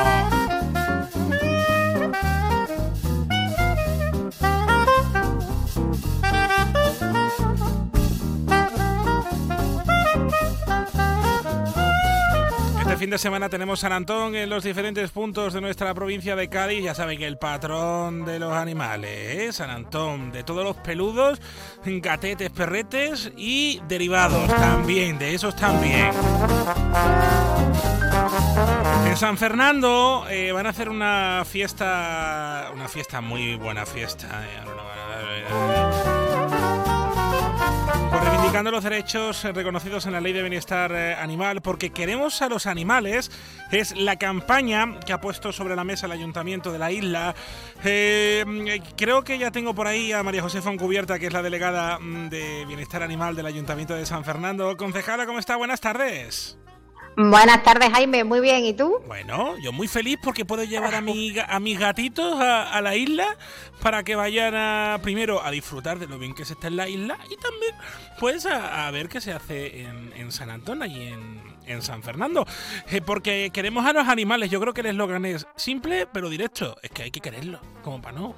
Fin 12.98 13.10
de 13.10 13.18
semana 13.18 13.48
tenemos 13.48 13.78
San 13.78 13.92
Antón 13.92 14.34
en 14.34 14.50
los 14.50 14.64
diferentes 14.64 15.12
puntos 15.12 15.54
de 15.54 15.60
nuestra 15.60 15.94
provincia 15.94 16.34
de 16.34 16.48
Cádiz. 16.48 16.82
Ya 16.82 16.96
saben 16.96 17.16
que 17.16 17.28
el 17.28 17.38
patrón 17.38 18.24
de 18.24 18.40
los 18.40 18.52
animales, 18.52 19.10
¿eh? 19.10 19.52
San 19.52 19.70
Antón, 19.70 20.32
de 20.32 20.42
todos 20.42 20.64
los 20.64 20.76
peludos, 20.78 21.40
gatetes, 21.84 22.50
perretes 22.50 23.30
y 23.36 23.80
derivados 23.86 24.48
también, 24.48 25.16
de 25.16 25.32
esos 25.32 25.54
también. 25.54 26.10
En 29.06 29.16
San 29.16 29.38
Fernando 29.38 30.26
eh, 30.28 30.50
van 30.50 30.66
a 30.66 30.70
hacer 30.70 30.88
una 30.88 31.44
fiesta, 31.46 32.70
una 32.74 32.88
fiesta 32.88 33.20
muy 33.20 33.54
buena 33.54 33.86
fiesta. 33.86 34.44
Eh, 34.44 35.87
reivindicando 38.48 38.70
los 38.70 38.84
derechos 38.84 39.44
reconocidos 39.44 40.06
en 40.06 40.12
la 40.12 40.22
Ley 40.22 40.32
de 40.32 40.40
Bienestar 40.40 40.90
eh, 40.92 41.14
Animal, 41.14 41.60
porque 41.60 41.90
queremos 41.90 42.40
a 42.40 42.48
los 42.48 42.66
animales, 42.66 43.30
es 43.70 43.94
la 43.94 44.16
campaña 44.16 44.98
que 45.04 45.12
ha 45.12 45.20
puesto 45.20 45.52
sobre 45.52 45.76
la 45.76 45.84
mesa 45.84 46.06
el 46.06 46.12
Ayuntamiento 46.12 46.72
de 46.72 46.78
la 46.78 46.90
isla. 46.90 47.34
Eh, 47.84 48.80
creo 48.96 49.22
que 49.22 49.38
ya 49.38 49.50
tengo 49.50 49.74
por 49.74 49.86
ahí 49.86 50.12
a 50.12 50.22
María 50.22 50.40
José 50.40 50.62
Foncubierta, 50.62 51.18
que 51.18 51.26
es 51.26 51.32
la 51.34 51.42
delegada 51.42 51.98
mm, 51.98 52.30
de 52.30 52.64
Bienestar 52.66 53.02
Animal 53.02 53.36
del 53.36 53.44
Ayuntamiento 53.44 53.94
de 53.94 54.06
San 54.06 54.24
Fernando. 54.24 54.78
Concejala, 54.78 55.26
¿cómo 55.26 55.38
está? 55.38 55.56
Buenas 55.56 55.82
tardes. 55.82 56.56
Buenas 57.20 57.64
tardes, 57.64 57.90
Jaime. 57.90 58.22
Muy 58.22 58.38
bien. 58.38 58.64
¿Y 58.64 58.74
tú? 58.74 59.02
Bueno, 59.08 59.58
yo 59.58 59.72
muy 59.72 59.88
feliz 59.88 60.20
porque 60.22 60.44
puedo 60.44 60.62
llevar 60.62 60.94
a, 60.94 61.00
mi, 61.00 61.34
a 61.36 61.58
mis 61.58 61.76
gatitos 61.76 62.40
a, 62.40 62.80
la 62.80 62.94
isla 62.94 63.26
para 63.82 64.04
que 64.04 64.14
vayan 64.14 64.54
a, 64.54 65.00
primero 65.02 65.44
a 65.44 65.50
disfrutar 65.50 65.98
de 65.98 66.06
lo 66.06 66.16
bien 66.20 66.32
que 66.32 66.44
se 66.44 66.52
está 66.52 66.68
en 66.68 66.76
la 66.76 66.88
isla 66.88 67.18
y 67.28 67.36
también 67.38 67.74
pues 68.20 68.46
a, 68.46 68.88
ver 68.92 69.08
qué 69.08 69.20
se 69.20 69.32
hace 69.32 69.82
en, 69.82 70.30
San 70.30 70.48
Antonio 70.48 70.86
y 70.86 71.12
en, 71.66 71.82
San 71.82 72.04
Fernando. 72.04 72.46
Eh, 72.88 73.00
porque 73.00 73.50
queremos 73.52 73.84
a 73.84 73.92
los 73.92 74.06
animales. 74.06 74.48
Yo 74.48 74.60
creo 74.60 74.72
que 74.72 74.82
el 74.82 74.86
eslogan 74.86 75.24
es 75.24 75.44
simple 75.56 76.06
pero 76.06 76.28
directo. 76.28 76.76
Es 76.84 76.90
que 76.92 77.02
hay 77.02 77.10
que 77.10 77.20
quererlo, 77.20 77.58
como 77.82 78.00
para 78.00 78.16
no. 78.16 78.36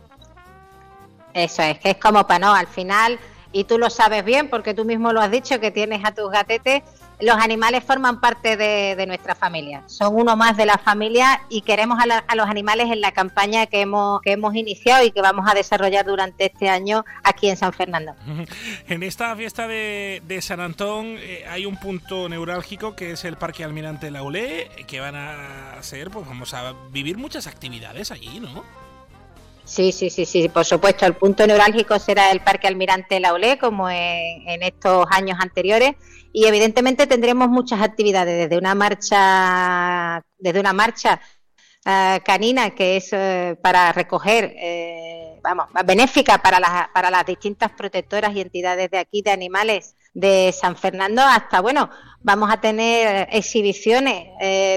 Eso 1.34 1.62
es, 1.62 1.78
que 1.80 1.90
es 1.90 1.96
como 1.98 2.26
para 2.26 2.46
no. 2.46 2.54
Al 2.54 2.66
final, 2.66 3.20
y 3.52 3.64
tú 3.64 3.78
lo 3.78 3.90
sabes 3.90 4.24
bien 4.24 4.48
porque 4.48 4.74
tú 4.74 4.84
mismo 4.84 5.12
lo 5.12 5.20
has 5.20 5.30
dicho, 5.30 5.60
que 5.60 5.70
tienes 5.70 6.04
a 6.04 6.12
tus 6.12 6.30
gatetes 6.30 6.82
los 7.20 7.36
animales 7.36 7.84
forman 7.84 8.20
parte 8.20 8.56
de, 8.56 9.06
nuestra 9.06 9.34
familia, 9.34 9.82
son 9.86 10.14
uno 10.14 10.36
más 10.36 10.56
de 10.56 10.66
la 10.66 10.78
familia 10.78 11.42
y 11.48 11.62
queremos 11.62 11.98
a, 11.98 12.34
los 12.34 12.46
animales 12.46 12.90
en 12.90 13.00
la 13.00 13.12
campaña 13.12 13.66
que 13.66 13.80
hemos, 13.80 14.54
iniciado 14.54 15.04
y 15.04 15.10
que 15.10 15.20
vamos 15.20 15.46
a 15.50 15.54
desarrollar 15.54 16.06
durante 16.06 16.46
este 16.46 16.68
año 16.68 17.04
aquí 17.22 17.48
en 17.48 17.56
San 17.56 17.72
Fernando. 17.72 18.14
En 18.88 19.02
esta 19.02 19.34
fiesta 19.36 19.68
de, 19.68 20.38
San 20.40 20.60
Antón 20.60 21.16
eh, 21.18 21.44
hay 21.48 21.66
un 21.66 21.76
punto 21.76 22.28
neurálgico 22.28 22.96
que 22.96 23.12
es 23.12 23.24
el 23.24 23.36
Parque 23.36 23.64
Almirante 23.64 24.10
Laulé, 24.10 24.70
que 24.86 25.00
van 25.00 25.14
a 25.16 25.82
ser, 25.82 26.10
pues 26.10 26.26
vamos 26.26 26.54
a 26.54 26.74
vivir 26.90 27.18
muchas 27.18 27.46
actividades 27.46 28.10
allí, 28.10 28.40
¿no? 28.40 28.64
Sí, 29.70 29.92
sí, 29.92 30.10
sí, 30.10 30.26
sí, 30.26 30.48
por 30.48 30.64
supuesto. 30.64 31.06
El 31.06 31.14
punto 31.14 31.46
neurálgico 31.46 31.96
será 32.00 32.32
el 32.32 32.40
Parque 32.40 32.66
Almirante 32.66 33.20
Laulé, 33.20 33.56
como 33.56 33.88
en 33.88 34.62
estos 34.64 35.06
años 35.12 35.38
anteriores 35.40 35.94
y 36.32 36.46
evidentemente 36.46 37.06
tendremos 37.06 37.48
muchas 37.48 37.80
actividades 37.80 38.36
desde 38.36 38.58
una 38.58 38.74
marcha 38.74 40.24
desde 40.38 40.60
una 40.60 40.72
marcha 40.72 41.20
eh, 41.84 42.20
canina 42.24 42.70
que 42.70 42.96
es 42.96 43.12
eh, 43.12 43.56
para 43.62 43.92
recoger 43.92 44.52
eh, 44.56 45.40
vamos 45.42 45.66
benéfica 45.84 46.38
para 46.38 46.60
las 46.60 46.88
para 46.92 47.10
las 47.10 47.26
distintas 47.26 47.72
protectoras 47.72 48.34
y 48.34 48.40
entidades 48.40 48.90
de 48.90 48.98
aquí 48.98 49.22
de 49.22 49.30
animales 49.30 49.96
de 50.14 50.52
San 50.52 50.76
Fernando 50.76 51.22
hasta 51.22 51.60
bueno 51.60 51.90
vamos 52.20 52.50
a 52.50 52.60
tener 52.60 53.28
exhibiciones 53.30 54.26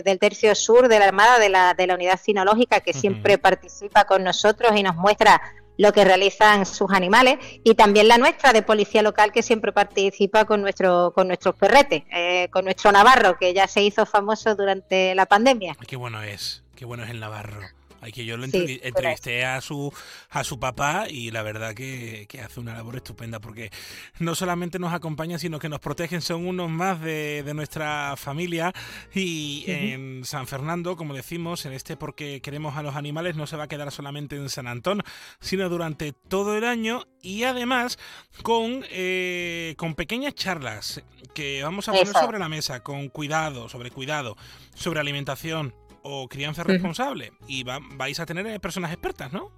del 0.05 0.19
tercio 0.19 0.55
sur 0.55 0.87
de 0.87 0.99
la 0.99 1.05
Armada 1.05 1.39
de 1.39 1.49
la, 1.49 1.73
de 1.73 1.87
la 1.87 1.95
unidad 1.95 2.19
cinológica 2.19 2.79
que 2.79 2.93
siempre 2.93 3.37
participa 3.37 4.05
con 4.05 4.23
nosotros 4.23 4.71
y 4.75 4.83
nos 4.83 4.95
muestra 4.95 5.41
lo 5.77 5.91
que 5.91 6.03
realizan 6.03 6.65
sus 6.65 6.91
animales 6.91 7.39
y 7.63 7.75
también 7.75 8.07
la 8.07 8.17
nuestra 8.17 8.53
de 8.53 8.61
policía 8.61 9.01
local 9.01 9.31
que 9.31 9.41
siempre 9.41 9.71
participa 9.71 10.45
con 10.45 10.61
nuestro 10.61 11.11
con 11.13 11.27
nuestros 11.27 11.55
perretes, 11.55 12.03
eh, 12.11 12.47
con 12.51 12.65
nuestro 12.65 12.91
Navarro 12.91 13.37
que 13.37 13.53
ya 13.53 13.67
se 13.67 13.81
hizo 13.81 14.05
famoso 14.05 14.55
durante 14.55 15.15
la 15.15 15.25
pandemia. 15.25 15.75
Qué 15.87 15.95
bueno 15.95 16.21
es, 16.21 16.63
qué 16.75 16.85
bueno 16.85 17.03
es 17.03 17.09
el 17.09 17.19
Navarro. 17.19 17.61
Hay 18.03 18.11
que 18.11 18.25
yo 18.25 18.35
lo 18.35 18.43
entrevisté 18.43 19.45
a 19.45 19.61
su 19.61 19.93
a 20.29 20.43
su 20.43 20.59
papá 20.59 21.07
y 21.09 21.31
la 21.31 21.41
verdad 21.41 21.73
que, 21.73 22.27
hace 22.43 22.59
una 22.59 22.73
labor 22.73 22.97
estupenda 22.97 23.39
porque 23.39 23.71
no 24.19 24.35
solamente 24.35 24.77
nos 24.77 24.93
acompaña 24.93 25.39
sino 25.39 25.57
que 25.57 25.69
nos 25.69 25.79
protegen, 25.79 26.21
son 26.21 26.45
unos 26.45 26.69
más 26.69 26.99
de, 27.01 27.49
nuestra 27.53 28.15
familia. 28.17 28.73
Y 29.13 29.63
en 29.67 30.25
San 30.25 30.47
Fernando, 30.47 30.97
como 30.97 31.13
decimos, 31.13 31.65
en 31.65 31.73
este 31.73 31.95
porque 31.95 32.41
queremos 32.41 32.75
a 32.75 32.83
los 32.83 32.95
animales 32.95 33.35
no 33.35 33.47
se 33.47 33.55
va 33.55 33.65
a 33.65 33.67
quedar 33.67 33.91
solamente 33.91 34.35
en 34.35 34.49
San 34.49 34.67
Antón, 34.67 35.03
sino 35.39 35.69
durante 35.69 36.11
todo 36.13 36.57
el 36.57 36.63
año 36.63 37.05
y 37.21 37.43
además 37.43 37.97
con, 38.41 38.83
eh, 38.89 39.75
con 39.77 39.95
pequeñas 39.95 40.35
charlas 40.35 41.01
que 41.33 41.63
vamos 41.63 41.87
a 41.87 41.93
poner 41.93 42.13
sobre 42.13 42.39
la 42.39 42.49
mesa, 42.49 42.81
con 42.81 43.09
cuidado, 43.09 43.69
sobre 43.69 43.91
cuidado, 43.91 44.35
sobre 44.75 44.99
alimentación, 44.99 45.73
o 46.03 46.27
crianza 46.27 46.63
responsable. 46.63 47.33
Y 47.47 47.63
vais 47.63 48.19
a 48.19 48.25
tener 48.25 48.45
eh, 48.47 48.59
personas 48.59 48.91
expertas, 48.91 49.33
¿no? 49.33 49.51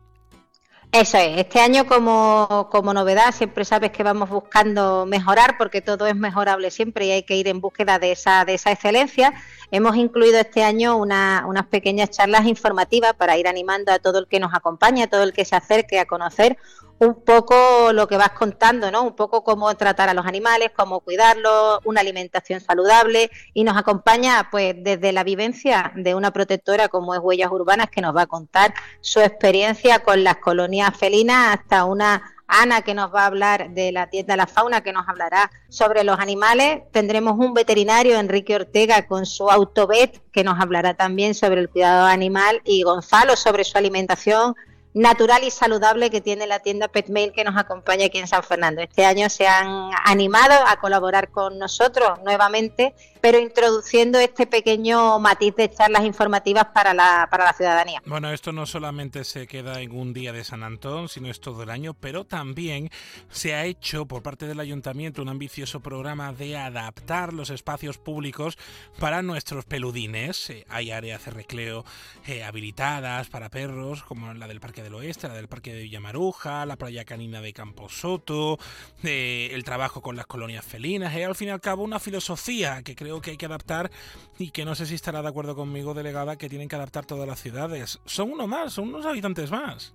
Eso 0.91 1.17
es, 1.17 1.39
este 1.39 1.59
año 1.59 1.85
como, 1.85 2.69
como, 2.71 2.93
novedad 2.93 3.33
siempre 3.33 3.65
sabes 3.65 3.91
que 3.91 4.03
vamos 4.03 4.29
buscando 4.29 5.05
mejorar 5.05 5.57
porque 5.57 5.81
todo 5.81 6.07
es 6.07 6.15
mejorable 6.15 6.71
siempre 6.71 7.07
y 7.07 7.11
hay 7.11 7.23
que 7.23 7.35
ir 7.35 7.47
en 7.47 7.59
búsqueda 7.59 7.99
de 7.99 8.13
esa, 8.13 8.45
de 8.45 8.53
esa 8.53 8.71
excelencia. 8.71 9.33
Hemos 9.71 9.95
incluido 9.95 10.39
este 10.39 10.63
año 10.63 10.97
unas 10.97 11.65
pequeñas 11.69 12.11
charlas 12.11 12.45
informativas 12.45 13.13
para 13.13 13.37
ir 13.37 13.47
animando 13.47 13.91
a 13.91 13.99
todo 13.99 14.19
el 14.19 14.27
que 14.27 14.39
nos 14.39 14.53
acompaña, 14.53 15.05
a 15.05 15.07
todo 15.07 15.23
el 15.23 15.33
que 15.33 15.45
se 15.45 15.55
acerque 15.55 15.99
a 15.99 16.05
conocer 16.05 16.57
un 16.99 17.21
poco 17.23 17.91
lo 17.91 18.07
que 18.07 18.17
vas 18.17 18.31
contando, 18.31 18.89
¿no? 18.89 19.03
Un 19.03 19.15
poco 19.15 19.43
cómo 19.43 19.75
tratar 19.75 20.07
a 20.09 20.13
los 20.13 20.25
animales, 20.25 20.71
cómo 20.75 21.01
cuidarlos, 21.01 21.79
una 21.83 22.01
alimentación 22.01 22.61
saludable 22.61 23.29
y 23.53 23.63
nos 23.63 23.75
acompaña 23.75 24.47
pues 24.49 24.75
desde 24.77 25.11
la 25.11 25.23
vivencia 25.23 25.91
de 25.95 26.15
una 26.15 26.31
protectora 26.31 26.87
como 26.87 27.13
es 27.13 27.19
Huellas 27.21 27.51
Urbanas 27.51 27.89
que 27.89 28.01
nos 28.01 28.15
va 28.15 28.23
a 28.23 28.27
contar 28.27 28.73
su 29.01 29.19
experiencia 29.19 29.99
con 29.99 30.23
las 30.23 30.37
colonias 30.37 30.95
felinas 30.97 31.57
hasta 31.57 31.85
una 31.85 32.34
Ana 32.47 32.81
que 32.81 32.93
nos 32.93 33.13
va 33.13 33.23
a 33.23 33.25
hablar 33.27 33.71
de 33.71 33.91
la 33.91 34.09
tienda 34.09 34.37
La 34.37 34.47
Fauna 34.47 34.81
que 34.81 34.93
nos 34.93 35.07
hablará 35.07 35.51
sobre 35.69 36.03
los 36.03 36.19
animales. 36.19 36.83
Tendremos 36.91 37.37
un 37.37 37.53
veterinario, 37.53 38.19
Enrique 38.19 38.55
Ortega, 38.55 39.07
con 39.07 39.25
su 39.25 39.49
autovet 39.49 40.21
que 40.31 40.43
nos 40.43 40.59
hablará 40.59 40.93
también 40.93 41.33
sobre 41.33 41.61
el 41.61 41.69
cuidado 41.69 42.05
animal 42.05 42.61
y 42.63 42.83
Gonzalo 42.83 43.35
sobre 43.35 43.63
su 43.63 43.77
alimentación 43.77 44.55
natural 44.95 45.43
y 45.43 45.51
saludable 45.51 46.09
que 46.09 46.21
tiene 46.21 46.47
la 46.47 46.59
tienda 46.59 46.87
Petmail 46.87 47.33
que 47.33 47.43
nos 47.43 47.57
acompaña 47.57 48.05
aquí 48.05 48.17
en 48.17 48.27
San 48.27 48.43
Fernando. 48.43 48.81
Este 48.81 49.05
año 49.05 49.29
se 49.29 49.45
han 49.45 49.91
animado 50.05 50.55
a 50.65 50.77
colaborar 50.77 51.31
con 51.31 51.59
nosotros 51.59 52.19
nuevamente 52.23 52.95
pero 53.25 53.39
introduciendo 53.39 54.19
este 54.19 54.45
pequeño 54.45 55.17
matiz 55.17 55.55
de 55.55 55.67
charlas 55.71 56.05
informativas 56.05 56.65
para 56.65 56.93
la, 56.93 57.27
para 57.31 57.43
la 57.45 57.53
ciudadanía. 57.53 57.99
Bueno, 58.05 58.29
esto 58.29 58.51
no 58.51 58.67
solamente 58.67 59.23
se 59.23 59.47
queda 59.47 59.81
en 59.81 59.97
un 59.97 60.13
día 60.13 60.31
de 60.31 60.43
San 60.43 60.61
Antón, 60.61 61.09
sino 61.09 61.31
es 61.31 61.39
todo 61.39 61.63
el 61.63 61.71
año, 61.71 61.95
pero 61.95 62.25
también 62.25 62.91
se 63.31 63.55
ha 63.55 63.65
hecho 63.65 64.05
por 64.05 64.21
parte 64.21 64.45
del 64.45 64.59
ayuntamiento 64.59 65.23
un 65.23 65.29
ambicioso 65.29 65.79
programa 65.79 66.33
de 66.33 66.55
adaptar 66.55 67.33
los 67.33 67.49
espacios 67.49 67.97
públicos 67.97 68.59
para 68.99 69.23
nuestros 69.23 69.65
peludines. 69.65 70.51
Eh, 70.51 70.63
hay 70.69 70.91
áreas 70.91 71.25
de 71.25 71.31
recreo 71.31 71.83
eh, 72.27 72.43
habilitadas 72.43 73.27
para 73.29 73.49
perros, 73.49 74.03
como 74.03 74.35
la 74.35 74.47
del 74.47 74.59
Parque 74.59 74.83
del 74.83 74.93
Oeste, 74.93 75.27
la 75.27 75.33
del 75.33 75.47
Parque 75.47 75.73
de 75.73 75.81
Villamaruja, 75.81 76.63
la 76.67 76.75
playa 76.75 77.05
canina 77.05 77.41
de 77.41 77.53
Camposoto, 77.53 78.59
eh, 79.01 79.49
el 79.51 79.63
trabajo 79.63 80.03
con 80.03 80.15
las 80.15 80.27
colonias 80.27 80.63
felinas. 80.63 81.15
Es 81.15 81.25
al 81.25 81.33
fin 81.33 81.47
y 81.47 81.51
al 81.51 81.59
cabo 81.59 81.81
una 81.81 81.99
filosofía 81.99 82.83
que 82.83 82.95
creo 82.95 83.14
que 83.21 83.31
hay 83.31 83.37
que 83.37 83.45
adaptar 83.45 83.91
y 84.37 84.51
que 84.51 84.65
no 84.65 84.75
sé 84.75 84.85
si 84.85 84.95
estará 84.95 85.21
de 85.21 85.27
acuerdo 85.27 85.55
conmigo, 85.55 85.93
delegada, 85.93 86.37
que 86.37 86.49
tienen 86.49 86.67
que 86.67 86.75
adaptar 86.75 87.05
todas 87.05 87.27
las 87.27 87.39
ciudades. 87.39 87.99
Son 88.05 88.31
uno 88.31 88.47
más, 88.47 88.73
son 88.73 88.89
unos 88.89 89.05
habitantes 89.05 89.51
más. 89.51 89.93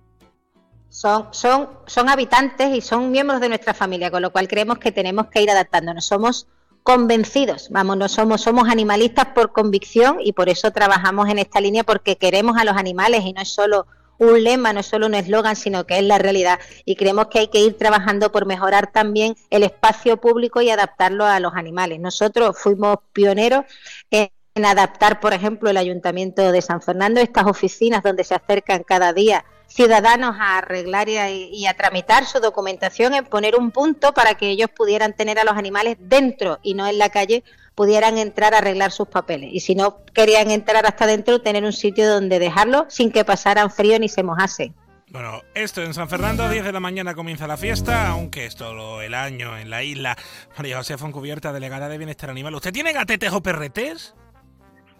Son, 0.89 1.27
son, 1.31 1.69
son 1.87 2.09
habitantes 2.09 2.75
y 2.75 2.81
son 2.81 3.11
miembros 3.11 3.39
de 3.39 3.49
nuestra 3.49 3.73
familia, 3.73 4.11
con 4.11 4.21
lo 4.21 4.31
cual 4.31 4.47
creemos 4.47 4.77
que 4.77 4.91
tenemos 4.91 5.27
que 5.27 5.41
ir 5.41 5.49
adaptándonos. 5.49 6.05
Somos 6.05 6.47
convencidos, 6.83 7.69
vamos, 7.69 7.97
no 7.97 8.09
somos, 8.09 8.41
somos 8.41 8.67
animalistas 8.67 9.27
por 9.27 9.51
convicción 9.51 10.17
y 10.19 10.33
por 10.33 10.49
eso 10.49 10.71
trabajamos 10.71 11.29
en 11.29 11.39
esta 11.39 11.61
línea 11.61 11.83
porque 11.83 12.17
queremos 12.17 12.57
a 12.57 12.65
los 12.65 12.75
animales 12.75 13.23
y 13.23 13.33
no 13.33 13.41
es 13.41 13.49
solo 13.49 13.85
un 14.21 14.43
lema, 14.43 14.71
no 14.71 14.81
es 14.81 14.85
solo 14.85 15.07
un 15.07 15.15
eslogan, 15.15 15.55
sino 15.55 15.85
que 15.85 15.97
es 15.97 16.03
la 16.03 16.19
realidad. 16.19 16.59
Y 16.85 16.95
creemos 16.95 17.27
que 17.27 17.39
hay 17.39 17.47
que 17.47 17.59
ir 17.59 17.75
trabajando 17.77 18.31
por 18.31 18.45
mejorar 18.45 18.91
también 18.91 19.35
el 19.49 19.63
espacio 19.63 20.17
público 20.17 20.61
y 20.61 20.69
adaptarlo 20.69 21.25
a 21.25 21.39
los 21.39 21.55
animales. 21.55 21.99
Nosotros 21.99 22.55
fuimos 22.57 22.97
pioneros 23.13 23.65
en 24.11 24.29
adaptar, 24.63 25.19
por 25.19 25.33
ejemplo, 25.33 25.69
el 25.69 25.77
Ayuntamiento 25.77 26.51
de 26.51 26.61
San 26.61 26.81
Fernando, 26.81 27.19
estas 27.19 27.47
oficinas 27.47 28.03
donde 28.03 28.23
se 28.23 28.35
acercan 28.35 28.83
cada 28.83 29.11
día 29.11 29.43
ciudadanos 29.67 30.35
a 30.37 30.57
arreglar 30.57 31.07
y 31.09 31.65
a, 31.65 31.73
tramitar 31.73 32.25
su 32.25 32.39
documentación, 32.39 33.13
en 33.13 33.25
poner 33.25 33.55
un 33.55 33.71
punto 33.71 34.13
para 34.13 34.35
que 34.35 34.49
ellos 34.49 34.69
pudieran 34.69 35.13
tener 35.13 35.39
a 35.39 35.45
los 35.45 35.55
animales 35.55 35.95
dentro 35.99 36.59
y 36.61 36.73
no 36.73 36.87
en 36.87 36.97
la 36.97 37.09
calle, 37.09 37.43
pudieran 37.81 38.19
entrar 38.19 38.53
a 38.53 38.59
arreglar 38.59 38.91
sus 38.91 39.07
papeles. 39.07 39.49
Y 39.51 39.59
si 39.59 39.73
no 39.73 40.05
querían 40.13 40.51
entrar 40.51 40.85
hasta 40.85 41.07
dentro, 41.07 41.41
tener 41.41 41.63
un 41.63 41.73
sitio 41.73 42.07
donde 42.07 42.37
dejarlo 42.37 42.85
sin 42.89 43.11
que 43.11 43.25
pasaran 43.25 43.71
frío 43.71 43.97
ni 43.97 44.07
se 44.07 44.21
mojase. 44.21 44.71
Bueno, 45.09 45.41
esto 45.55 45.81
en 45.81 45.95
San 45.95 46.07
Fernando, 46.07 46.47
10 46.47 46.63
de 46.63 46.71
la 46.71 46.79
mañana 46.79 47.15
comienza 47.15 47.47
la 47.47 47.57
fiesta, 47.57 48.07
aunque 48.09 48.45
es 48.45 48.55
todo 48.55 49.01
el 49.01 49.15
año 49.15 49.57
en 49.57 49.71
la 49.71 49.81
isla. 49.81 50.15
María 50.55 50.77
José 50.77 50.99
Foncubierta, 50.99 51.51
delegada 51.51 51.89
de 51.89 51.97
Bienestar 51.97 52.29
Animal. 52.29 52.53
¿Usted 52.53 52.71
tiene 52.71 52.93
gatetes 52.93 53.33
o 53.33 53.41
perretes? 53.41 54.13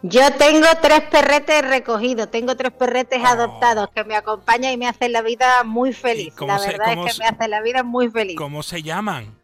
Yo 0.02 0.32
tengo 0.40 0.66
tres 0.82 1.02
perretes 1.02 1.62
recogidos, 1.62 2.32
tengo 2.32 2.58
tres 2.58 2.72
perretes 2.72 3.22
oh. 3.22 3.28
adoptados 3.28 3.90
que 3.94 4.04
me 4.06 4.16
acompañan 4.16 4.74
y 4.74 4.78
me 4.78 4.88
hacen 4.88 5.12
la 5.12 5.22
vida 5.22 5.64
muy 5.64 5.94
feliz. 5.94 6.34
La 6.40 6.58
verdad 6.58 6.94
es 6.94 7.16
que 7.16 7.22
me 7.22 7.30
hacen 7.30 7.52
la 7.52 7.62
vida 7.62 7.84
muy 7.84 8.10
feliz. 8.10 8.38
¿Cómo 8.38 8.64
se 8.64 8.82
llaman? 8.82 9.40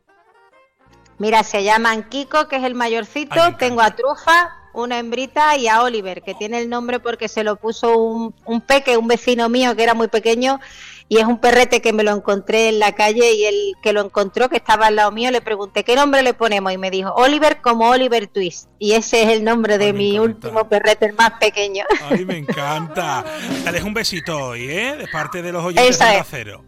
Mira, 1.20 1.44
se 1.44 1.64
llaman 1.64 2.04
Kiko, 2.10 2.48
que 2.48 2.58
es 2.58 2.64
el 2.64 2.76
mayorcito, 2.76 3.56
tengo 3.58 3.82
a 3.82 3.96
Trufa, 3.96 4.56
una 4.74 5.00
hembrita, 5.00 5.58
y 5.58 5.68
a 5.68 5.82
Oliver, 5.82 6.22
que 6.22 6.36
tiene 6.36 6.60
el 6.60 6.70
nombre 6.70 7.00
porque 7.00 7.28
se 7.28 7.44
lo 7.44 7.56
puso 7.56 7.98
un, 7.98 8.36
un 8.46 8.62
peque, 8.62 8.98
un 8.98 9.08
vecino 9.08 9.50
mío 9.50 9.76
que 9.76 9.84
era 9.84 9.96
muy 9.96 10.08
pequeño, 10.08 10.60
y 11.10 11.18
es 11.18 11.26
un 11.26 11.40
perrete 11.40 11.82
que 11.82 11.94
me 11.94 12.04
lo 12.04 12.12
encontré 12.12 12.70
en 12.70 12.80
la 12.80 12.92
calle 12.94 13.34
y 13.34 13.46
el 13.46 13.74
que 13.82 13.94
lo 13.94 14.02
encontró, 14.02 14.50
que 14.50 14.58
estaba 14.58 14.88
al 14.88 14.98
lado 14.98 15.12
mío, 15.12 15.32
le 15.32 15.42
pregunté 15.42 15.84
qué 15.84 15.96
nombre 15.96 16.22
le 16.22 16.34
ponemos 16.34 16.74
y 16.74 16.78
me 16.78 16.92
dijo 16.92 17.14
Oliver 17.14 17.62
como 17.62 17.90
Oliver 17.90 18.28
Twist. 18.28 18.68
Y 18.78 18.92
ese 18.92 19.24
es 19.24 19.30
el 19.30 19.44
nombre 19.44 19.78
de 19.78 19.94
mi 19.94 20.20
último 20.20 20.68
perrete, 20.68 21.06
el 21.06 21.14
más 21.14 21.32
pequeño. 21.40 21.86
Ay, 22.10 22.26
me 22.26 22.38
encanta. 22.38 23.24
Dejo 23.72 23.88
un 23.88 23.94
besito 23.94 24.38
hoy, 24.38 24.70
¿eh? 24.70 24.96
De 24.98 25.08
parte 25.08 25.42
de 25.42 25.52
los 25.52 25.64
oyentes 25.64 25.98
de 25.98 26.06
Acero. 26.06 26.64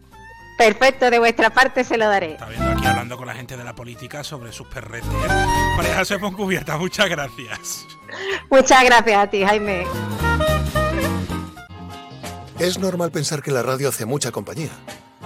Perfecto, 0.60 1.10
de 1.10 1.18
vuestra 1.18 1.48
parte 1.48 1.84
se 1.84 1.96
lo 1.96 2.06
daré. 2.06 2.32
Está 2.32 2.44
viendo 2.44 2.68
aquí 2.68 2.84
hablando 2.84 3.16
con 3.16 3.26
la 3.26 3.34
gente 3.34 3.56
de 3.56 3.64
la 3.64 3.74
política 3.74 4.22
sobre 4.22 4.52
sus 4.52 4.66
perretes. 4.66 5.08
María 5.74 5.96
José 5.96 6.18
Cubierta, 6.18 6.76
muchas 6.76 7.08
gracias. 7.08 7.86
Muchas 8.50 8.84
gracias 8.84 9.16
a 9.16 9.26
ti, 9.30 9.42
Jaime. 9.42 9.86
Es 12.58 12.78
normal 12.78 13.10
pensar 13.10 13.42
que 13.42 13.50
la 13.50 13.62
radio 13.62 13.88
hace 13.88 14.04
mucha 14.04 14.32
compañía, 14.32 14.68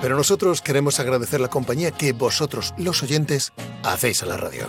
pero 0.00 0.16
nosotros 0.16 0.62
queremos 0.62 1.00
agradecer 1.00 1.40
la 1.40 1.48
compañía 1.48 1.90
que 1.90 2.12
vosotros, 2.12 2.72
los 2.78 3.02
oyentes, 3.02 3.52
hacéis 3.82 4.22
a 4.22 4.26
la 4.26 4.36
radio. 4.36 4.68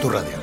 tu 0.00 0.10
radio. 0.10 0.38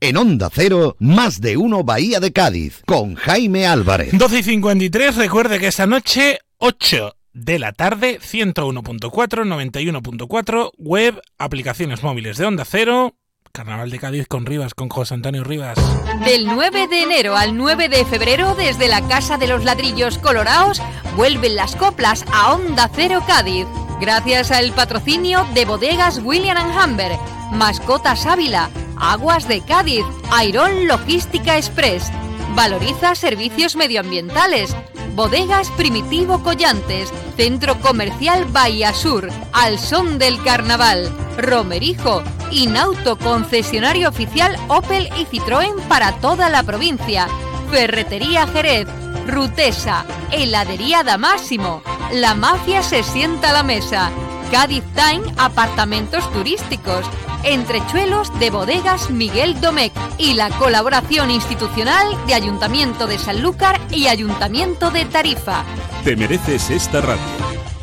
En 0.00 0.16
Onda 0.16 0.48
Cero, 0.52 0.96
más 1.00 1.40
de 1.40 1.56
uno 1.56 1.82
Bahía 1.82 2.20
de 2.20 2.32
Cádiz, 2.32 2.82
con 2.86 3.14
Jaime 3.16 3.66
Álvarez. 3.66 4.16
12 4.16 4.38
y 4.38 4.42
53, 4.42 5.16
recuerde 5.16 5.58
que 5.58 5.66
esta 5.66 5.86
noche, 5.86 6.38
8 6.58 7.16
de 7.32 7.58
la 7.58 7.72
tarde, 7.72 8.20
101.4, 8.20 9.10
91.4, 9.10 10.70
web, 10.78 11.20
aplicaciones 11.36 12.02
móviles 12.02 12.36
de 12.36 12.46
Onda 12.46 12.64
Cero, 12.64 13.14
Carnaval 13.52 13.90
de 13.90 13.98
Cádiz 13.98 14.28
con 14.28 14.46
Rivas, 14.46 14.74
con 14.74 14.88
José 14.88 15.14
Antonio 15.14 15.42
Rivas. 15.42 15.78
Del 16.24 16.46
9 16.46 16.86
de 16.86 17.02
enero 17.02 17.36
al 17.36 17.56
9 17.56 17.88
de 17.88 18.04
febrero, 18.04 18.54
desde 18.54 18.88
la 18.88 19.06
Casa 19.08 19.36
de 19.36 19.48
los 19.48 19.64
Ladrillos 19.64 20.18
Colorados, 20.18 20.80
vuelven 21.16 21.56
las 21.56 21.74
coplas 21.74 22.24
a 22.32 22.54
Onda 22.54 22.90
Cero 22.94 23.22
Cádiz. 23.26 23.66
Gracias 24.00 24.52
al 24.52 24.72
patrocinio 24.74 25.44
de 25.54 25.64
bodegas 25.64 26.20
William 26.22 26.56
Humber, 26.70 27.12
Mascotas 27.50 28.26
Ávila, 28.26 28.70
Aguas 29.00 29.48
de 29.48 29.60
Cádiz, 29.60 30.04
Airón 30.30 30.86
Logística 30.86 31.56
Express. 31.56 32.10
Valoriza 32.54 33.14
servicios 33.14 33.76
medioambientales. 33.76 34.74
Bodegas 35.14 35.70
Primitivo 35.72 36.44
Collantes, 36.44 37.12
Centro 37.36 37.80
Comercial 37.80 38.44
Bahía 38.44 38.94
Sur, 38.94 39.28
Al 39.52 39.78
Son 39.80 40.16
del 40.18 40.40
Carnaval, 40.44 41.10
Romerijo, 41.36 42.22
Inauto 42.52 43.18
concesionario 43.18 44.08
oficial 44.08 44.56
Opel 44.68 45.08
y 45.18 45.24
Citroën 45.24 45.74
para 45.88 46.12
toda 46.20 46.48
la 46.48 46.62
provincia, 46.62 47.26
Ferretería 47.68 48.46
Jerez, 48.46 48.86
Rutesa, 49.26 50.04
Heladería 50.30 51.02
Máximo, 51.18 51.82
La 52.12 52.34
Mafia 52.34 52.84
se 52.84 53.02
sienta 53.02 53.50
a 53.50 53.54
la 53.54 53.62
mesa, 53.64 54.10
Cádiz 54.50 54.84
Time 54.94 55.22
Apartamentos 55.36 56.30
Turísticos, 56.32 57.04
Entrechuelos 57.44 58.36
de 58.38 58.50
Bodegas 58.50 59.10
Miguel 59.10 59.60
Domecq 59.60 59.92
y 60.18 60.34
la 60.34 60.50
colaboración 60.50 61.30
institucional 61.30 62.06
de 62.26 62.34
Ayuntamiento 62.34 63.06
de 63.06 63.18
Sanlúcar 63.18 63.80
y 63.90 64.06
Ayuntamiento 64.06 64.90
de 64.90 65.04
Tarifa. 65.04 65.64
Te 66.04 66.16
mereces 66.16 66.70
esta 66.70 67.00
radio. 67.00 67.22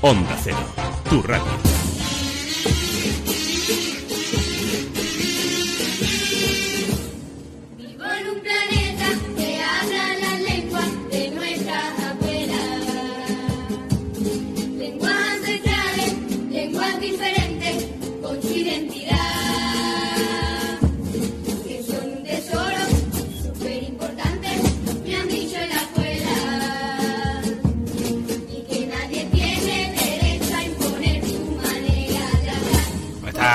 Onda 0.01 0.37
Cero, 0.43 0.57
tu 1.09 1.21
radio. 1.21 1.74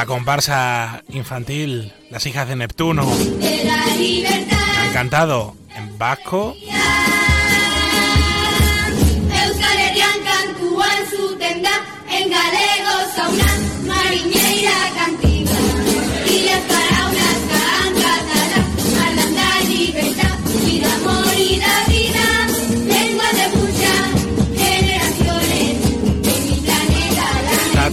La 0.00 0.06
comparsa 0.06 1.04
infantil, 1.10 1.92
las 2.08 2.24
hijas 2.24 2.48
de 2.48 2.56
Neptuno. 2.56 3.06
Han 3.06 4.92
cantado 4.94 5.54
en 5.76 5.98
vasco. 5.98 6.56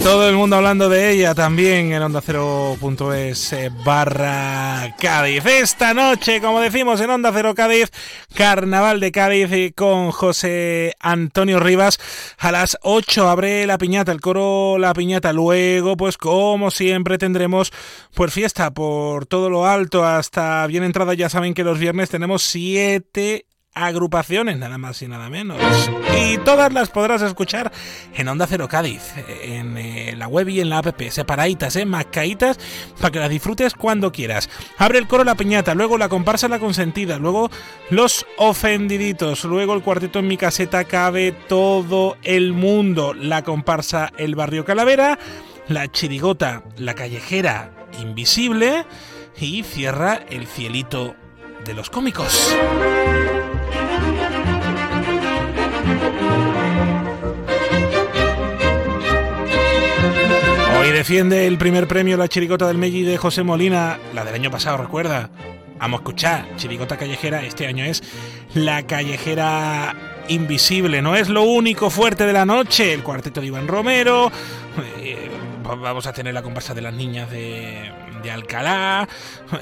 Todo 0.08 0.26
el 0.26 0.36
mundo 0.36 0.56
hablando 0.56 0.88
de 0.88 1.10
ella 1.10 1.34
también 1.34 1.92
en 1.92 2.02
Onda 2.02 2.22
0.es 2.22 3.52
eh, 3.52 3.70
barra 3.84 4.96
Cádiz. 4.98 5.44
Esta 5.44 5.92
noche, 5.92 6.40
como 6.40 6.62
decimos 6.62 6.98
en 7.02 7.10
Onda 7.10 7.30
Cero 7.30 7.54
Cádiz, 7.54 7.90
Carnaval 8.32 9.00
de 9.00 9.12
Cádiz 9.12 9.74
con 9.76 10.10
José 10.10 10.94
Antonio 10.98 11.60
Rivas. 11.60 12.00
A 12.38 12.52
las 12.52 12.78
8 12.80 13.28
abre 13.28 13.66
la 13.66 13.76
piñata, 13.76 14.10
el 14.10 14.22
coro 14.22 14.78
La 14.78 14.94
Piñata. 14.94 15.34
Luego, 15.34 15.98
pues 15.98 16.16
como 16.16 16.70
siempre, 16.70 17.18
tendremos 17.18 17.70
pues 18.14 18.32
fiesta 18.32 18.70
por 18.70 19.26
todo 19.26 19.50
lo 19.50 19.66
alto 19.66 20.06
hasta 20.06 20.66
bien 20.68 20.84
entrada. 20.84 21.12
Ya 21.12 21.28
saben 21.28 21.52
que 21.52 21.64
los 21.64 21.78
viernes 21.78 22.08
tenemos 22.08 22.42
siete 22.42 23.44
agrupaciones, 23.74 24.58
nada 24.58 24.78
más 24.78 25.00
y 25.02 25.08
nada 25.08 25.30
menos. 25.30 25.58
Y 26.18 26.38
todas 26.38 26.72
las 26.72 26.90
podrás 26.90 27.22
escuchar 27.22 27.72
en 28.14 28.28
Onda 28.28 28.46
Cero 28.46 28.68
Cádiz, 28.68 29.02
en 29.42 29.76
eh, 29.78 30.14
la 30.16 30.26
web 30.28 30.48
y 30.48 30.60
en 30.60 30.68
la 30.68 30.78
app, 30.78 31.00
separaditas, 31.10 31.76
eh, 31.76 31.86
mascaditas, 31.86 32.58
para 33.00 33.10
que 33.10 33.20
las 33.20 33.30
disfrutes 33.30 33.74
cuando 33.74 34.12
quieras. 34.12 34.50
Abre 34.78 34.98
el 34.98 35.06
coro 35.06 35.24
la 35.24 35.36
piñata, 35.36 35.74
luego 35.74 35.96
la 35.98 36.08
comparsa 36.08 36.48
la 36.48 36.58
consentida, 36.58 37.18
luego 37.18 37.50
los 37.90 38.26
ofendiditos, 38.36 39.44
luego 39.44 39.74
el 39.74 39.82
cuarteto 39.82 40.18
en 40.18 40.28
mi 40.28 40.36
caseta 40.36 40.84
cabe 40.84 41.32
todo 41.32 42.16
el 42.22 42.52
mundo, 42.52 43.14
la 43.14 43.42
comparsa 43.42 44.12
el 44.18 44.34
barrio 44.34 44.64
Calavera, 44.64 45.18
la 45.68 45.88
chirigota, 45.88 46.64
la 46.76 46.94
callejera 46.94 47.72
invisible 48.00 48.84
y 49.40 49.62
cierra 49.62 50.20
el 50.30 50.46
cielito 50.46 51.14
de 51.64 51.74
los 51.74 51.90
cómicos. 51.90 52.54
Defiende 60.98 61.46
el 61.46 61.58
primer 61.58 61.86
premio 61.86 62.16
la 62.16 62.26
chirigota 62.26 62.66
del 62.66 62.76
Melli 62.76 63.04
de 63.04 63.16
José 63.16 63.44
Molina, 63.44 64.00
la 64.14 64.24
del 64.24 64.34
año 64.34 64.50
pasado, 64.50 64.78
recuerda. 64.78 65.30
Vamos 65.78 66.00
a 66.00 66.02
escuchar, 66.02 66.56
chirigota 66.56 66.96
callejera, 66.96 67.44
este 67.44 67.68
año 67.68 67.84
es 67.84 68.02
la 68.54 68.84
callejera 68.84 70.24
invisible, 70.26 71.00
no 71.00 71.14
es 71.14 71.28
lo 71.28 71.42
único 71.42 71.88
fuerte 71.88 72.26
de 72.26 72.32
la 72.32 72.44
noche, 72.44 72.92
el 72.92 73.04
cuarteto 73.04 73.40
de 73.40 73.46
Iván 73.46 73.68
Romero, 73.68 74.32
eh, 75.00 75.30
vamos 75.62 76.08
a 76.08 76.12
tener 76.12 76.34
la 76.34 76.42
comparsa 76.42 76.74
de 76.74 76.80
las 76.80 76.92
niñas 76.92 77.30
de, 77.30 77.92
de 78.20 78.30
Alcalá, 78.32 79.08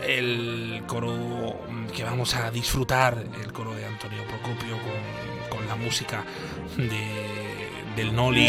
el 0.09 0.85
coro 0.87 1.67
que 1.95 2.03
vamos 2.03 2.35
a 2.35 2.51
disfrutar, 2.51 3.23
el 3.45 3.53
coro 3.53 3.75
de 3.75 3.85
Antonio 3.85 4.23
Procopio 4.27 4.79
con, 4.79 5.59
con 5.59 5.69
la 5.69 5.77
música 5.77 6.25
de, 6.79 7.95
del 7.95 8.17
Noli. 8.17 8.49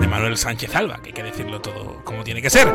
De 0.00 0.06
Manuel 0.06 0.36
Sánchez 0.36 0.74
Alba, 0.74 1.00
que 1.02 1.08
hay 1.08 1.12
que 1.14 1.22
decirlo 1.22 1.60
todo 1.60 2.04
como 2.04 2.24
tiene 2.24 2.42
que 2.42 2.50
ser. 2.50 2.68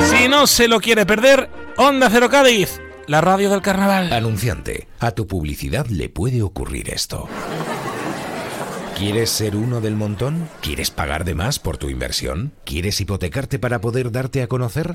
Si 0.00 0.28
no 0.28 0.46
se 0.46 0.68
lo 0.68 0.80
quiere 0.80 1.06
perder, 1.06 1.50
Onda 1.76 2.08
Cero 2.10 2.28
Cádiz, 2.30 2.80
la 3.06 3.20
radio 3.20 3.50
del 3.50 3.62
carnaval. 3.62 4.12
Anunciante, 4.12 4.88
a 4.98 5.12
tu 5.12 5.26
publicidad 5.26 5.86
le 5.86 6.08
puede 6.08 6.42
ocurrir 6.42 6.90
esto. 6.90 7.28
¿Quieres 8.96 9.30
ser 9.30 9.56
uno 9.56 9.80
del 9.80 9.96
montón? 9.96 10.48
¿Quieres 10.60 10.90
pagar 10.90 11.24
de 11.24 11.34
más 11.34 11.58
por 11.58 11.78
tu 11.78 11.88
inversión? 11.88 12.52
¿Quieres 12.64 13.00
hipotecarte 13.00 13.58
para 13.58 13.80
poder 13.80 14.12
darte 14.12 14.42
a 14.42 14.46
conocer? 14.46 14.92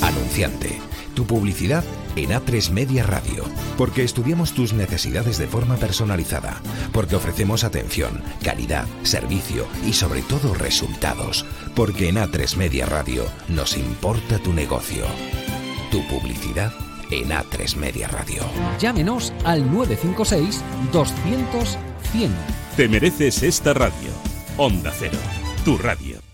Anunciante, 0.00 0.80
tu 1.14 1.26
publicidad 1.26 1.84
en 2.16 2.30
A3 2.30 2.70
Media 2.70 3.04
Radio, 3.04 3.44
porque 3.78 4.02
estudiamos 4.02 4.52
tus 4.52 4.72
necesidades 4.72 5.38
de 5.38 5.46
forma 5.46 5.76
personalizada, 5.76 6.60
porque 6.92 7.16
ofrecemos 7.16 7.64
atención, 7.64 8.22
calidad, 8.42 8.86
servicio 9.02 9.66
y 9.86 9.92
sobre 9.92 10.22
todo 10.22 10.54
resultados, 10.54 11.46
porque 11.74 12.08
en 12.08 12.16
A3 12.16 12.56
Media 12.56 12.86
Radio 12.86 13.24
nos 13.48 13.76
importa 13.76 14.38
tu 14.38 14.52
negocio. 14.52 15.04
Tu 15.90 16.06
publicidad 16.08 16.72
en 17.10 17.30
A3 17.30 17.76
Media 17.76 18.08
Radio. 18.08 18.42
Llámenos 18.78 19.32
al 19.44 19.70
956 19.70 20.62
200 20.92 21.78
100. 22.12 22.30
Te 22.76 22.88
mereces 22.88 23.42
esta 23.42 23.74
radio. 23.74 24.10
Onda 24.56 24.92
Cero, 24.98 25.18
tu 25.64 25.78
radio. 25.78 26.31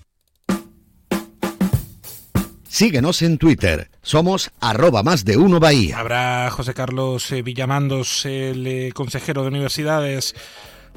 Síguenos 2.78 3.22
en 3.22 3.38
Twitter. 3.38 3.88
Somos 4.02 4.52
arroba 4.60 5.02
más 5.02 5.24
de 5.24 5.36
uno 5.36 5.58
Bahía. 5.58 5.98
Habrá 5.98 6.48
José 6.52 6.74
Carlos 6.74 7.32
eh, 7.32 7.42
Villamandos, 7.42 8.24
el 8.24 8.64
eh, 8.68 8.92
consejero 8.94 9.42
de 9.42 9.48
universidades 9.48 10.36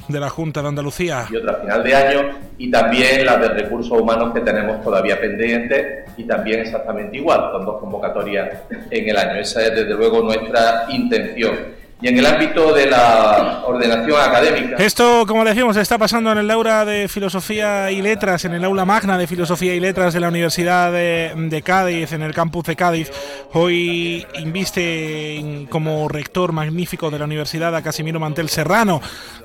de 0.07 0.19
la 0.19 0.29
Junta 0.29 0.61
de 0.61 0.67
Andalucía. 0.67 1.25
y 1.31 1.37
otra 1.37 1.53
a 1.53 1.61
final 1.61 1.83
de 1.83 1.95
año 1.95 2.21
y 2.59 2.69
también 2.69 3.25
las 3.25 3.41
de 3.41 3.47
recursos 3.47 3.99
humanos 3.99 4.31
que 4.31 4.41
tenemos 4.41 4.83
todavía 4.83 5.19
pendientes 5.19 6.07
y 6.17 6.23
también 6.25 6.59
exactamente 6.59 7.17
igual, 7.17 7.51
con 7.51 7.65
dos 7.65 7.79
convocatorias 7.79 8.59
en 8.91 9.09
el 9.09 9.17
año. 9.17 9.39
Esa 9.39 9.63
es 9.63 9.71
desde 9.71 9.95
luego 9.95 10.21
nuestra 10.21 10.85
intención. 10.87 11.80
Y 12.01 12.07
en 12.07 12.17
el 12.17 12.25
ámbito 12.25 12.73
de 12.73 12.87
la 12.87 13.63
ordenación 13.63 14.19
académica. 14.19 14.77
Esto, 14.77 15.23
como 15.27 15.45
decimos, 15.45 15.77
está 15.77 15.99
pasando 15.99 16.31
en 16.31 16.39
el 16.39 16.49
aula 16.49 16.83
de 16.83 17.07
Filosofía 17.07 17.91
y 17.91 18.01
Letras, 18.01 18.43
en 18.45 18.53
el 18.53 18.63
aula 18.63 18.85
magna 18.85 19.19
de 19.19 19.27
Filosofía 19.27 19.75
y 19.75 19.79
Letras 19.79 20.11
de 20.15 20.19
la 20.19 20.29
Universidad 20.29 20.91
de, 20.91 21.31
de 21.35 21.61
Cádiz, 21.61 22.11
en 22.13 22.23
el 22.23 22.33
campus 22.33 22.63
de 22.63 22.75
Cádiz. 22.75 23.11
Hoy 23.53 24.25
inviste 24.39 25.67
como 25.69 26.07
rector 26.07 26.53
magnífico 26.53 27.11
de 27.11 27.19
la 27.19 27.25
universidad 27.25 27.75
a 27.75 27.83
Casimiro 27.83 28.19
Mantel 28.19 28.49
Serrano, 28.49 28.99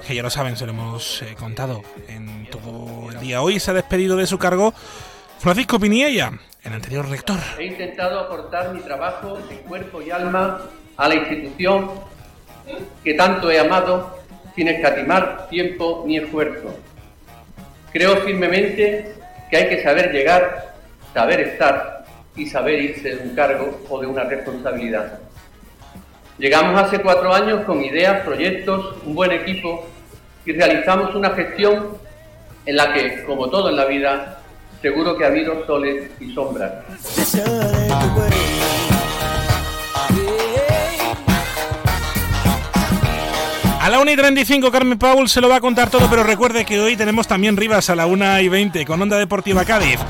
que 0.07 0.15
ya 0.15 0.23
lo 0.23 0.31
saben, 0.31 0.57
se 0.57 0.65
lo 0.65 0.73
hemos 0.73 1.21
eh, 1.23 1.35
contado 1.39 1.83
en 2.09 2.49
todo 2.51 3.11
el 3.13 3.21
día. 3.21 3.43
Hoy 3.43 3.61
se 3.61 3.71
ha 3.71 3.75
despedido 3.75 4.17
de 4.17 4.27
su 4.27 4.39
cargo 4.39 4.73
Francisco 5.39 5.79
Piniella, 5.79 6.33
el 6.65 6.73
anterior 6.73 7.07
rector. 7.07 7.39
He 7.59 7.67
intentado 7.67 8.19
aportar 8.19 8.73
mi 8.73 8.81
trabajo 8.81 9.37
de 9.49 9.57
cuerpo 9.57 10.01
y 10.01 10.11
alma 10.11 10.63
a 10.97 11.09
la 11.09 11.15
institución 11.17 12.16
que 13.05 13.15
tanto 13.15 13.51
he 13.51 13.59
amado 13.59 14.19
sin 14.55 14.69
escatimar 14.69 15.49
tiempo 15.49 16.05
ni 16.07 16.17
esfuerzo. 16.19 16.75
Creo 17.93 18.17
firmemente 18.19 19.15
que 19.51 19.57
hay 19.57 19.69
que 19.69 19.83
saber 19.83 20.13
llegar, 20.13 20.75
saber 21.15 21.41
estar 21.41 22.05
y 22.35 22.47
saber 22.47 22.81
irse 22.81 23.17
de 23.17 23.29
un 23.29 23.35
cargo 23.35 23.81
o 23.89 24.01
de 24.01 24.07
una 24.07 24.25
responsabilidad. 24.25 25.19
Llegamos 26.39 26.83
hace 26.83 27.01
cuatro 27.01 27.33
años 27.33 27.65
con 27.65 27.83
ideas, 27.83 28.23
proyectos, 28.23 28.97
un 29.05 29.15
buen 29.15 29.33
equipo 29.33 29.87
y 30.45 30.53
realizamos 30.53 31.15
una 31.15 31.31
gestión 31.31 31.97
en 32.67 32.77
la 32.77 32.93
que, 32.93 33.25
como 33.25 33.49
todo 33.49 33.71
en 33.71 33.77
la 33.77 33.87
vida, 33.87 34.41
seguro 34.83 35.17
que 35.17 35.25
ha 35.25 35.29
habido 35.29 35.65
soles 35.67 36.11
y 36.21 36.35
sombras. 36.35 36.73
A 43.87 43.89
la 43.89 44.01
1 44.01 44.11
y 44.11 44.17
35 44.17 44.73
Carmen 44.73 44.99
Paul 44.99 45.29
se 45.29 45.41
lo 45.41 45.49
va 45.49 45.59
a 45.59 45.61
contar 45.61 45.91
todo, 45.91 46.11
pero 46.11 46.25
recuerde 46.25 46.65
que 46.65 46.81
hoy 46.81 46.97
tenemos 46.97 47.29
también 47.29 47.57
Rivas 47.57 47.89
a 47.89 47.95
la 47.95 48.09
1 48.09 48.41
y 48.41 48.49
20 48.49 48.85
con 48.85 49.01
Onda 49.01 49.17
Deportiva 49.17 49.65
Cádiz. 49.65 50.01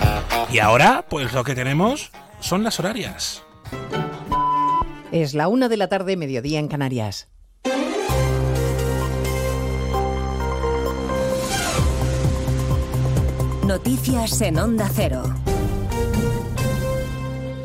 Y 0.51 0.61
ahora, 0.61 1.05
pues 1.11 1.35
lo 1.35 1.45
que 1.45 1.55
tenemos 1.55 2.11
son 2.41 2.65
las 2.65 2.81
horarias. 2.81 3.43
Es 5.13 5.35
la 5.35 5.49
una 5.49 5.69
de 5.69 5.77
la 5.77 5.89
tarde, 5.89 6.17
mediodía 6.17 6.59
en 6.59 6.69
Canarias. 6.69 7.29
Noticias 13.67 14.41
en 14.41 14.59
Onda 14.59 14.89
Cero. 14.91 15.35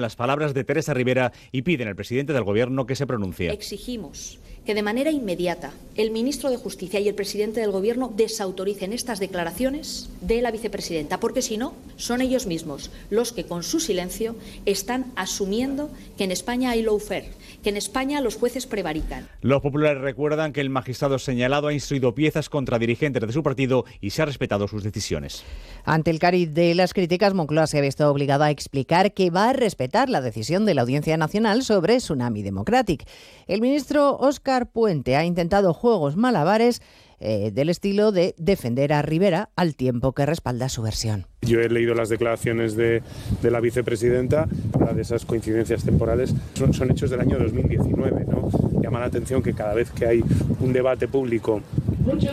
las 0.00 0.16
palabras 0.16 0.54
de 0.54 0.64
Teresa 0.64 0.94
Rivera 0.94 1.32
y 1.52 1.62
piden 1.62 1.88
al 1.88 1.96
presidente 1.96 2.32
del 2.32 2.44
Gobierno 2.44 2.86
que 2.86 2.96
se 2.96 3.06
pronuncie. 3.06 3.50
Exigimos 3.50 4.38
que 4.66 4.74
de 4.74 4.82
manera 4.82 5.10
inmediata 5.10 5.72
el 5.96 6.10
ministro 6.10 6.50
de 6.50 6.56
Justicia 6.56 7.00
y 7.00 7.08
el 7.08 7.14
presidente 7.14 7.60
del 7.60 7.70
Gobierno 7.70 8.12
desautoricen 8.14 8.92
estas 8.92 9.18
declaraciones 9.18 10.10
de 10.20 10.42
la 10.42 10.50
vicepresidenta, 10.50 11.20
porque 11.20 11.40
si 11.40 11.56
no, 11.56 11.72
son 11.96 12.20
ellos 12.20 12.46
mismos 12.46 12.90
los 13.08 13.32
que 13.32 13.44
con 13.44 13.62
su 13.62 13.80
silencio 13.80 14.36
están 14.66 15.06
asumiendo 15.16 15.88
que 16.18 16.24
en 16.24 16.32
España 16.32 16.70
hay 16.70 16.82
lawfare, 16.82 17.30
que 17.62 17.70
en 17.70 17.76
España 17.78 18.20
los 18.20 18.36
jueces 18.36 18.66
prevarican. 18.66 19.28
Los 19.40 19.62
populares 19.62 20.02
recuerdan 20.02 20.52
que 20.52 20.60
el 20.60 20.68
magistrado 20.68 21.18
señalado 21.18 21.68
ha 21.68 21.72
instruido 21.72 22.14
piezas 22.14 22.50
contra 22.50 22.78
dirigentes 22.78 23.26
de 23.26 23.32
su 23.32 23.42
partido 23.42 23.86
y 24.00 24.10
se 24.10 24.22
ha 24.22 24.26
respetado 24.26 24.68
sus 24.68 24.82
decisiones. 24.82 25.44
Ante 25.84 26.10
el 26.10 26.18
cariz 26.18 26.52
de 26.52 26.74
las 26.74 26.92
críticas, 26.92 27.32
Moncloa 27.32 27.66
se 27.66 27.78
ha 27.78 27.82
visto 27.82 28.10
obligada 28.10 28.46
a 28.46 28.50
explicar 28.50 29.14
que 29.14 29.30
va 29.30 29.50
a 29.50 29.52
respetar 29.52 30.10
la 30.10 30.20
decisión 30.20 30.66
de 30.66 30.74
la 30.74 30.82
Audiencia 30.82 31.16
Nacional 31.16 31.62
sobre 31.62 31.98
Tsunami 31.98 32.42
Democratic. 32.42 33.04
El 33.46 33.60
ministro 33.60 34.18
Puente 34.64 35.16
ha 35.16 35.26
intentado 35.26 35.74
juegos 35.74 36.16
malabares 36.16 36.80
eh, 37.18 37.50
del 37.50 37.70
estilo 37.70 38.12
de 38.12 38.34
defender 38.36 38.92
a 38.92 39.00
Rivera 39.02 39.50
al 39.56 39.74
tiempo 39.74 40.12
que 40.12 40.26
respalda 40.26 40.68
su 40.68 40.82
versión. 40.82 41.26
Yo 41.42 41.60
he 41.60 41.68
leído 41.68 41.94
las 41.94 42.10
declaraciones 42.10 42.76
de, 42.76 43.02
la 43.42 43.60
vicepresidenta, 43.60 44.46
de 44.46 45.02
esas 45.02 45.24
coincidencias 45.24 45.84
temporales, 45.84 46.34
son, 46.54 46.90
hechos 46.90 47.10
del 47.10 47.20
año 47.20 47.38
2019. 47.38 48.26
¿no? 48.26 48.50
Llama 48.82 49.00
la 49.00 49.06
atención 49.06 49.42
que 49.42 49.54
cada 49.54 49.74
vez 49.74 49.90
que 49.90 50.06
hay 50.06 50.24
un 50.60 50.72
debate 50.72 51.08
público 51.08 51.62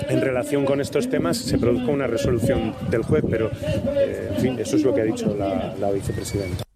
en 0.09 0.21
relación 0.21 0.65
con 0.65 0.81
estos 0.81 1.09
temas 1.09 1.37
se 1.37 1.57
produzca 1.57 1.91
una 1.91 2.07
resolución 2.07 2.75
del 2.89 3.03
juez, 3.03 3.23
pero 3.29 3.51
eh, 3.95 4.31
en 4.35 4.41
fin, 4.41 4.59
eso 4.59 4.75
es 4.75 4.83
lo 4.83 4.93
que 4.93 5.01
ha 5.01 5.05
dicho 5.05 5.35
la 5.35 5.91
vicepresidenta. 5.91 6.62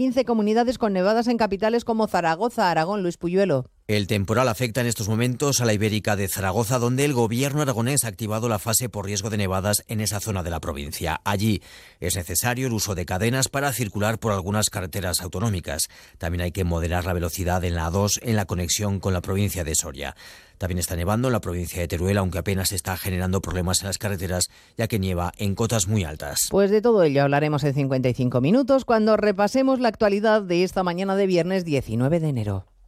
15 0.00 0.24
comunidades 0.24 0.78
con 0.78 0.94
nevadas 0.94 1.28
en 1.28 1.36
capitales 1.36 1.84
como 1.84 2.06
Zaragoza, 2.06 2.70
Aragón, 2.70 3.02
Luis 3.02 3.18
Puyuelo. 3.18 3.66
El 3.90 4.06
temporal 4.06 4.46
afecta 4.46 4.80
en 4.80 4.86
estos 4.86 5.08
momentos 5.08 5.60
a 5.60 5.64
la 5.64 5.72
Ibérica 5.72 6.14
de 6.14 6.28
Zaragoza, 6.28 6.78
donde 6.78 7.04
el 7.04 7.12
gobierno 7.12 7.62
aragonés 7.62 8.04
ha 8.04 8.06
activado 8.06 8.48
la 8.48 8.60
fase 8.60 8.88
por 8.88 9.04
riesgo 9.04 9.30
de 9.30 9.36
nevadas 9.36 9.82
en 9.88 10.00
esa 10.00 10.20
zona 10.20 10.44
de 10.44 10.50
la 10.50 10.60
provincia. 10.60 11.20
Allí 11.24 11.60
es 11.98 12.14
necesario 12.14 12.68
el 12.68 12.72
uso 12.72 12.94
de 12.94 13.04
cadenas 13.04 13.48
para 13.48 13.72
circular 13.72 14.20
por 14.20 14.30
algunas 14.30 14.70
carreteras 14.70 15.20
autonómicas. 15.20 15.88
También 16.18 16.42
hay 16.42 16.52
que 16.52 16.62
moderar 16.62 17.04
la 17.04 17.14
velocidad 17.14 17.64
en 17.64 17.74
la 17.74 17.90
A2 17.90 18.20
en 18.22 18.36
la 18.36 18.44
conexión 18.44 19.00
con 19.00 19.12
la 19.12 19.22
provincia 19.22 19.64
de 19.64 19.74
Soria. 19.74 20.14
También 20.56 20.78
está 20.78 20.94
nevando 20.94 21.26
en 21.26 21.32
la 21.32 21.40
provincia 21.40 21.80
de 21.80 21.88
Teruel, 21.88 22.18
aunque 22.18 22.38
apenas 22.38 22.70
está 22.70 22.96
generando 22.96 23.42
problemas 23.42 23.80
en 23.80 23.88
las 23.88 23.98
carreteras, 23.98 24.50
ya 24.78 24.86
que 24.86 25.00
nieva 25.00 25.32
en 25.36 25.56
cotas 25.56 25.88
muy 25.88 26.04
altas. 26.04 26.46
Pues 26.48 26.70
de 26.70 26.80
todo 26.80 27.02
ello 27.02 27.24
hablaremos 27.24 27.64
en 27.64 27.74
55 27.74 28.40
minutos 28.40 28.84
cuando 28.84 29.16
repasemos 29.16 29.80
la 29.80 29.88
actualidad 29.88 30.42
de 30.42 30.62
esta 30.62 30.84
mañana 30.84 31.16
de 31.16 31.26
viernes 31.26 31.64
19 31.64 32.20
de 32.20 32.28
enero. 32.28 32.69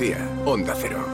Andalucía, 0.00 0.30
Onda 0.46 0.74
Cero. 0.80 1.06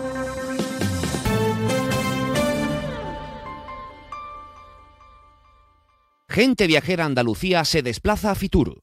Gente 6.29 6.69
viajera 6.69 7.05
Andalucía 7.05 7.65
se 7.65 7.83
desplaza 7.83 8.31
a 8.31 8.35
Fitur. 8.37 8.79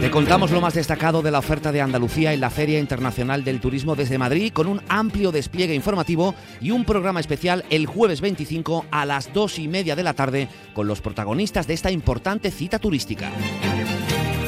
Te 0.00 0.10
contamos 0.10 0.50
lo 0.52 0.62
más 0.62 0.72
destacado 0.72 1.20
de 1.20 1.30
la 1.30 1.38
oferta 1.38 1.70
de 1.70 1.82
Andalucía 1.82 2.32
en 2.32 2.40
la 2.40 2.48
Feria 2.48 2.78
Internacional 2.78 3.44
del 3.44 3.60
Turismo 3.60 3.94
desde 3.94 4.16
Madrid 4.16 4.52
con 4.54 4.68
un 4.68 4.80
amplio 4.88 5.30
despliegue 5.30 5.74
informativo 5.74 6.34
y 6.62 6.70
un 6.70 6.86
programa 6.86 7.20
especial 7.20 7.64
el 7.68 7.84
jueves 7.84 8.22
25 8.22 8.86
a 8.90 9.04
las 9.04 9.34
2 9.34 9.58
y 9.58 9.68
media 9.68 9.96
de 9.96 10.02
la 10.02 10.14
tarde 10.14 10.48
con 10.72 10.86
los 10.86 11.02
protagonistas 11.02 11.66
de 11.66 11.74
esta 11.74 11.90
importante 11.90 12.50
cita 12.50 12.78
turística. 12.78 13.30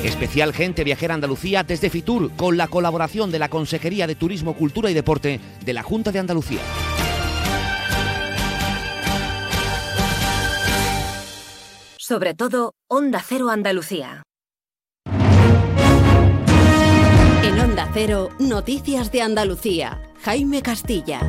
Especial 0.07 0.53
Gente 0.53 0.85
Viajera 0.85 1.15
Andalucía 1.15 1.65
desde 1.65 1.91
Fitur 1.91 2.31
con 2.37 2.57
la 2.57 2.69
colaboración 2.69 3.33
de 3.33 3.41
la 3.41 3.49
Consejería 3.49 4.07
de 4.07 4.15
Turismo, 4.15 4.55
Cultura 4.55 4.89
y 4.89 4.95
Deporte 4.95 5.41
de 5.65 5.73
la 5.73 5.83
Junta 5.83 6.13
de 6.13 6.21
Andalucía. 6.21 6.61
Sobre 11.99 12.35
todo, 12.35 12.75
Onda 12.89 13.21
Cero 13.27 13.51
Andalucía. 13.51 14.23
En 17.43 17.59
Onda 17.59 17.91
Cero, 17.93 18.29
Noticias 18.39 19.11
de 19.11 19.23
Andalucía. 19.23 20.01
Jaime 20.23 20.63
Castilla. 20.63 21.21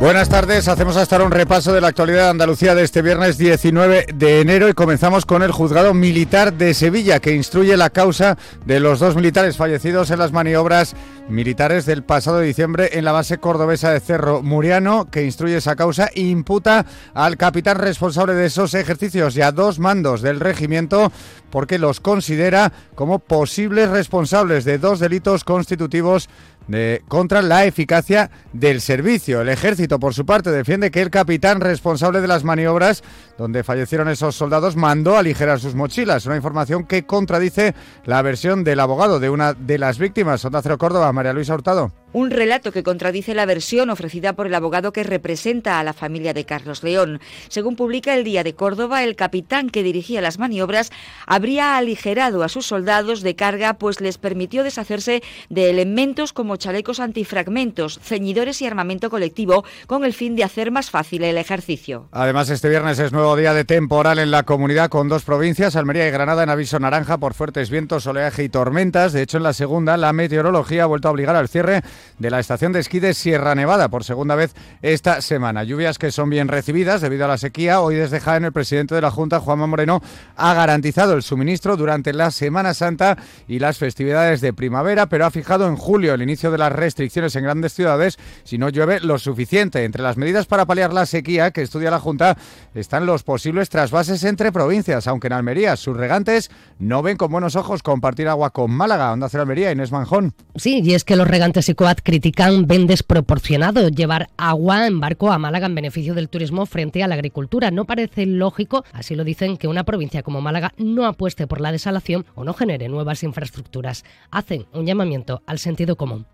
Buenas 0.00 0.28
tardes, 0.28 0.66
hacemos 0.66 0.96
hasta 0.96 1.14
ahora 1.14 1.26
un 1.26 1.30
repaso 1.30 1.72
de 1.72 1.80
la 1.80 1.86
actualidad 1.86 2.24
de 2.24 2.30
Andalucía 2.30 2.74
de 2.74 2.82
este 2.82 3.00
viernes 3.00 3.38
19 3.38 4.06
de 4.12 4.40
enero 4.40 4.68
y 4.68 4.74
comenzamos 4.74 5.24
con 5.24 5.42
el 5.42 5.52
juzgado 5.52 5.94
militar 5.94 6.52
de 6.52 6.74
Sevilla 6.74 7.20
que 7.20 7.32
instruye 7.32 7.76
la 7.76 7.90
causa 7.90 8.36
de 8.66 8.80
los 8.80 8.98
dos 8.98 9.14
militares 9.14 9.56
fallecidos 9.56 10.10
en 10.10 10.18
las 10.18 10.32
maniobras 10.32 10.96
militares 11.28 11.86
del 11.86 12.02
pasado 12.02 12.40
diciembre 12.40 12.90
en 12.94 13.04
la 13.04 13.12
base 13.12 13.38
cordobesa 13.38 13.92
de 13.92 14.00
Cerro 14.00 14.42
Muriano 14.42 15.08
que 15.10 15.24
instruye 15.24 15.56
esa 15.56 15.76
causa 15.76 16.10
e 16.12 16.22
imputa 16.22 16.84
al 17.14 17.36
capitán 17.36 17.78
responsable 17.78 18.34
de 18.34 18.46
esos 18.46 18.74
ejercicios 18.74 19.36
y 19.36 19.42
a 19.42 19.52
dos 19.52 19.78
mandos 19.78 20.22
del 20.22 20.40
regimiento 20.40 21.12
porque 21.50 21.78
los 21.78 22.00
considera 22.00 22.72
como 22.96 23.20
posibles 23.20 23.88
responsables 23.88 24.64
de 24.64 24.78
dos 24.78 24.98
delitos 24.98 25.44
constitutivos 25.44 26.28
de, 26.68 27.02
contra 27.08 27.42
la 27.42 27.64
eficacia 27.64 28.30
del 28.52 28.80
servicio. 28.80 29.40
El 29.40 29.48
ejército, 29.48 29.98
por 29.98 30.14
su 30.14 30.24
parte, 30.26 30.50
defiende 30.50 30.90
que 30.90 31.02
el 31.02 31.10
capitán 31.10 31.60
responsable 31.60 32.20
de 32.20 32.28
las 32.28 32.44
maniobras 32.44 33.02
donde 33.38 33.64
fallecieron 33.64 34.08
esos 34.08 34.34
soldados 34.34 34.76
mandó 34.76 35.16
aligerar 35.16 35.60
sus 35.60 35.74
mochilas. 35.74 36.26
Una 36.26 36.36
información 36.36 36.84
que 36.84 37.04
contradice 37.04 37.74
la 38.04 38.22
versión 38.22 38.64
del 38.64 38.80
abogado 38.80 39.20
de 39.20 39.30
una 39.30 39.54
de 39.54 39.78
las 39.78 39.98
víctimas. 39.98 40.44
Onda 40.44 40.62
Cero 40.62 40.78
Córdoba, 40.78 41.12
María 41.12 41.32
Luisa 41.32 41.54
Hurtado. 41.54 41.92
Un 42.12 42.30
relato 42.30 42.70
que 42.70 42.84
contradice 42.84 43.34
la 43.34 43.44
versión 43.44 43.90
ofrecida 43.90 44.34
por 44.34 44.46
el 44.46 44.54
abogado 44.54 44.92
que 44.92 45.02
representa 45.02 45.80
a 45.80 45.82
la 45.82 45.92
familia 45.92 46.32
de 46.32 46.44
Carlos 46.44 46.84
León. 46.84 47.20
Según 47.48 47.74
publica 47.74 48.14
el 48.14 48.22
Día 48.22 48.44
de 48.44 48.54
Córdoba, 48.54 49.02
el 49.02 49.16
capitán 49.16 49.68
que 49.68 49.82
dirigía 49.82 50.20
las 50.20 50.38
maniobras 50.38 50.92
habría 51.26 51.76
aligerado 51.76 52.44
a 52.44 52.48
sus 52.48 52.66
soldados 52.66 53.22
de 53.22 53.34
carga, 53.34 53.74
pues 53.74 54.00
les 54.00 54.18
permitió 54.18 54.62
deshacerse 54.62 55.24
de 55.48 55.70
elementos 55.70 56.32
como 56.32 56.54
chalecos 56.54 57.00
antifragmentos, 57.00 57.98
ceñidores 58.00 58.62
y 58.62 58.66
armamento 58.66 59.10
colectivo, 59.10 59.64
con 59.88 60.04
el 60.04 60.14
fin 60.14 60.36
de 60.36 60.44
hacer 60.44 60.70
más 60.70 60.90
fácil 60.90 61.24
el 61.24 61.36
ejercicio. 61.36 62.08
Además, 62.12 62.48
este 62.48 62.68
viernes 62.68 63.00
es 63.00 63.10
nuevo 63.10 63.23
día 63.24 63.54
de 63.54 63.64
temporal 63.64 64.18
en 64.18 64.30
la 64.30 64.42
comunidad 64.42 64.90
con 64.90 65.08
dos 65.08 65.24
provincias, 65.24 65.76
Almería 65.76 66.06
y 66.06 66.10
Granada, 66.10 66.42
en 66.42 66.50
aviso 66.50 66.78
naranja 66.78 67.16
por 67.16 67.32
fuertes 67.32 67.70
vientos, 67.70 68.06
oleaje 68.06 68.44
y 68.44 68.50
tormentas. 68.50 69.14
De 69.14 69.22
hecho, 69.22 69.38
en 69.38 69.42
la 69.42 69.54
segunda, 69.54 69.96
la 69.96 70.12
meteorología 70.12 70.82
ha 70.82 70.86
vuelto 70.86 71.08
a 71.08 71.10
obligar 71.10 71.34
al 71.34 71.48
cierre 71.48 71.80
de 72.18 72.30
la 72.30 72.38
estación 72.38 72.72
de 72.72 72.80
esquí 72.80 73.00
de 73.00 73.14
Sierra 73.14 73.54
Nevada 73.54 73.88
por 73.88 74.04
segunda 74.04 74.34
vez 74.34 74.54
esta 74.82 75.22
semana. 75.22 75.64
Lluvias 75.64 75.98
que 75.98 76.12
son 76.12 76.28
bien 76.28 76.48
recibidas 76.48 77.00
debido 77.00 77.24
a 77.24 77.28
la 77.28 77.38
sequía. 77.38 77.80
Hoy 77.80 77.94
desde 77.94 78.20
Jaén 78.20 78.44
el 78.44 78.52
presidente 78.52 78.94
de 78.94 79.00
la 79.00 79.10
Junta, 79.10 79.40
Juanma 79.40 79.66
Moreno, 79.66 80.02
ha 80.36 80.52
garantizado 80.52 81.14
el 81.14 81.22
suministro 81.22 81.78
durante 81.78 82.12
la 82.12 82.30
Semana 82.30 82.74
Santa 82.74 83.16
y 83.48 83.58
las 83.58 83.78
festividades 83.78 84.42
de 84.42 84.52
primavera, 84.52 85.06
pero 85.06 85.24
ha 85.24 85.30
fijado 85.30 85.66
en 85.66 85.76
julio 85.76 86.12
el 86.12 86.22
inicio 86.22 86.50
de 86.50 86.58
las 86.58 86.72
restricciones 86.72 87.34
en 87.36 87.44
grandes 87.44 87.72
ciudades 87.72 88.18
si 88.44 88.58
no 88.58 88.68
llueve 88.68 89.00
lo 89.00 89.18
suficiente. 89.18 89.84
Entre 89.84 90.02
las 90.02 90.18
medidas 90.18 90.46
para 90.46 90.66
paliar 90.66 90.92
la 90.92 91.06
sequía 91.06 91.52
que 91.52 91.62
estudia 91.62 91.90
la 91.90 92.00
Junta 92.00 92.36
están 92.74 93.06
los 93.06 93.13
posibles 93.22 93.68
trasvases 93.68 94.24
entre 94.24 94.52
provincias, 94.52 95.06
aunque 95.06 95.28
en 95.28 95.34
Almería 95.34 95.76
sus 95.76 95.96
regantes 95.96 96.50
no 96.78 97.02
ven 97.02 97.16
con 97.16 97.30
buenos 97.30 97.56
ojos 97.56 97.82
compartir 97.82 98.28
agua 98.28 98.50
con 98.50 98.70
Málaga. 98.70 99.12
Onda 99.12 99.28
Cero 99.28 99.42
Almería, 99.42 99.72
Inés 99.72 99.92
Manjón. 99.92 100.34
Sí, 100.56 100.80
y 100.82 100.94
es 100.94 101.04
que 101.04 101.16
los 101.16 101.28
regantes 101.28 101.68
y 101.68 101.74
COAT 101.74 102.00
critican 102.02 102.66
ven 102.66 102.86
desproporcionado 102.86 103.88
llevar 103.88 104.28
agua 104.36 104.86
en 104.86 105.00
barco 105.00 105.30
a 105.30 105.38
Málaga 105.38 105.66
en 105.66 105.74
beneficio 105.74 106.14
del 106.14 106.28
turismo 106.28 106.66
frente 106.66 107.02
a 107.02 107.08
la 107.08 107.14
agricultura. 107.14 107.70
No 107.70 107.84
parece 107.84 108.26
lógico, 108.26 108.84
así 108.92 109.14
lo 109.14 109.24
dicen, 109.24 109.56
que 109.56 109.68
una 109.68 109.84
provincia 109.84 110.22
como 110.22 110.40
Málaga 110.40 110.72
no 110.76 111.06
apueste 111.06 111.46
por 111.46 111.60
la 111.60 111.72
desalación 111.72 112.26
o 112.34 112.44
no 112.44 112.54
genere 112.54 112.88
nuevas 112.88 113.22
infraestructuras. 113.22 114.04
Hacen 114.30 114.66
un 114.72 114.86
llamamiento 114.86 115.42
al 115.46 115.58
sentido 115.58 115.96
común. 115.96 116.26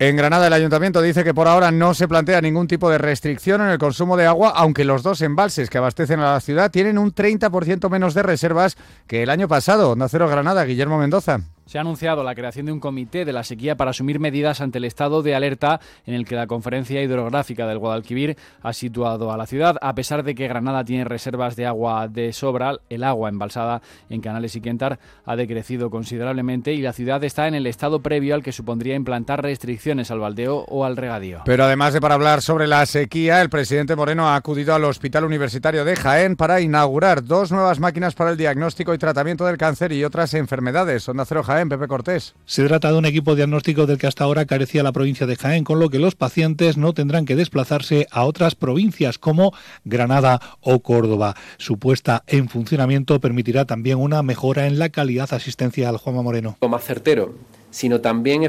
En 0.00 0.16
Granada 0.16 0.46
el 0.46 0.54
ayuntamiento 0.54 1.02
dice 1.02 1.24
que 1.24 1.34
por 1.34 1.46
ahora 1.46 1.70
no 1.70 1.92
se 1.92 2.08
plantea 2.08 2.40
ningún 2.40 2.66
tipo 2.66 2.88
de 2.88 2.96
restricción 2.96 3.60
en 3.60 3.68
el 3.68 3.76
consumo 3.76 4.16
de 4.16 4.24
agua, 4.24 4.48
aunque 4.56 4.86
los 4.86 5.02
dos 5.02 5.20
embalses 5.20 5.68
que 5.68 5.76
abastecen 5.76 6.20
a 6.20 6.32
la 6.32 6.40
ciudad 6.40 6.70
tienen 6.70 6.96
un 6.96 7.14
30% 7.14 7.90
menos 7.90 8.14
de 8.14 8.22
reservas 8.22 8.78
que 9.06 9.22
el 9.22 9.28
año 9.28 9.46
pasado. 9.46 9.90
Onda 9.90 10.08
Cero 10.08 10.26
Granada, 10.26 10.64
Guillermo 10.64 10.96
Mendoza. 10.96 11.40
Se 11.70 11.78
ha 11.78 11.82
anunciado 11.82 12.24
la 12.24 12.34
creación 12.34 12.66
de 12.66 12.72
un 12.72 12.80
comité 12.80 13.24
de 13.24 13.32
la 13.32 13.44
sequía 13.44 13.76
para 13.76 13.92
asumir 13.92 14.18
medidas 14.18 14.60
ante 14.60 14.78
el 14.78 14.84
estado 14.84 15.22
de 15.22 15.36
alerta 15.36 15.80
en 16.04 16.14
el 16.14 16.24
que 16.24 16.34
la 16.34 16.48
Conferencia 16.48 17.00
Hidrográfica 17.00 17.64
del 17.68 17.78
Guadalquivir 17.78 18.36
ha 18.60 18.72
situado 18.72 19.30
a 19.30 19.36
la 19.36 19.46
ciudad. 19.46 19.76
A 19.80 19.94
pesar 19.94 20.24
de 20.24 20.34
que 20.34 20.48
Granada 20.48 20.84
tiene 20.84 21.04
reservas 21.04 21.54
de 21.54 21.66
agua 21.66 22.08
de 22.08 22.32
sobra, 22.32 22.80
el 22.88 23.04
agua 23.04 23.28
embalsada 23.28 23.82
en 24.08 24.20
Canales 24.20 24.56
y 24.56 24.60
Quentar 24.60 24.98
ha 25.24 25.36
decrecido 25.36 25.90
considerablemente 25.90 26.72
y 26.72 26.82
la 26.82 26.92
ciudad 26.92 27.22
está 27.22 27.46
en 27.46 27.54
el 27.54 27.68
estado 27.68 28.02
previo 28.02 28.34
al 28.34 28.42
que 28.42 28.50
supondría 28.50 28.96
implantar 28.96 29.40
restricciones 29.40 30.10
al 30.10 30.18
baldeo 30.18 30.64
o 30.66 30.84
al 30.84 30.96
regadío. 30.96 31.42
Pero 31.44 31.62
además 31.62 31.94
de 31.94 32.00
para 32.00 32.16
hablar 32.16 32.42
sobre 32.42 32.66
la 32.66 32.84
sequía, 32.84 33.40
el 33.42 33.48
presidente 33.48 33.94
Moreno 33.94 34.28
ha 34.28 34.34
acudido 34.34 34.74
al 34.74 34.82
Hospital 34.86 35.24
Universitario 35.24 35.84
de 35.84 35.94
Jaén 35.94 36.34
para 36.34 36.60
inaugurar 36.60 37.22
dos 37.22 37.52
nuevas 37.52 37.78
máquinas 37.78 38.16
para 38.16 38.30
el 38.30 38.36
diagnóstico 38.36 38.92
y 38.92 38.98
tratamiento 38.98 39.44
del 39.46 39.56
cáncer 39.56 39.92
y 39.92 40.02
otras 40.02 40.34
enfermedades. 40.34 41.08
Onda 41.08 41.24
Cero 41.24 41.44
Jaén. 41.60 41.68
Pepe 41.68 41.88
Cortés. 41.88 42.34
Se 42.46 42.64
trata 42.66 42.90
de 42.90 42.98
un 42.98 43.04
equipo 43.04 43.34
diagnóstico 43.34 43.86
del 43.86 43.98
que 43.98 44.06
hasta 44.06 44.24
ahora 44.24 44.46
carecía 44.46 44.82
la 44.82 44.92
provincia 44.92 45.26
de 45.26 45.36
Jaén, 45.36 45.64
con 45.64 45.78
lo 45.78 45.90
que 45.90 45.98
los 45.98 46.14
pacientes 46.14 46.76
no 46.76 46.94
tendrán 46.94 47.26
que 47.26 47.36
desplazarse 47.36 48.06
a 48.10 48.24
otras 48.24 48.54
provincias 48.54 49.18
como 49.18 49.52
Granada 49.84 50.40
o 50.60 50.80
Córdoba. 50.80 51.34
Su 51.58 51.78
puesta 51.78 52.24
en 52.26 52.48
funcionamiento 52.48 53.20
permitirá 53.20 53.66
también 53.66 53.98
una 53.98 54.22
mejora 54.22 54.66
en 54.66 54.78
la 54.78 54.88
calidad 54.88 55.32
asistencial. 55.32 55.98
Juanma 55.98 56.22
Moreno. 56.22 56.56
Más 56.68 56.84
certero, 56.84 57.34
sino 57.70 58.00
también 58.00 58.42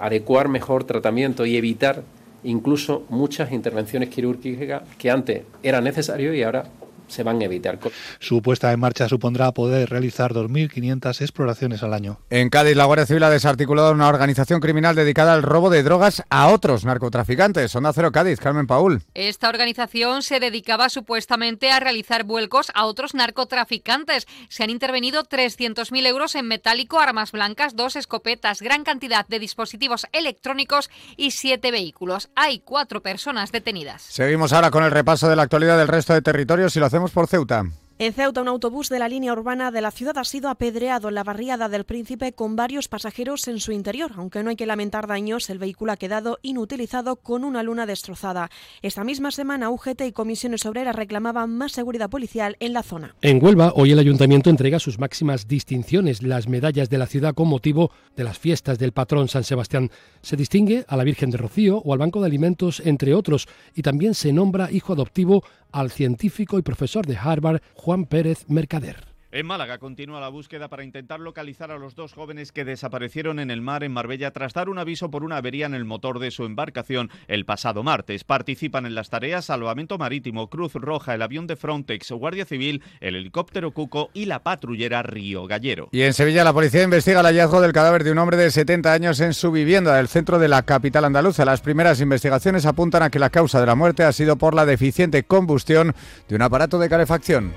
adecuar 0.00 0.48
mejor 0.48 0.84
tratamiento 0.84 1.46
y 1.46 1.56
evitar 1.56 2.02
incluso 2.44 3.04
muchas 3.08 3.52
intervenciones 3.52 4.08
quirúrgicas 4.08 4.82
que 4.98 5.10
antes 5.10 5.42
eran 5.62 5.84
necesarias 5.84 6.34
y 6.34 6.42
ahora 6.42 6.64
se 7.10 7.22
van 7.22 7.40
a 7.40 7.44
evitar. 7.44 7.78
Su 8.18 8.42
puesta 8.42 8.72
en 8.72 8.80
marcha 8.80 9.08
supondrá 9.08 9.52
poder 9.52 9.90
realizar 9.90 10.32
2.500 10.32 11.20
exploraciones 11.20 11.82
al 11.82 11.94
año. 11.94 12.20
En 12.30 12.50
Cádiz, 12.50 12.76
la 12.76 12.84
Guardia 12.84 13.06
Civil 13.06 13.22
ha 13.24 13.30
desarticulado 13.30 13.92
una 13.92 14.08
organización 14.08 14.60
criminal 14.60 14.94
dedicada 14.94 15.34
al 15.34 15.42
robo 15.42 15.70
de 15.70 15.82
drogas 15.82 16.22
a 16.30 16.48
otros 16.48 16.84
narcotraficantes. 16.84 17.74
Onda 17.74 17.92
Cero 17.92 18.12
Cádiz, 18.12 18.40
Carmen 18.40 18.66
Paul. 18.66 19.02
Esta 19.14 19.48
organización 19.48 20.22
se 20.22 20.40
dedicaba 20.40 20.88
supuestamente 20.88 21.70
a 21.70 21.80
realizar 21.80 22.24
vuelcos 22.24 22.70
a 22.74 22.86
otros 22.86 23.14
narcotraficantes. 23.14 24.26
Se 24.48 24.64
han 24.64 24.70
intervenido 24.70 25.24
300.000 25.24 26.06
euros 26.06 26.34
en 26.34 26.46
metálico, 26.46 27.00
armas 27.00 27.32
blancas, 27.32 27.76
dos 27.76 27.96
escopetas, 27.96 28.62
gran 28.62 28.84
cantidad 28.84 29.26
de 29.26 29.38
dispositivos 29.38 30.06
electrónicos 30.12 30.90
y 31.16 31.32
siete 31.32 31.70
vehículos. 31.70 32.30
Hay 32.34 32.60
cuatro 32.60 33.02
personas 33.02 33.52
detenidas. 33.52 34.02
Seguimos 34.02 34.52
ahora 34.52 34.70
con 34.70 34.84
el 34.84 34.90
repaso 34.90 35.28
de 35.28 35.36
la 35.36 35.42
actualidad 35.42 35.78
del 35.78 35.88
resto 35.88 36.12
de 36.12 36.22
territorios 36.22 36.76
y 36.76 36.80
lo 36.80 36.86
hacemos 36.86 36.99
por 37.08 37.26
Ceuta. 37.26 37.64
En 38.00 38.14
Ceuta, 38.14 38.40
un 38.40 38.48
autobús 38.48 38.88
de 38.88 38.98
la 38.98 39.10
línea 39.10 39.34
urbana 39.34 39.70
de 39.70 39.82
la 39.82 39.90
ciudad 39.90 40.16
ha 40.16 40.24
sido 40.24 40.48
apedreado 40.48 41.10
en 41.10 41.14
la 41.14 41.22
barriada 41.22 41.68
del 41.68 41.84
Príncipe 41.84 42.32
con 42.32 42.56
varios 42.56 42.88
pasajeros 42.88 43.46
en 43.46 43.60
su 43.60 43.72
interior. 43.72 44.12
Aunque 44.16 44.42
no 44.42 44.48
hay 44.48 44.56
que 44.56 44.64
lamentar 44.64 45.06
daños, 45.06 45.50
el 45.50 45.58
vehículo 45.58 45.92
ha 45.92 45.98
quedado 45.98 46.38
inutilizado 46.40 47.16
con 47.16 47.44
una 47.44 47.62
luna 47.62 47.84
destrozada. 47.84 48.48
Esta 48.80 49.04
misma 49.04 49.32
semana, 49.32 49.68
UGT 49.68 50.00
y 50.06 50.12
comisiones 50.12 50.64
obreras 50.64 50.96
reclamaban 50.96 51.54
más 51.54 51.72
seguridad 51.72 52.08
policial 52.08 52.56
en 52.60 52.72
la 52.72 52.82
zona. 52.82 53.16
En 53.20 53.44
Huelva, 53.44 53.74
hoy 53.76 53.92
el 53.92 53.98
ayuntamiento 53.98 54.48
entrega 54.48 54.78
sus 54.78 54.98
máximas 54.98 55.46
distinciones, 55.46 56.22
las 56.22 56.48
medallas 56.48 56.88
de 56.88 56.96
la 56.96 57.06
ciudad 57.06 57.34
con 57.34 57.48
motivo 57.48 57.90
de 58.16 58.24
las 58.24 58.38
fiestas 58.38 58.78
del 58.78 58.92
patrón 58.92 59.28
San 59.28 59.44
Sebastián. 59.44 59.90
Se 60.22 60.36
distingue 60.36 60.84
a 60.88 60.96
la 60.96 61.04
Virgen 61.04 61.30
de 61.30 61.38
Rocío 61.38 61.78
o 61.78 61.92
al 61.92 61.98
Banco 61.98 62.20
de 62.20 62.26
Alimentos, 62.26 62.80
entre 62.84 63.14
otros, 63.14 63.48
y 63.74 63.82
también 63.82 64.14
se 64.14 64.32
nombra 64.32 64.70
hijo 64.70 64.92
adoptivo 64.92 65.44
al 65.72 65.90
científico 65.90 66.58
y 66.58 66.62
profesor 66.62 67.06
de 67.06 67.16
Harvard 67.16 67.62
Juan 67.74 68.04
Pérez 68.04 68.44
Mercader. 68.48 69.09
En 69.32 69.46
Málaga 69.46 69.78
continúa 69.78 70.18
la 70.18 70.28
búsqueda 70.28 70.66
para 70.66 70.82
intentar 70.82 71.20
localizar 71.20 71.70
a 71.70 71.78
los 71.78 71.94
dos 71.94 72.14
jóvenes 72.14 72.50
que 72.50 72.64
desaparecieron 72.64 73.38
en 73.38 73.52
el 73.52 73.60
mar 73.60 73.84
en 73.84 73.92
Marbella 73.92 74.32
tras 74.32 74.54
dar 74.54 74.68
un 74.68 74.80
aviso 74.80 75.08
por 75.08 75.22
una 75.22 75.36
avería 75.36 75.66
en 75.66 75.74
el 75.74 75.84
motor 75.84 76.18
de 76.18 76.32
su 76.32 76.44
embarcación 76.44 77.10
el 77.28 77.44
pasado 77.44 77.84
martes. 77.84 78.24
Participan 78.24 78.86
en 78.86 78.96
las 78.96 79.08
tareas 79.08 79.44
Salvamento 79.44 79.98
Marítimo, 79.98 80.50
Cruz 80.50 80.74
Roja, 80.74 81.14
el 81.14 81.22
avión 81.22 81.46
de 81.46 81.54
Frontex, 81.54 82.10
Guardia 82.10 82.44
Civil, 82.44 82.82
el 82.98 83.14
helicóptero 83.14 83.70
Cuco 83.70 84.10
y 84.14 84.24
la 84.24 84.42
patrullera 84.42 85.04
Río 85.04 85.46
Gallero. 85.46 85.90
Y 85.92 86.02
en 86.02 86.12
Sevilla 86.12 86.42
la 86.42 86.52
policía 86.52 86.82
investiga 86.82 87.20
el 87.20 87.26
hallazgo 87.26 87.60
del 87.60 87.72
cadáver 87.72 88.02
de 88.02 88.10
un 88.10 88.18
hombre 88.18 88.36
de 88.36 88.50
70 88.50 88.92
años 88.92 89.20
en 89.20 89.32
su 89.32 89.52
vivienda 89.52 89.94
del 89.94 90.08
centro 90.08 90.40
de 90.40 90.48
la 90.48 90.64
capital 90.64 91.04
andaluza. 91.04 91.44
Las 91.44 91.60
primeras 91.60 92.00
investigaciones 92.00 92.66
apuntan 92.66 93.04
a 93.04 93.10
que 93.10 93.20
la 93.20 93.30
causa 93.30 93.60
de 93.60 93.66
la 93.66 93.76
muerte 93.76 94.02
ha 94.02 94.10
sido 94.10 94.34
por 94.34 94.54
la 94.54 94.66
deficiente 94.66 95.22
combustión 95.22 95.94
de 96.28 96.34
un 96.34 96.42
aparato 96.42 96.80
de 96.80 96.88
calefacción. 96.88 97.52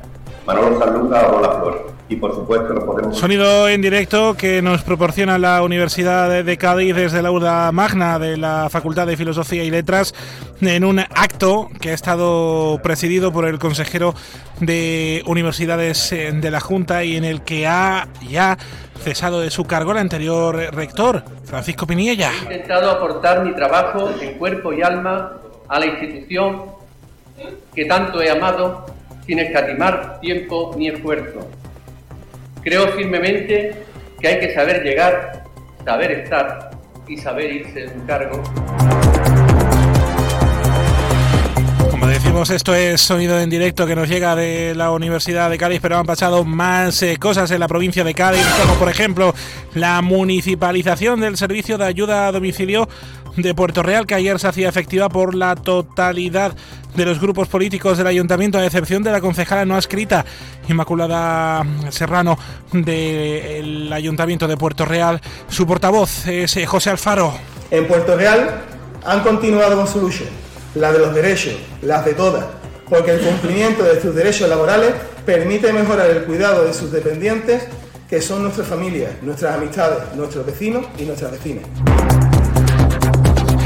Manolo 0.49 0.81
Sanlúcar 0.81 1.33
o 1.33 1.41
La 1.41 1.51
Flor. 1.53 1.96
Y 2.09 2.17
por 2.17 2.35
supuesto 2.35 2.73
lo 2.73 2.87
podemos... 2.87 3.19
Sonido 3.19 3.69
en 3.69 3.83
directo 3.83 4.37
que 4.37 4.63
nos 4.63 4.83
proporciona 4.83 5.39
la 5.39 5.63
Universidad 5.63 6.45
de 6.45 6.57
Cádiz 6.57 6.95
desde 6.95 7.21
la 7.21 7.29
aula 7.29 7.71
magna 7.73 8.19
de 8.19 8.37
la 8.37 8.69
Facultad 8.71 9.07
de 9.07 9.17
Filosofía 9.17 9.65
y 9.65 9.71
Letras 9.71 10.15
en 10.61 10.85
un 10.85 11.01
acto 11.01 11.69
que 11.81 11.91
ha 11.91 11.95
estado 11.95 12.79
presidido 12.83 13.33
por 13.33 13.47
el 13.47 13.59
consejero 13.59 14.15
de 14.61 15.23
Universidades 15.27 16.13
eh, 16.13 16.31
de 16.33 16.51
la 16.51 16.61
Junta 16.61 17.03
y 17.03 17.17
en 17.17 17.25
el 17.25 17.43
que 17.43 17.67
ha 17.67 18.07
ya 18.29 18.57
cesado 19.03 19.41
de 19.41 19.51
su 19.51 19.65
cargo 19.65 19.93
el 19.93 19.99
anterior 19.99 20.57
rector, 20.75 21.25
Francisco 21.45 21.87
Piniella. 21.87 22.31
He 22.49 22.55
intentado 22.55 22.91
aportar 22.91 23.45
mi 23.45 23.55
trabajo 23.55 24.11
en 24.21 24.35
cuerpo 24.39 24.73
y 24.73 24.83
alma 24.83 25.33
a 25.69 25.81
la 25.81 25.87
institución 25.87 26.77
que 27.75 27.85
tanto 27.85 28.23
he 28.23 28.31
amado 28.31 28.87
sin 29.27 29.39
escatimar 29.39 30.21
tiempo 30.21 30.75
ni 30.77 30.89
esfuerzo. 30.89 31.49
Creo 32.67 32.89
firmemente 32.89 33.71
que 34.21 34.27
hay 34.27 34.41
que 34.41 34.53
saber 34.53 34.83
llegar, 34.83 35.45
saber 35.85 36.11
estar 36.11 36.73
y 37.07 37.17
saber 37.17 37.53
irse 37.53 37.83
de 37.83 37.95
un 37.95 38.05
cargo. 38.09 38.43
Esto 42.43 42.75
es 42.75 43.01
sonido 43.01 43.41
en 43.41 43.49
directo 43.49 43.87
que 43.87 43.97
nos 43.97 44.09
llega 44.09 44.37
de 44.37 44.75
la 44.75 44.91
Universidad 44.91 45.49
de 45.49 45.57
Cádiz, 45.57 45.81
pero 45.81 45.97
han 45.97 46.05
pasado 46.05 46.45
más 46.45 47.03
eh, 47.03 47.17
cosas 47.17 47.51
en 47.51 47.59
la 47.59 47.67
provincia 47.67 48.05
de 48.05 48.13
Cádiz, 48.13 48.45
como 48.61 48.75
por 48.75 48.91
ejemplo 48.91 49.35
la 49.75 50.03
municipalización 50.03 51.19
del 51.19 51.39
servicio 51.39 51.79
de 51.79 51.87
ayuda 51.87 52.27
a 52.27 52.33
domicilio 52.33 52.89
de 53.37 53.55
Puerto 53.55 53.83
Real, 53.83 54.07
que 54.07 54.15
ayer 54.15 54.39
se 54.39 54.49
hacía 54.49 54.69
efectiva 54.69 55.09
por 55.09 55.35
la 55.35 55.57
totalidad 55.57 56.55
de 56.95 57.07
los 57.07 57.21
grupos 57.21 57.49
políticos 57.49 57.97
del 57.97 58.07
ayuntamiento, 58.07 58.59
a 58.59 58.67
excepción 58.67 59.03
de 59.03 59.13
la 59.13 59.23
concejala 59.23 59.65
no 59.65 59.79
escrita 59.79 60.25
Inmaculada 60.69 61.65
Serrano 61.89 62.39
del 62.71 63.91
ayuntamiento 63.93 64.47
de 64.47 64.59
Puerto 64.59 64.85
Real. 64.85 65.21
Su 65.49 65.67
portavoz 65.67 66.29
es 66.29 66.57
eh, 66.59 66.67
José 66.67 66.91
Alfaro. 66.91 67.33
En 67.71 67.89
Puerto 67.89 68.15
Real 68.15 68.63
han 69.05 69.21
continuado 69.21 69.77
con 69.77 69.89
su 69.89 70.01
lucha, 70.01 70.25
la 70.77 70.93
de 70.93 70.99
los 70.99 71.15
derechos, 71.15 71.55
las 71.83 72.05
de 72.05 72.15
todas, 72.15 72.45
porque 72.89 73.13
el 73.13 73.21
cumplimiento 73.21 73.83
de 73.83 74.01
sus 74.01 74.15
derechos 74.15 74.49
laborales 74.49 74.93
permite 75.25 75.73
mejorar 75.73 76.11
el 76.11 76.25
cuidado 76.25 76.65
de 76.65 76.75
sus 76.75 76.93
dependientes, 76.93 77.65
que 78.09 78.21
son 78.21 78.43
nuestras 78.43 78.69
familias, 78.69 79.11
nuestras 79.23 79.57
amistades, 79.57 79.99
nuestros 80.15 80.47
vecinos 80.47 80.87
y 80.99 81.03
nuestras 81.03 81.33
vecinas. 81.33 81.65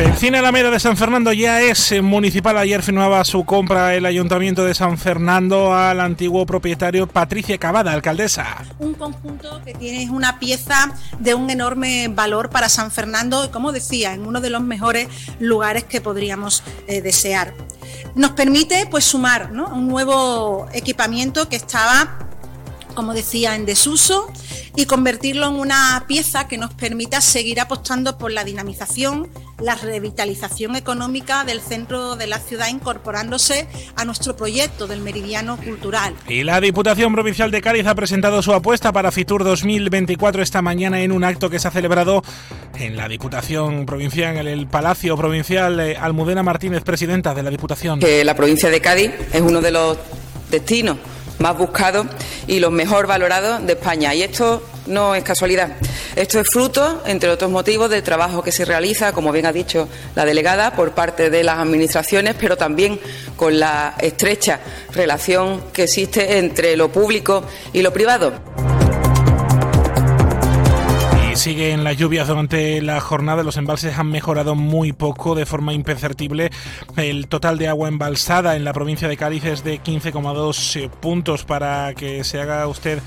El 0.01 0.17
Cine 0.17 0.39
Alameda 0.39 0.71
de 0.71 0.81
San 0.81 0.97
Fernando 0.97 1.31
ya 1.31 1.61
es 1.61 1.93
eh, 1.93 2.01
municipal. 2.01 2.57
Ayer 2.57 2.83
firmaba 2.83 3.23
su 3.23 3.45
compra 3.45 3.95
el 3.95 4.07
Ayuntamiento 4.07 4.65
de 4.65 4.75
San 4.75 4.97
Fernando 4.97 5.75
al 5.75 6.01
antiguo 6.01 6.47
propietario 6.47 7.07
Patricia 7.07 7.59
Cavada, 7.59 7.93
alcaldesa. 7.93 8.65
Un 8.79 8.95
conjunto 8.95 9.61
que 9.63 9.75
tiene 9.75 10.11
una 10.11 10.39
pieza 10.39 10.91
de 11.19 11.35
un 11.35 11.51
enorme 11.51 12.09
valor 12.09 12.49
para 12.49 12.71
San 12.71 12.91
Fernando 12.91 13.45
y, 13.45 13.49
como 13.49 13.73
decía, 13.73 14.15
en 14.15 14.27
uno 14.27 14.41
de 14.41 14.49
los 14.49 14.63
mejores 14.63 15.09
lugares 15.39 15.85
que 15.85 16.01
podríamos 16.01 16.63
eh, 16.89 17.03
desear. 17.03 17.53
Nos 18.15 18.31
permite 18.31 18.87
pues 18.91 19.05
sumar 19.05 19.53
¿no? 19.53 19.69
un 19.69 19.87
nuevo 19.87 20.67
equipamiento 20.73 21.51
que 21.51 21.57
estaba 21.57 22.31
como 22.95 23.15
decía, 23.15 23.55
en 23.55 23.67
desuso 23.67 24.31
y 24.77 24.87
convertirlo 24.87 25.49
en 25.49 25.55
una 25.55 26.05
pieza 26.07 26.49
que 26.49 26.59
nos 26.59 26.73
permita 26.75 27.21
seguir 27.21 27.61
apostando 27.61 28.19
por 28.19 28.33
la 28.33 28.45
dinamización, 28.45 29.29
la 29.61 29.75
revitalización 29.75 30.77
económica 30.77 31.45
del 31.45 31.61
centro 31.61 32.17
de 32.17 32.27
la 32.27 32.39
ciudad, 32.39 32.69
incorporándose 32.69 33.67
a 33.97 34.05
nuestro 34.05 34.37
proyecto 34.37 34.87
del 34.87 35.01
Meridiano 35.01 35.57
Cultural. 35.57 36.15
Y 36.29 36.45
la 36.45 36.61
Diputación 36.61 37.13
Provincial 37.13 37.51
de 37.51 37.61
Cádiz 37.61 37.87
ha 37.87 37.95
presentado 37.95 38.43
su 38.43 38.53
apuesta 38.53 38.93
para 38.93 39.11
Fitur 39.11 39.45
2024 39.45 40.43
esta 40.43 40.63
mañana 40.63 41.01
en 41.01 41.13
un 41.13 41.25
acto 41.25 41.51
que 41.51 41.59
se 41.59 41.69
ha 41.69 41.71
celebrado 41.71 42.23
en 42.79 42.97
la 42.97 43.09
Diputación 43.09 43.87
Provincial, 43.87 44.37
en 44.39 44.47
el 44.47 44.67
Palacio 44.67 45.17
Provincial. 45.17 45.81
Almudena 46.01 46.43
Martínez, 46.43 46.83
presidenta 46.83 47.35
de 47.35 47.43
la 47.43 47.51
Diputación. 47.51 48.01
Que 48.01 48.25
la 48.25 48.35
provincia 48.35 48.71
de 48.71 48.81
Cádiz 48.81 49.13
es 49.33 49.41
uno 49.41 49.61
de 49.61 49.71
los 49.71 49.99
destinos 50.51 50.97
más 51.41 51.59
buscados 51.59 52.07
y 52.47 52.61
los 52.61 52.71
mejor 52.71 53.07
valorados 53.07 53.67
de 53.67 53.73
España. 53.73 54.15
Y 54.15 54.23
esto 54.23 54.63
no 54.87 55.15
es 55.15 55.25
casualidad. 55.25 55.73
Esto 56.17 56.41
es 56.41 56.49
fruto, 56.49 57.03
entre 57.07 57.31
otros 57.31 57.51
motivos, 57.51 57.91
del 57.91 58.03
trabajo 58.03 58.43
que 58.43 58.53
se 58.53 58.65
realiza, 58.65 59.13
como 59.13 59.33
bien 59.33 59.47
ha 59.47 59.53
dicho 59.53 59.89
la 60.15 60.25
delegada, 60.25 60.73
por 60.73 60.93
parte 60.93 61.31
de 61.31 61.43
las 61.43 61.59
administraciones, 61.59 62.37
pero 62.39 62.57
también 62.57 63.01
con 63.37 63.59
la 63.59 63.95
estrecha 63.99 64.61
relación 64.93 65.63
que 65.73 65.85
existe 65.85 66.39
entre 66.39 66.77
lo 66.77 66.91
público 66.91 67.45
y 67.73 67.83
lo 67.83 67.93
privado. 67.93 68.80
Siguen 71.41 71.85
las 71.85 71.97
lluvias 71.97 72.29
durante 72.29 72.83
la 72.83 73.01
jornada, 73.01 73.43
los 73.43 73.57
embalses 73.57 73.99
han 73.99 74.11
mejorado 74.11 74.55
muy 74.55 74.93
poco, 74.93 75.35
de 75.35 75.47
forma 75.47 75.73
imperceptible. 75.73 76.51
El 76.99 77.29
total 77.29 77.57
de 77.57 77.67
agua 77.67 77.89
embalsada 77.89 78.57
en 78.57 78.65
la 78.65 78.75
provincia 78.75 79.09
de 79.09 79.17
Cádiz 79.17 79.47
es 79.47 79.65
de 79.65 79.81
15,2 79.81 80.91
puntos 80.91 81.47
para 81.47 81.95
que 81.95 82.25
se 82.25 82.43
haga 82.43 82.67
usted 82.67 83.01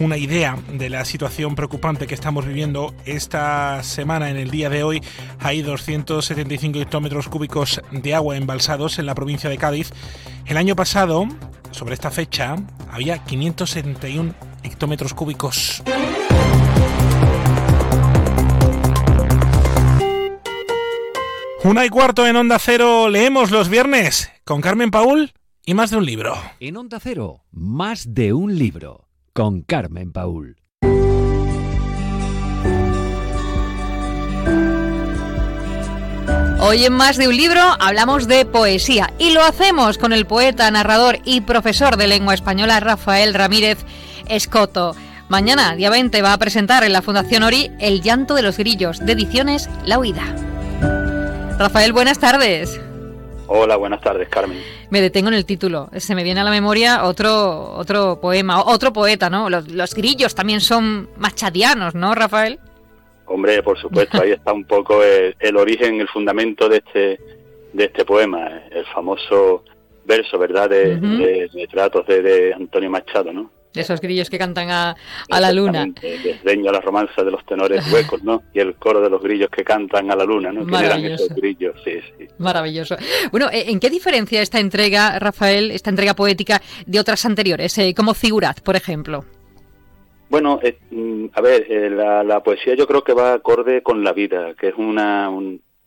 una 0.00 0.16
idea 0.16 0.58
de 0.72 0.90
la 0.90 1.04
situación 1.04 1.54
preocupante 1.54 2.08
que 2.08 2.14
estamos 2.14 2.44
viviendo 2.44 2.92
esta 3.04 3.84
semana. 3.84 4.30
En 4.30 4.36
el 4.36 4.50
día 4.50 4.68
de 4.68 4.82
hoy 4.82 5.00
hay 5.38 5.62
275 5.62 6.80
hectómetros 6.80 7.28
cúbicos 7.28 7.80
de 7.92 8.16
agua 8.16 8.36
embalsados 8.36 8.98
en 8.98 9.06
la 9.06 9.14
provincia 9.14 9.48
de 9.48 9.58
Cádiz. 9.58 9.92
El 10.44 10.56
año 10.56 10.74
pasado, 10.74 11.28
sobre 11.70 11.94
esta 11.94 12.10
fecha, 12.10 12.56
había 12.90 13.18
571 13.18 14.34
hectómetros 14.64 15.14
cúbicos. 15.14 15.84
Una 21.62 21.84
y 21.84 21.90
cuarto 21.90 22.26
en 22.26 22.36
Onda 22.36 22.58
Cero, 22.58 23.10
leemos 23.10 23.50
los 23.50 23.68
viernes 23.68 24.30
con 24.44 24.62
Carmen 24.62 24.90
Paul 24.90 25.34
y 25.66 25.74
más 25.74 25.90
de 25.90 25.98
un 25.98 26.06
libro. 26.06 26.34
En 26.58 26.78
Onda 26.78 26.98
Cero, 27.00 27.44
más 27.52 28.14
de 28.14 28.32
un 28.32 28.58
libro 28.58 29.08
con 29.34 29.60
Carmen 29.60 30.10
Paul. 30.10 30.56
Hoy 36.60 36.86
en 36.86 36.94
más 36.94 37.18
de 37.18 37.28
un 37.28 37.36
libro 37.36 37.60
hablamos 37.78 38.26
de 38.26 38.46
poesía 38.46 39.12
y 39.18 39.32
lo 39.32 39.42
hacemos 39.42 39.98
con 39.98 40.14
el 40.14 40.24
poeta, 40.24 40.70
narrador 40.70 41.18
y 41.26 41.42
profesor 41.42 41.98
de 41.98 42.08
lengua 42.08 42.32
española 42.32 42.80
Rafael 42.80 43.34
Ramírez 43.34 43.84
Escoto. 44.28 44.96
Mañana, 45.28 45.76
día 45.76 45.90
20, 45.90 46.22
va 46.22 46.32
a 46.32 46.38
presentar 46.38 46.84
en 46.84 46.94
la 46.94 47.02
Fundación 47.02 47.42
Ori 47.42 47.70
El 47.78 48.00
llanto 48.00 48.34
de 48.34 48.42
los 48.42 48.56
grillos, 48.56 48.98
de 49.04 49.12
ediciones 49.12 49.68
La 49.84 49.98
Huida. 49.98 50.49
Rafael, 51.60 51.92
buenas 51.92 52.18
tardes. 52.18 52.80
Hola, 53.46 53.76
buenas 53.76 54.00
tardes, 54.00 54.30
Carmen. 54.30 54.62
Me 54.88 55.02
detengo 55.02 55.28
en 55.28 55.34
el 55.34 55.44
título. 55.44 55.90
Se 55.94 56.14
me 56.14 56.24
viene 56.24 56.40
a 56.40 56.44
la 56.44 56.50
memoria 56.50 57.04
otro, 57.04 57.74
otro 57.74 58.18
poema, 58.18 58.64
otro 58.64 58.94
poeta, 58.94 59.28
¿no? 59.28 59.50
Los, 59.50 59.94
grillos 59.94 60.34
también 60.34 60.62
son 60.62 61.10
machadianos, 61.18 61.94
¿no, 61.94 62.14
Rafael? 62.14 62.58
Hombre, 63.26 63.62
por 63.62 63.78
supuesto, 63.78 64.22
ahí 64.22 64.30
está 64.30 64.54
un 64.54 64.64
poco 64.64 65.02
el, 65.04 65.56
origen, 65.58 66.00
el 66.00 66.08
fundamento 66.08 66.66
de 66.66 66.78
este, 66.78 67.20
de 67.74 67.84
este 67.84 68.06
poema, 68.06 68.62
el 68.70 68.86
famoso 68.86 69.62
verso, 70.06 70.38
¿verdad?, 70.38 70.70
de, 70.70 70.96
de, 70.96 72.22
de 72.22 72.54
Antonio 72.54 72.88
Machado, 72.88 73.34
¿no? 73.34 73.50
Esos 73.74 74.00
grillos 74.00 74.28
que 74.28 74.38
cantan 74.38 74.70
a, 74.70 74.96
la 75.28 75.52
luna. 75.52 75.86
Desdeño 76.00 76.70
a 76.70 76.72
la 76.72 76.80
romanza 76.80 77.22
de 77.22 77.30
los 77.30 77.44
tenores 77.46 77.90
huecos, 77.92 78.22
¿no? 78.22 78.42
Y 78.52 78.60
el 78.60 78.74
coro 78.74 79.00
de 79.00 79.10
los 79.10 79.22
grillos 79.22 79.50
que 79.50 79.62
cantan 79.64 80.10
a 80.10 80.16
la 80.16 80.24
luna, 80.24 80.52
¿no? 80.52 80.66
¿Quién 80.66 80.84
eran 80.84 81.04
esos 81.04 81.28
grillos? 81.30 81.76
Sí, 81.84 82.00
sí. 82.18 82.26
Maravilloso. 82.38 82.96
Bueno, 83.30 83.48
eh, 83.52 83.64
¿en 83.68 83.78
qué 83.78 83.90
diferencia 83.90 84.42
esta 84.42 84.58
entrega, 84.58 85.18
Rafael, 85.18 85.70
esta 85.70 85.90
entrega 85.90 86.14
poética 86.14 86.60
de 86.86 86.98
otras 86.98 87.24
anteriores, 87.24 87.76
eh, 87.78 87.94
como 87.94 88.14
Figurat, 88.14 88.60
por 88.60 88.76
ejemplo? 88.76 89.24
Bueno, 90.28 90.60
eh, 90.62 90.78
mm, 90.90 91.26
a 91.34 91.40
ver, 91.40 91.66
la, 91.92 92.42
poesía 92.42 92.74
yo 92.74 92.86
creo 92.86 93.02
que 93.02 93.12
va 93.12 93.34
acorde 93.34 93.82
con 93.82 94.04
la 94.04 94.12
vida, 94.12 94.54
que 94.54 94.68
es 94.68 94.74
una 94.76 95.30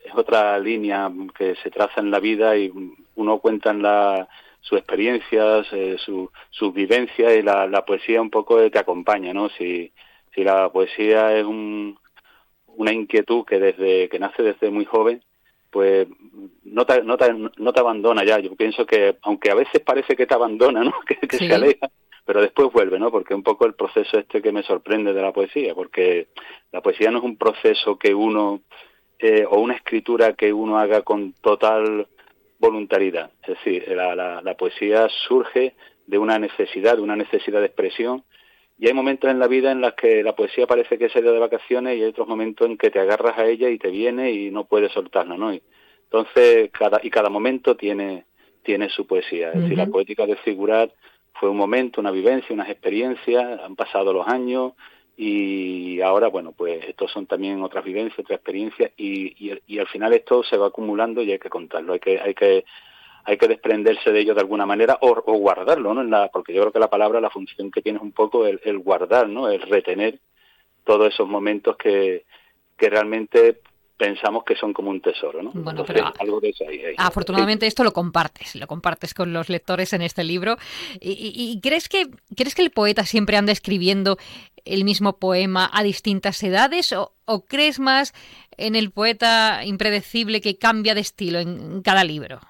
es 0.03 0.13
otra 0.15 0.59
línea 0.59 1.11
que 1.37 1.55
se 1.63 1.71
traza 1.71 2.01
en 2.01 2.11
la 2.11 2.19
vida 2.19 2.55
y 2.57 2.71
uno 3.15 3.39
cuenta 3.39 3.71
en 3.71 3.81
la 3.81 4.27
sus 4.63 4.77
experiencias, 4.77 5.67
eh, 5.73 5.97
su, 5.99 6.31
sus 6.49 6.73
vivencias 6.73 7.35
y 7.35 7.41
la, 7.41 7.67
la, 7.67 7.85
poesía 7.85 8.21
un 8.21 8.29
poco 8.29 8.71
te 8.71 8.79
acompaña, 8.79 9.33
¿no? 9.33 9.49
Si, 9.49 9.91
si 10.33 10.43
la 10.43 10.69
poesía 10.69 11.37
es 11.37 11.43
un, 11.43 11.99
una 12.67 12.93
inquietud 12.93 13.43
que 13.45 13.59
desde 13.59 14.07
que 14.07 14.19
nace 14.19 14.41
desde 14.41 14.69
muy 14.69 14.85
joven, 14.85 15.21
pues 15.69 16.07
no 16.63 16.85
te, 16.85 17.03
no, 17.03 17.17
te, 17.17 17.33
no 17.33 17.73
te 17.73 17.79
abandona 17.79 18.23
ya. 18.23 18.39
Yo 18.39 18.55
pienso 18.55 18.85
que, 18.85 19.17
aunque 19.23 19.51
a 19.51 19.55
veces 19.55 19.81
parece 19.81 20.15
que 20.15 20.25
te 20.25 20.33
abandona, 20.33 20.81
¿no? 20.81 20.93
que, 21.29 21.37
se 21.37 21.53
aleja, 21.53 21.89
pero 22.23 22.41
después 22.41 22.71
vuelve, 22.71 22.99
¿no? 22.99 23.11
Porque 23.11 23.35
un 23.35 23.43
poco 23.43 23.65
el 23.65 23.73
proceso 23.73 24.17
este 24.17 24.41
que 24.41 24.53
me 24.53 24.63
sorprende 24.63 25.13
de 25.13 25.21
la 25.21 25.33
poesía, 25.33 25.75
porque 25.75 26.29
la 26.71 26.81
poesía 26.81 27.11
no 27.11 27.17
es 27.17 27.25
un 27.25 27.35
proceso 27.35 27.97
que 27.97 28.13
uno, 28.13 28.61
eh, 29.19 29.45
o 29.49 29.59
una 29.59 29.75
escritura 29.75 30.33
que 30.33 30.53
uno 30.53 30.77
haga 30.77 31.01
con 31.01 31.33
total 31.33 32.07
voluntariedad. 32.63 33.31
Es 33.41 33.49
decir, 33.55 33.87
la, 33.89 34.41
la, 34.41 34.57
poesía 34.57 35.07
surge 35.27 35.75
de 36.07 36.17
una 36.17 36.39
necesidad, 36.39 36.95
de 36.95 37.01
una 37.01 37.17
necesidad 37.17 37.59
de 37.59 37.67
expresión. 37.67 38.23
Y 38.79 38.87
hay 38.87 38.93
momentos 38.93 39.29
en 39.29 39.39
la 39.39 39.47
vida 39.47 39.71
en 39.71 39.81
los 39.81 39.93
que 39.93 40.23
la 40.23 40.33
poesía 40.33 40.65
parece 40.65 40.97
que 40.97 41.09
se 41.09 41.21
de 41.21 41.39
vacaciones 41.39 41.97
y 41.97 42.01
hay 42.01 42.09
otros 42.09 42.27
momentos 42.27 42.67
en 42.67 42.77
que 42.77 42.89
te 42.89 42.99
agarras 42.99 43.37
a 43.37 43.45
ella 43.45 43.69
y 43.69 43.77
te 43.77 43.89
viene 43.89 44.31
y 44.31 44.49
no 44.49 44.63
puedes 44.63 44.91
soltarla, 44.93 45.37
¿no? 45.37 45.51
entonces, 45.51 46.71
cada, 46.71 46.99
y 47.03 47.09
cada 47.09 47.29
momento 47.29 47.75
tiene, 47.75 48.25
tiene 48.63 48.89
su 48.89 49.05
poesía. 49.05 49.51
Es 49.51 49.61
decir, 49.61 49.77
la 49.77 49.87
poética 49.87 50.25
de 50.25 50.37
figurar 50.37 50.91
fue 51.39 51.49
un 51.49 51.57
momento, 51.57 51.99
una 51.99 52.11
vivencia, 52.11 52.53
unas 52.53 52.69
experiencias, 52.69 53.59
han 53.61 53.75
pasado 53.75 54.13
los 54.13 54.27
años, 54.27 54.73
y 55.15 56.01
ahora 56.01 56.27
bueno 56.27 56.53
pues 56.53 56.83
estos 56.85 57.11
son 57.11 57.27
también 57.27 57.61
otras 57.61 57.83
vivencias 57.83 58.19
otras 58.19 58.37
experiencias 58.37 58.91
y, 58.97 59.59
y, 59.67 59.79
al 59.79 59.87
final 59.87 60.13
esto 60.13 60.43
se 60.43 60.57
va 60.57 60.67
acumulando 60.67 61.21
y 61.21 61.31
hay 61.31 61.39
que 61.39 61.49
contarlo 61.49 61.93
hay 61.93 61.99
que 61.99 62.19
hay 62.19 62.33
que 62.33 62.65
hay 63.25 63.37
que 63.37 63.47
desprenderse 63.47 64.11
de 64.11 64.19
ello 64.19 64.33
de 64.33 64.41
alguna 64.41 64.65
manera 64.65 64.97
o, 65.01 65.13
guardarlo 65.37 65.93
no 65.93 66.01
en 66.01 66.09
la, 66.09 66.29
porque 66.29 66.53
yo 66.53 66.61
creo 66.61 66.73
que 66.73 66.79
la 66.79 66.89
palabra 66.89 67.21
la 67.21 67.29
función 67.29 67.69
que 67.69 67.81
tiene 67.81 67.97
es 67.97 68.03
un 68.03 68.11
poco 68.11 68.47
el, 68.47 68.59
el 68.63 68.79
guardar 68.79 69.29
no 69.29 69.49
el 69.49 69.61
retener 69.61 70.19
todos 70.83 71.13
esos 71.13 71.27
momentos 71.27 71.77
que 71.77 72.25
que 72.75 72.89
realmente 72.89 73.61
pensamos 74.03 74.43
que 74.43 74.57
son 74.57 74.73
como 74.73 74.89
un 74.89 74.99
tesoro, 74.99 75.41
¿no? 75.41 75.51
Bueno, 75.53 75.85
pero 75.87 76.11
algo 76.19 76.41
de 76.41 76.49
eso 76.49 76.65
ahí, 76.67 76.81
afortunadamente 76.97 77.67
esto 77.67 77.85
lo 77.85 77.93
compartes, 77.93 78.53
lo 78.53 78.67
compartes 78.67 79.13
con 79.13 79.31
los 79.31 79.47
lectores 79.47 79.93
en 79.93 80.01
este 80.01 80.25
libro. 80.25 80.57
¿Y, 80.99 81.57
crees 81.63 81.87
que 81.87 82.09
crees 82.35 82.53
que 82.53 82.63
el 82.63 82.71
poeta 82.71 83.05
siempre 83.05 83.37
anda 83.37 83.53
escribiendo 83.53 84.17
el 84.65 84.83
mismo 84.83 85.19
poema 85.19 85.69
a 85.71 85.83
distintas 85.83 86.43
edades 86.43 86.93
o, 86.93 87.45
crees 87.47 87.79
más 87.79 88.13
en 88.57 88.75
el 88.75 88.91
poeta 88.91 89.63
impredecible 89.63 90.41
que 90.41 90.57
cambia 90.57 90.95
de 90.95 91.01
estilo 91.01 91.39
en, 91.39 91.81
cada 91.81 92.03
libro? 92.03 92.41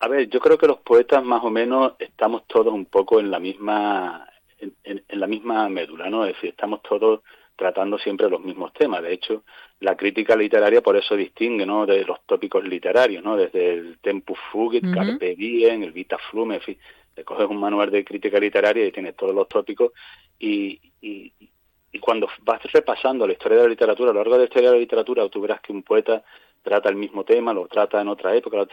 A 0.00 0.08
ver, 0.08 0.26
yo 0.30 0.40
creo 0.40 0.56
que 0.56 0.68
los 0.68 0.78
poetas 0.78 1.22
más 1.22 1.44
o 1.44 1.50
menos 1.50 1.92
estamos 1.98 2.46
todos 2.46 2.72
un 2.72 2.86
poco 2.86 3.20
en 3.20 3.30
la 3.30 3.38
misma 3.38 4.26
en, 4.58 4.74
en 4.84 5.20
la 5.20 5.26
misma 5.26 5.68
médula, 5.68 6.08
¿no? 6.08 6.24
Es 6.24 6.34
decir, 6.34 6.48
estamos 6.48 6.80
todos 6.80 7.20
tratando 7.56 7.98
siempre 7.98 8.30
los 8.30 8.40
mismos 8.40 8.72
temas. 8.72 9.02
De 9.02 9.12
hecho, 9.12 9.44
la 9.82 9.96
crítica 9.96 10.36
literaria 10.36 10.80
por 10.80 10.96
eso 10.96 11.16
distingue 11.16 11.66
¿no? 11.66 11.84
de 11.86 12.04
los 12.04 12.20
tópicos 12.24 12.64
literarios, 12.64 13.22
¿no? 13.22 13.36
desde 13.36 13.74
el 13.74 13.98
Tempus 13.98 14.38
Fugit, 14.50 14.84
Carpe 14.94 15.34
Diem, 15.34 15.82
el 15.82 15.92
Vita 15.92 16.18
Flume, 16.30 16.56
en 16.56 16.60
fin, 16.60 16.78
te 17.14 17.24
coges 17.24 17.48
un 17.48 17.58
manual 17.58 17.90
de 17.90 18.04
crítica 18.04 18.38
literaria 18.38 18.86
y 18.86 18.92
tienes 18.92 19.16
todos 19.16 19.34
los 19.34 19.48
tópicos 19.48 19.92
y, 20.38 20.80
y, 21.00 21.32
y 21.92 21.98
cuando 21.98 22.28
vas 22.42 22.62
repasando 22.72 23.26
la 23.26 23.32
historia 23.32 23.58
de 23.58 23.64
la 23.64 23.70
literatura, 23.70 24.10
a 24.10 24.14
lo 24.14 24.20
largo 24.20 24.34
de 24.34 24.38
la 24.38 24.44
historia 24.44 24.70
de 24.70 24.76
la 24.76 24.80
literatura, 24.80 25.28
tú 25.28 25.40
verás 25.40 25.60
que 25.60 25.72
un 25.72 25.82
poeta 25.82 26.22
trata 26.62 26.88
el 26.88 26.96
mismo 26.96 27.24
tema, 27.24 27.52
lo 27.52 27.66
trata 27.66 28.00
en 28.00 28.08
otra 28.08 28.34
época. 28.34 28.66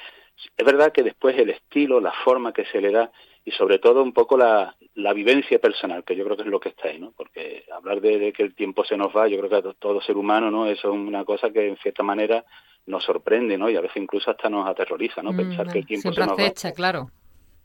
Es 0.56 0.66
verdad 0.66 0.92
que 0.92 1.04
después 1.04 1.38
el 1.38 1.50
estilo, 1.50 2.00
la 2.00 2.14
forma 2.24 2.54
que 2.54 2.66
se 2.66 2.80
le 2.80 2.92
da 2.92 3.12
y 3.46 3.52
sobre 3.52 3.80
todo 3.80 4.04
un 4.04 4.14
poco 4.14 4.38
la, 4.38 4.76
la 4.96 5.14
vivencia 5.14 5.60
personal, 5.60 6.04
que 6.04 6.16
yo 6.16 6.24
creo 6.26 6.36
que 6.38 6.44
es 6.44 6.50
lo 6.50 6.60
que 6.60 6.70
está 6.70 6.90
ahí, 6.90 7.00
¿no? 7.00 7.14
Porque 7.16 7.66
hablar 7.74 8.02
de, 8.02 8.34
que 8.34 8.44
el 8.44 8.54
tiempo 8.54 8.84
se 8.84 8.98
nos 8.98 9.16
va, 9.16 9.28
yo 9.28 9.38
creo 9.38 9.50
que 9.50 9.70
a 9.70 9.74
todo 9.74 10.02
ser 10.02 10.18
humano, 10.18 10.52
¿no? 10.52 10.68
Eso 10.68 10.90
es 10.90 10.94
una 10.94 11.24
cosa 11.26 11.50
que 11.50 11.68
en 11.68 11.78
cierta 11.78 12.04
manera 12.04 12.46
nos 12.86 13.04
sorprende, 13.04 13.58
¿no? 13.58 13.70
Y 13.70 13.76
a 13.76 13.82
veces 13.82 13.98
incluso 13.98 14.32
hasta 14.32 14.50
nos 14.50 14.68
aterroriza, 14.68 15.22
¿no? 15.22 15.32
Mm, 15.32 15.38
Pensar 15.38 15.72
que 15.72 15.80
el 15.80 15.86
tiempo 15.86 16.12
se 16.12 16.20
nos 16.22 16.38
va. 16.38 16.74
claro. 16.74 17.12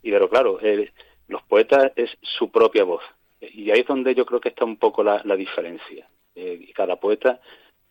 Y 0.02 0.10
pero 0.10 0.28
claro, 0.28 0.58
eh, 0.62 0.92
los 1.28 1.42
poetas 1.42 1.92
es 1.96 2.10
su 2.20 2.50
propia 2.50 2.84
voz. 2.84 3.02
Y 3.40 3.70
ahí 3.70 3.80
es 3.80 3.86
donde 3.86 4.14
yo 4.14 4.24
creo 4.24 4.40
que 4.40 4.50
está 4.50 4.64
un 4.64 4.76
poco 4.76 5.02
la, 5.02 5.20
la 5.24 5.36
diferencia. 5.36 6.08
Eh, 6.34 6.72
cada 6.74 6.96
poeta 6.96 7.40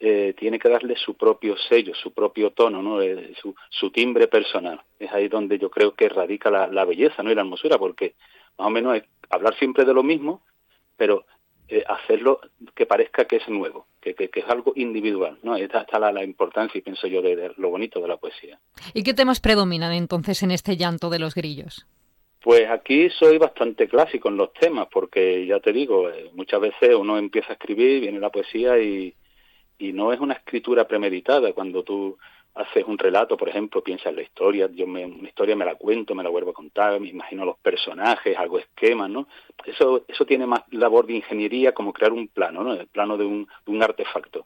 eh, 0.06 0.34
tiene 0.38 0.60
que 0.60 0.68
darle 0.68 0.98
su 0.98 1.14
propio 1.14 1.56
sello, 1.70 1.96
su 1.96 2.12
propio 2.12 2.52
tono, 2.52 2.82
¿no? 2.82 3.02
Eh, 3.02 3.34
su, 3.42 3.56
su, 3.70 3.90
timbre 3.90 4.28
personal. 4.28 4.82
Es 5.00 5.10
ahí 5.14 5.30
donde 5.30 5.58
yo 5.58 5.72
creo 5.72 5.94
que 5.94 6.10
radica 6.10 6.52
la, 6.52 6.68
la, 6.68 6.84
belleza 6.84 7.24
¿no? 7.24 7.32
y 7.32 7.36
la 7.36 7.40
hermosura, 7.40 7.78
porque 7.78 8.16
más 8.58 8.68
o 8.68 8.70
menos 8.70 8.98
es 8.98 9.04
hablar 9.30 9.58
siempre 9.58 9.86
de 9.86 9.94
lo 9.94 10.04
mismo, 10.04 10.42
pero 10.98 11.24
eh, 11.70 11.86
hacerlo 11.88 12.42
que 12.76 12.86
parezca 12.86 13.24
que 13.24 13.38
es 13.38 13.48
nuevo, 13.48 13.88
que, 14.02 14.14
que, 14.14 14.30
es 14.34 14.50
algo 14.50 14.74
individual. 14.76 15.38
¿no? 15.42 15.56
Esta 15.56 15.84
está 15.84 16.00
la, 16.00 16.12
la 16.12 16.26
importancia, 16.26 16.78
y 16.78 16.82
pienso 16.82 17.08
yo, 17.08 17.22
de, 17.22 17.38
de, 17.38 17.52
lo 17.56 17.70
bonito 17.70 18.02
de 18.02 18.10
la 18.10 18.18
poesía. 18.18 18.60
¿Y 18.94 19.04
qué 19.04 19.14
temas 19.14 19.40
predominan 19.40 19.94
entonces 19.94 20.44
en 20.44 20.52
este 20.52 20.76
llanto 20.76 21.10
de 21.10 21.20
los 21.20 21.34
grillos? 21.34 21.88
Pues 22.42 22.70
aquí 22.70 23.10
soy 23.10 23.38
bastante 23.38 23.88
clásico 23.88 24.28
en 24.28 24.36
los 24.36 24.52
temas, 24.52 24.90
porque 24.92 25.46
ya 25.46 25.62
te 25.62 25.72
digo, 25.72 26.10
muchas 26.34 26.60
veces 26.60 26.94
uno 26.94 27.18
empieza 27.18 27.52
a 27.52 27.54
escribir, 27.54 28.02
viene 28.02 28.20
la 28.20 28.32
poesía 28.32 28.78
y, 28.80 29.16
y 29.78 29.94
no 29.94 30.14
es 30.14 30.20
una 30.20 30.36
escritura 30.36 30.88
premeditada 30.88 31.54
cuando 31.54 31.84
tú 31.84 32.18
haces 32.56 32.86
un 32.86 32.98
relato, 32.98 33.36
por 33.36 33.50
ejemplo, 33.50 33.84
piensas 33.84 34.08
en 34.08 34.18
la 34.18 34.22
historia, 34.22 34.70
yo 34.72 34.86
me, 34.86 35.06
una 35.06 35.28
historia 35.28 35.56
me 35.56 35.66
la 35.66 35.76
cuento, 35.76 36.14
me 36.14 36.24
la 36.24 36.30
vuelvo 36.30 36.52
a 36.52 36.54
contar, 36.54 37.00
me 37.00 37.08
imagino 37.08 37.46
los 37.46 37.58
personajes, 37.58 38.38
hago 38.38 38.60
esquemas, 38.60 39.10
¿no? 39.10 39.28
Eso, 39.66 40.04
eso 40.08 40.26
tiene 40.26 40.46
más 40.46 40.62
labor 40.70 41.08
de 41.08 41.14
ingeniería 41.14 41.74
como 41.74 41.94
crear 41.94 42.14
un 42.14 42.28
plano, 42.28 42.64
¿no? 42.64 42.74
El 42.74 42.88
plano 42.88 43.18
de 43.18 43.26
un, 43.26 43.48
de 43.66 43.72
un 43.72 43.82
artefacto. 43.82 44.46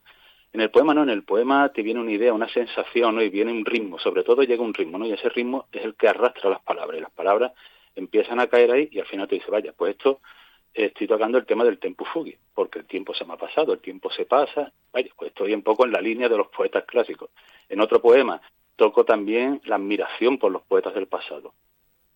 En 0.53 0.61
el 0.61 0.71
poema 0.71 0.93
no, 0.93 1.03
en 1.03 1.09
el 1.09 1.23
poema 1.23 1.69
te 1.69 1.82
viene 1.82 1.99
una 1.99 2.11
idea, 2.11 2.34
una 2.34 2.47
sensación, 2.47 3.15
¿no? 3.15 3.21
Y 3.21 3.30
viene 3.30 3.51
un 3.51 3.65
ritmo, 3.65 3.99
sobre 3.99 4.23
todo 4.23 4.43
llega 4.43 4.63
un 4.63 4.73
ritmo, 4.73 4.97
¿no? 4.97 5.05
Y 5.05 5.11
ese 5.11 5.28
ritmo 5.30 5.65
es 5.73 5.84
el 5.84 5.95
que 5.95 6.07
arrastra 6.07 6.49
las 6.49 6.61
palabras, 6.61 6.97
y 6.97 7.01
las 7.01 7.11
palabras 7.11 7.51
empiezan 7.95 8.39
a 8.39 8.47
caer 8.47 8.71
ahí 8.71 8.89
y 8.91 8.99
al 8.99 9.07
final 9.07 9.28
te 9.28 9.36
dice, 9.36 9.51
vaya, 9.51 9.73
pues 9.75 9.91
esto 9.91 10.21
estoy 10.86 11.07
tocando 11.07 11.38
el 11.38 11.45
tema 11.45 11.63
del 11.63 11.80
tempo 11.80 12.05
fugi, 12.05 12.36
porque 12.53 12.80
el 12.80 12.86
tiempo 12.86 13.13
se 13.13 13.25
me 13.25 13.34
ha 13.34 13.38
pasado, 13.38 13.73
el 13.73 13.80
tiempo 13.80 14.11
se 14.11 14.25
pasa, 14.25 14.71
vaya, 14.93 15.09
pues 15.15 15.30
estoy 15.30 15.53
un 15.53 15.63
poco 15.63 15.86
en 15.86 15.91
la 15.91 16.01
línea 16.01 16.30
de 16.30 16.38
los 16.38 16.47
poetas 16.47 16.86
clásicos. 16.86 17.30
En 17.69 17.82
otro 17.82 18.01
poema 18.01 18.41
toco 18.75 19.03
también 19.03 19.61
la 19.65 19.75
admiración 19.75 20.38
por 20.38 20.51
los 20.51 20.61
poetas 20.63 20.93
del 20.93 21.07
pasado, 21.07 21.53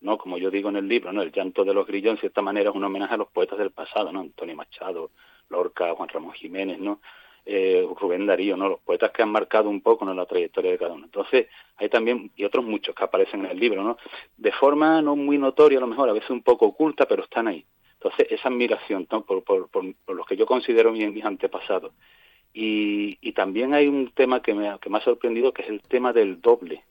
¿no? 0.00 0.16
Como 0.16 0.38
yo 0.38 0.50
digo 0.50 0.68
en 0.68 0.76
el 0.76 0.88
libro, 0.88 1.12
¿no? 1.12 1.22
El 1.22 1.32
llanto 1.32 1.64
de 1.64 1.74
los 1.74 1.86
grillos 1.86 2.12
en 2.12 2.18
cierta 2.18 2.40
manera 2.40 2.70
es 2.70 2.76
un 2.76 2.84
homenaje 2.84 3.14
a 3.14 3.18
los 3.18 3.28
poetas 3.28 3.58
del 3.58 3.70
pasado, 3.70 4.12
¿no? 4.12 4.20
Antonio 4.20 4.54
Machado, 4.54 5.10
Lorca, 5.48 5.92
Juan 5.94 6.08
Ramón 6.08 6.32
Jiménez, 6.32 6.78
¿no? 6.78 7.00
Eh, 7.44 7.84
Rubén 8.00 8.26
Darío, 8.26 8.56
¿no? 8.56 8.68
Los 8.68 8.80
poetas 8.80 9.10
que 9.10 9.22
han 9.22 9.30
marcado 9.30 9.68
un 9.68 9.80
poco 9.80 10.04
¿no? 10.04 10.14
la 10.14 10.26
trayectoria 10.26 10.70
de 10.70 10.78
cada 10.78 10.92
uno. 10.92 11.06
Entonces, 11.06 11.48
hay 11.76 11.88
también, 11.88 12.30
y 12.36 12.44
otros 12.44 12.64
muchos 12.64 12.94
que 12.94 13.02
aparecen 13.02 13.44
en 13.44 13.50
el 13.50 13.58
libro, 13.58 13.82
¿no? 13.82 13.96
De 14.36 14.52
forma 14.52 15.02
no 15.02 15.16
muy 15.16 15.38
notoria, 15.38 15.78
a 15.78 15.80
lo 15.80 15.88
mejor, 15.88 16.08
a 16.08 16.12
veces 16.12 16.30
un 16.30 16.42
poco 16.42 16.66
oculta, 16.66 17.06
pero 17.06 17.24
están 17.24 17.48
ahí. 17.48 17.66
Entonces, 18.02 18.26
esa 18.30 18.48
admiración 18.48 19.06
por, 19.06 19.44
por, 19.44 19.68
por, 19.68 19.84
los 20.16 20.26
que 20.26 20.36
yo 20.36 20.44
considero 20.44 20.90
mis, 20.90 21.12
mis 21.12 21.24
antepasados. 21.24 21.92
Y, 22.52 23.16
y, 23.20 23.32
también 23.32 23.74
hay 23.74 23.86
un 23.86 24.10
tema 24.10 24.42
que 24.42 24.54
me, 24.54 24.76
que 24.80 24.90
me 24.90 24.98
ha 24.98 25.02
sorprendido, 25.02 25.52
que 25.52 25.62
es 25.62 25.68
el 25.68 25.80
tema 25.82 26.12
del 26.12 26.40
doble. 26.40 26.82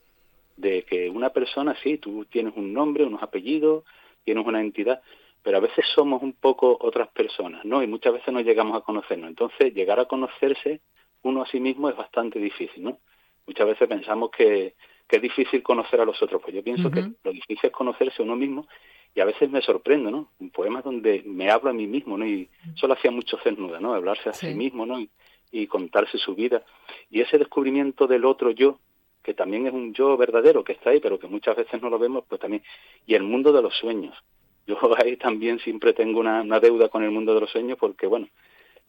De 0.56 0.84
que 0.84 1.10
una 1.10 1.32
persona, 1.32 1.76
sí, 1.84 1.98
tú 1.98 2.26
tienes 2.26 2.54
un 2.56 2.72
nombre, 2.72 3.04
unos 3.04 3.22
apellidos, 3.22 3.84
tienes 4.24 4.46
una 4.46 4.62
entidad, 4.62 5.02
pero 5.44 5.58
a 5.58 5.62
veces 5.62 5.86
somos 5.94 6.22
un 6.24 6.34
poco 6.34 6.78
otras 6.80 7.10
personas, 7.10 7.66
¿no? 7.66 7.84
Y 7.84 7.88
muchas 7.88 8.14
veces 8.14 8.34
no 8.34 8.40
llegamos 8.40 8.78
a 8.78 8.82
conocernos. 8.82 9.30
Entonces, 9.30 9.74
llegar 9.74 10.00
a 10.00 10.06
conocerse 10.06 10.80
uno 11.24 11.42
a 11.42 11.48
sí 11.48 11.60
mismo 11.60 11.90
es 11.90 11.96
bastante 11.96 12.40
difícil, 12.40 12.84
¿no? 12.84 13.00
Muchas 13.46 13.68
veces 13.68 13.90
pensamos 13.90 14.32
que, 14.32 14.76
que 15.08 15.18
es 15.18 15.22
difícil 15.22 15.62
conocer 15.62 16.00
a 16.00 16.06
los 16.06 16.22
otros, 16.22 16.42
pues 16.42 16.56
yo 16.56 16.64
pienso 16.64 16.90
que 16.90 17.02
lo 17.24 17.32
difícil 17.34 17.60
es 17.64 17.72
conocerse 17.72 18.22
uno 18.22 18.38
mismo 18.38 18.66
y 19.14 19.20
a 19.20 19.26
veces 19.26 19.50
me 19.50 19.62
sorprendo, 19.62 20.10
¿no? 20.10 20.30
Un 20.40 20.50
poema 20.52 20.82
donde 20.82 21.24
me 21.26 21.50
hablo 21.50 21.70
a 21.70 21.74
mí 21.74 21.88
mismo, 21.88 22.18
¿no? 22.18 22.26
Y 22.26 22.50
solo 22.76 22.94
hacía 22.94 23.12
mucho 23.12 23.38
Cernuda, 23.44 23.80
¿no? 23.80 23.94
Hablarse 23.94 24.30
a 24.30 24.34
sí, 24.34 24.54
mismo, 24.54 24.86
¿no? 24.86 25.00
Y, 25.00 25.10
y, 25.52 25.68
contarse 25.68 26.18
su 26.18 26.34
vida. 26.34 26.64
Y 27.10 27.22
ese 27.22 27.38
descubrimiento 27.38 28.08
del 28.08 28.26
otro 28.26 28.52
yo, 28.52 28.80
que 29.22 29.34
también 29.34 29.68
es 29.68 29.74
un 29.74 29.94
yo 29.94 30.16
verdadero 30.16 30.64
que 30.64 30.74
está 30.74 30.92
ahí, 30.92 31.00
pero 31.00 31.20
que 31.20 31.28
muchas 31.28 31.58
veces 31.58 31.82
no 31.82 31.90
lo 31.90 32.00
vemos, 32.00 32.24
pues 32.28 32.40
también. 32.40 32.64
Y 33.06 33.16
el 33.16 33.24
mundo 33.24 33.52
de 33.52 33.62
los 33.62 33.76
sueños. 33.76 34.18
Yo 34.66 34.78
ahí 35.04 35.18
también 35.18 35.60
siempre 35.60 35.94
tengo 35.94 36.20
una, 36.20 36.42
una 36.42 36.60
deuda 36.60 36.88
con 36.88 37.04
el 37.04 37.12
mundo 37.12 37.34
de 37.34 37.42
los 37.42 37.52
sueños 37.52 37.78
porque, 37.78 38.08
bueno, 38.08 38.30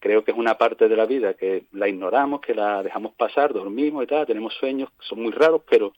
creo 0.02 0.24
que 0.24 0.32
es 0.32 0.36
una 0.36 0.58
parte 0.58 0.88
de 0.88 0.96
la 0.96 1.06
vida 1.06 1.34
que 1.34 1.64
la 1.72 1.88
ignoramos, 1.88 2.40
que 2.40 2.54
la 2.54 2.82
dejamos 2.82 3.14
pasar, 3.14 3.52
dormimos 3.52 4.02
y 4.02 4.06
tal, 4.08 4.26
tenemos 4.26 4.52
sueños, 4.54 4.90
son 4.98 5.22
muy 5.22 5.30
raros, 5.30 5.62
pero 5.70 5.92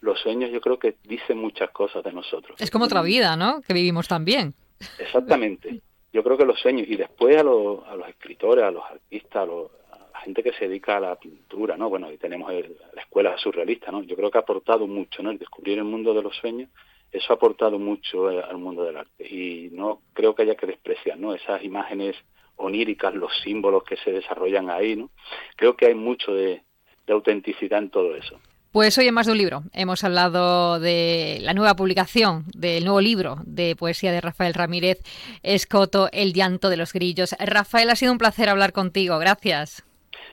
los 0.00 0.18
sueños 0.20 0.50
yo 0.50 0.60
creo 0.60 0.78
que 0.78 0.96
dicen 1.04 1.38
muchas 1.38 1.70
cosas 1.70 2.02
de 2.02 2.12
nosotros. 2.12 2.60
Es 2.60 2.70
como 2.70 2.86
otra 2.86 3.02
vida, 3.02 3.36
¿no? 3.36 3.60
Que 3.60 3.74
vivimos 3.74 4.08
también. 4.08 4.54
Exactamente. 4.98 5.80
Yo 6.12 6.24
creo 6.24 6.36
que 6.36 6.44
los 6.44 6.58
sueños, 6.58 6.88
y 6.88 6.96
después 6.96 7.36
a, 7.36 7.42
los, 7.42 7.86
a 7.86 7.96
los 7.96 8.08
escritores, 8.08 8.64
a 8.64 8.70
los 8.70 8.84
artistas, 8.84 9.48
a, 9.48 9.98
la 10.12 10.20
gente 10.20 10.42
que 10.42 10.52
se 10.52 10.66
dedica 10.66 10.96
a 10.96 11.00
la 11.00 11.16
pintura, 11.16 11.76
¿no? 11.76 11.88
Bueno, 11.88 12.10
y 12.10 12.18
tenemos 12.18 12.52
la 12.52 13.02
escuela 13.02 13.36
surrealista, 13.38 13.92
¿no? 13.92 14.02
Yo 14.02 14.16
creo 14.16 14.30
que 14.30 14.38
ha 14.38 14.40
aportado 14.40 14.86
mucho, 14.86 15.22
¿no? 15.22 15.30
El 15.30 15.38
descubrir 15.38 15.78
el 15.78 15.84
mundo 15.84 16.14
de 16.14 16.22
los 16.22 16.36
sueños, 16.36 16.70
eso 17.12 17.32
ha 17.32 17.36
aportado 17.36 17.78
mucho 17.78 18.30
eh, 18.30 18.42
al 18.42 18.58
mundo 18.58 18.84
del 18.84 18.96
arte. 18.96 19.26
Y 19.28 19.68
no 19.72 20.00
creo 20.12 20.34
que 20.34 20.42
haya 20.42 20.56
que 20.56 20.66
despreciar, 20.66 21.18
¿no? 21.18 21.34
Esas 21.34 21.62
imágenes 21.62 22.16
oníricas, 22.56 23.14
los 23.14 23.32
símbolos 23.42 23.84
que 23.84 23.96
se 23.98 24.12
desarrollan 24.12 24.70
ahí, 24.70 24.96
¿no? 24.96 25.10
Creo 25.56 25.76
que 25.76 25.86
hay 25.86 25.94
mucho 25.94 26.32
de 26.34 26.62
autenticidad 27.08 27.80
en 27.80 27.90
todo 27.90 28.14
eso. 28.14 28.40
Pues 28.72 28.96
hoy 28.98 29.08
en 29.08 29.14
más 29.14 29.26
de 29.26 29.32
un 29.32 29.38
libro 29.38 29.64
hemos 29.72 30.04
hablado 30.04 30.78
de 30.78 31.38
la 31.40 31.54
nueva 31.54 31.74
publicación 31.74 32.44
del 32.54 32.84
nuevo 32.84 33.00
libro 33.00 33.38
de 33.44 33.74
poesía 33.74 34.12
de 34.12 34.20
Rafael 34.20 34.54
Ramírez 34.54 34.98
Escoto, 35.42 36.08
El 36.12 36.32
llanto 36.32 36.70
de 36.70 36.76
los 36.76 36.92
grillos. 36.92 37.34
Rafael, 37.40 37.90
ha 37.90 37.96
sido 37.96 38.12
un 38.12 38.18
placer 38.18 38.48
hablar 38.48 38.72
contigo. 38.72 39.18
Gracias. 39.18 39.82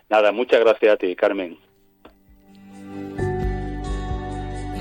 Nada, 0.07 0.31
muchas 0.31 0.59
gracias 0.59 0.93
a 0.93 0.97
ti, 0.97 1.15
Carmen. 1.15 1.57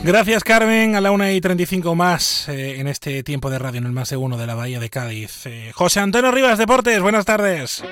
Gracias, 0.04 0.44
Carmen. 0.44 0.94
A 0.94 1.00
la 1.00 1.10
una 1.10 1.32
y 1.32 1.40
35 1.40 1.94
más 1.94 2.50
eh, 2.50 2.78
en 2.78 2.88
este 2.88 3.22
tiempo 3.22 3.48
de 3.48 3.58
radio 3.58 3.78
en 3.78 3.86
el 3.86 3.92
más 3.92 4.10
de 4.10 4.18
uno 4.18 4.36
de 4.36 4.46
la 4.46 4.54
Bahía 4.54 4.80
de 4.80 4.90
Cádiz. 4.90 5.46
Eh, 5.46 5.72
José 5.74 6.00
Antonio 6.00 6.30
Rivas, 6.30 6.58
Deportes, 6.58 7.00
buenas 7.00 7.24
tardes. 7.24 7.82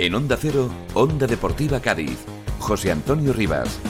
En 0.00 0.14
Onda 0.14 0.38
Cero, 0.40 0.70
Onda 0.94 1.26
Deportiva 1.26 1.80
Cádiz. 1.80 2.24
José 2.60 2.92
Antonio 2.92 3.32
Rivas. 3.32 3.80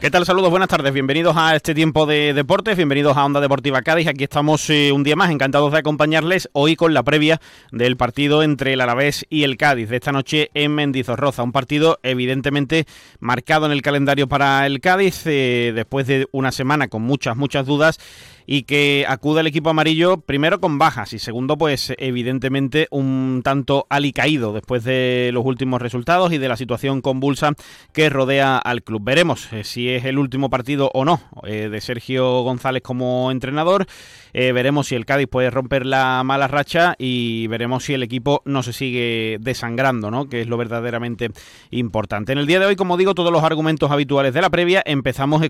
¿Qué 0.00 0.10
tal? 0.10 0.26
Saludos, 0.26 0.50
buenas 0.50 0.68
tardes. 0.68 0.92
Bienvenidos 0.92 1.36
a 1.36 1.54
este 1.54 1.72
tiempo 1.72 2.04
de 2.04 2.34
deportes, 2.34 2.76
bienvenidos 2.76 3.16
a 3.16 3.24
Onda 3.24 3.40
Deportiva 3.40 3.82
Cádiz. 3.82 4.08
Aquí 4.08 4.24
estamos 4.24 4.68
eh, 4.70 4.90
un 4.90 5.04
día 5.04 5.14
más, 5.14 5.30
encantados 5.30 5.70
de 5.70 5.78
acompañarles 5.78 6.50
hoy 6.52 6.74
con 6.74 6.92
la 6.92 7.04
previa 7.04 7.40
del 7.70 7.96
partido 7.96 8.42
entre 8.42 8.72
el 8.72 8.80
Alavés 8.80 9.24
y 9.30 9.44
el 9.44 9.56
Cádiz 9.56 9.88
de 9.88 9.96
esta 9.96 10.10
noche 10.10 10.50
en 10.54 10.74
Mendizorroza. 10.74 11.44
Un 11.44 11.52
partido 11.52 12.00
evidentemente 12.02 12.86
marcado 13.20 13.66
en 13.66 13.72
el 13.72 13.82
calendario 13.82 14.26
para 14.26 14.66
el 14.66 14.80
Cádiz 14.80 15.22
eh, 15.26 15.70
después 15.72 16.08
de 16.08 16.26
una 16.32 16.50
semana 16.50 16.88
con 16.88 17.02
muchas, 17.02 17.36
muchas 17.36 17.64
dudas 17.64 18.00
y 18.46 18.62
que 18.62 19.04
acude 19.08 19.40
el 19.40 19.46
equipo 19.46 19.70
amarillo 19.70 20.18
primero 20.18 20.60
con 20.60 20.78
bajas 20.78 21.12
y 21.12 21.18
segundo 21.18 21.56
pues 21.56 21.92
evidentemente 21.98 22.88
un 22.90 23.42
tanto 23.44 23.86
alicaído 23.88 24.52
después 24.52 24.84
de 24.84 25.30
los 25.32 25.44
últimos 25.44 25.80
resultados 25.80 26.32
y 26.32 26.38
de 26.38 26.48
la 26.48 26.56
situación 26.56 27.00
convulsa 27.00 27.52
que 27.92 28.10
rodea 28.10 28.58
al 28.58 28.82
club. 28.82 29.02
Veremos 29.04 29.52
eh, 29.52 29.64
si 29.64 29.88
es 29.88 30.04
el 30.04 30.18
último 30.18 30.50
partido 30.50 30.90
o 30.94 31.04
no 31.04 31.20
eh, 31.44 31.68
de 31.70 31.80
Sergio 31.80 32.42
González 32.42 32.82
como 32.82 33.30
entrenador. 33.30 33.86
Eh, 34.34 34.52
veremos 34.52 34.88
si 34.88 34.94
el 34.94 35.06
Cádiz 35.06 35.28
puede 35.28 35.50
romper 35.50 35.86
la 35.86 36.22
mala 36.24 36.48
racha 36.48 36.94
y 36.98 37.46
veremos 37.48 37.84
si 37.84 37.94
el 37.94 38.02
equipo 38.02 38.42
no 38.44 38.62
se 38.62 38.72
sigue 38.72 39.38
desangrando, 39.40 40.10
¿no? 40.10 40.28
que 40.28 40.40
es 40.40 40.48
lo 40.48 40.56
verdaderamente 40.56 41.30
importante. 41.70 42.32
En 42.32 42.38
el 42.38 42.46
día 42.46 42.58
de 42.58 42.66
hoy, 42.66 42.76
como 42.76 42.96
digo, 42.96 43.14
todos 43.14 43.32
los 43.32 43.44
argumentos 43.44 43.90
habituales 43.90 44.34
de 44.34 44.40
la 44.40 44.50
previa. 44.50 44.82
Empezamos 44.84 45.40